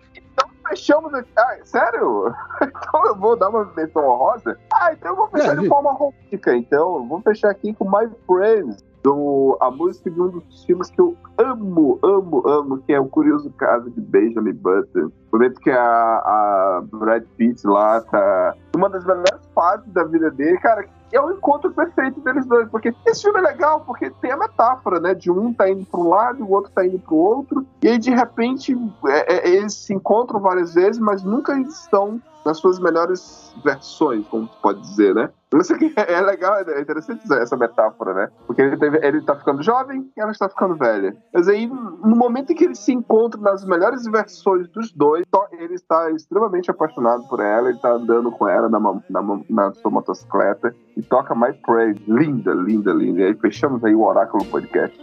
Fechamos 0.69 1.15
aqui. 1.15 1.31
Ah, 1.37 1.57
sério? 1.65 2.33
Então 2.89 3.07
eu 3.07 3.17
vou 3.17 3.37
dar 3.37 3.49
uma 3.51 3.65
menção 3.77 4.05
honrosa? 4.09 4.59
Ah, 4.73 4.93
então 4.93 5.11
eu 5.13 5.17
vou 5.17 5.29
fechar 5.29 5.53
É, 5.57 5.61
de 5.61 5.69
forma 5.69 5.93
romântica. 5.93 6.57
Então, 6.57 6.97
eu 6.97 7.05
vou 7.07 7.21
fechar 7.23 7.51
aqui 7.51 7.73
com 7.75 7.85
My 7.85 8.09
Friends, 8.27 8.83
do, 9.07 9.57
a 9.61 9.71
música 9.71 10.11
de 10.11 10.21
um 10.21 10.27
dos 10.31 10.65
filmes 10.65 10.91
que 10.91 11.01
eu 11.01 11.17
amo, 11.39 11.97
amo, 12.03 12.43
amo, 12.45 12.79
que 12.79 12.93
é 12.93 12.99
o 12.99 13.07
Curioso 13.07 13.49
Caso 13.51 13.89
de 13.89 14.01
Benjamin 14.01 14.53
Button. 14.55 15.13
No 15.33 15.39
momento 15.39 15.61
que 15.61 15.71
a, 15.71 15.81
a 15.81 16.83
Brad 16.91 17.23
Pitt 17.37 17.65
lá 17.65 18.01
tá 18.01 18.57
uma 18.75 18.91
das 18.91 19.05
melhores 19.05 19.47
fases 19.55 19.87
da 19.93 20.03
vida 20.03 20.29
dele, 20.33 20.59
cara. 20.59 20.85
É 21.13 21.21
o 21.21 21.31
encontro 21.31 21.71
perfeito 21.71 22.21
deles 22.21 22.45
dois, 22.47 22.69
porque 22.69 22.93
esse 23.07 23.23
filme 23.23 23.39
é 23.39 23.43
legal, 23.43 23.81
porque 23.87 24.11
tem 24.21 24.33
a 24.33 24.37
metáfora, 24.37 24.99
né? 24.99 25.15
De 25.15 25.31
um 25.31 25.55
tá 25.55 25.71
indo 25.71 25.87
para 25.87 26.01
um 26.01 26.09
lado, 26.09 26.43
o 26.43 26.51
outro 26.51 26.73
tá 26.73 26.85
indo 26.85 26.99
pro 26.99 27.15
outro, 27.15 27.65
e 27.81 27.89
aí 27.89 27.99
de 27.99 28.11
repente 28.11 28.77
é, 29.07 29.37
é, 29.37 29.49
eles 29.49 29.73
se 29.73 29.95
encontram 29.95 30.41
várias 30.41 30.75
vezes, 30.75 30.99
mas 30.99 31.23
nunca 31.23 31.57
estão 31.61 32.21
nas 32.47 32.59
suas 32.59 32.79
melhores 32.79 33.55
versões, 33.65 34.27
como 34.29 34.49
se 34.49 34.57
pode 34.63 34.81
dizer, 34.81 35.15
né? 35.15 35.29
Isso 35.55 35.75
aqui 35.75 35.93
é 35.97 36.21
legal, 36.21 36.55
é 36.57 36.81
interessante 36.81 37.21
essa 37.33 37.57
metáfora, 37.57 38.13
né? 38.15 38.29
Porque 38.47 38.63
ele, 38.63 38.77
teve- 38.77 39.01
ele 39.07 39.21
tá 39.23 39.35
ficando 39.37 39.63
jovem 39.63 40.11
e 40.17 40.21
ela 40.21 40.31
está 40.31 40.49
ficando 40.49 40.75
velha. 40.77 41.17
Mas 41.33 41.49
aí, 41.49 41.67
no 41.67 42.17
momento 42.17 42.53
em 42.53 42.55
que 42.55 42.65
eles 42.65 42.79
se 42.79 42.93
encontram 42.93 43.41
nas 43.43 43.65
melhores 43.65 44.05
versões 44.05 44.69
dos 44.69 44.93
dois, 44.93 45.25
ele 45.53 45.75
está 45.75 46.11
extremamente 46.11 46.71
apaixonado 46.71 47.27
por 47.29 47.41
ela, 47.41 47.69
ele 47.69 47.79
tá 47.79 47.91
andando 47.93 48.31
com 48.31 48.47
ela 48.49 48.69
na, 48.69 48.79
na, 48.81 49.23
na 49.49 49.73
sua 49.75 49.91
motocicleta 49.91 50.75
e 50.97 51.03
toca 51.03 51.35
My 51.35 51.53
Praise. 51.65 52.01
Linda, 52.07 52.53
linda, 52.53 52.93
linda. 52.93 53.21
E 53.21 53.25
aí 53.25 53.35
fechamos 53.35 53.83
aí 53.85 53.95
o 53.95 54.03
Oráculo 54.03 54.45
Podcast. 54.47 54.99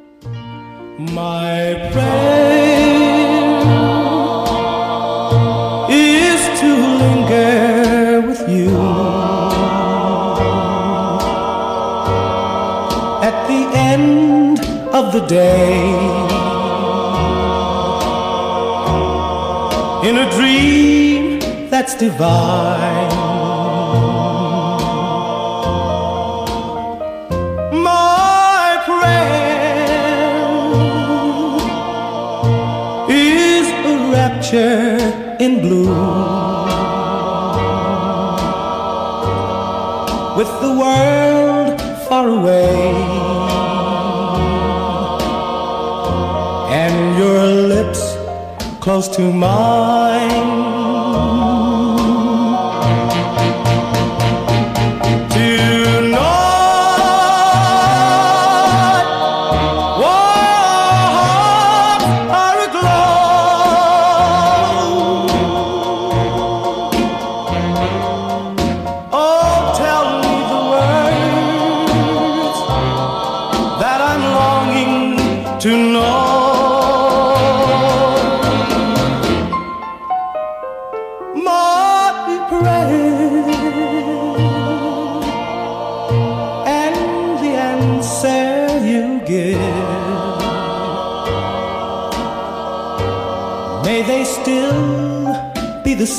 My 1.00 1.90
prayer 1.92 3.33
end 13.76 14.60
of 14.94 15.12
the 15.12 15.20
day 15.28 15.82
in 20.08 20.18
a 20.18 20.30
dream 20.32 21.40
that's 21.70 21.96
divine. 21.96 23.10
My 27.84 28.82
prayer 28.86 29.44
is 33.10 33.68
a 33.92 33.96
rapture 34.12 34.98
in 35.40 35.62
blue. 35.62 36.34
with 40.36 40.50
the 40.62 40.74
world 40.80 41.80
far 42.08 42.28
away 42.28 43.03
close 48.84 49.08
to 49.08 49.32
mine. 49.32 50.63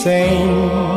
Same. 0.04 0.93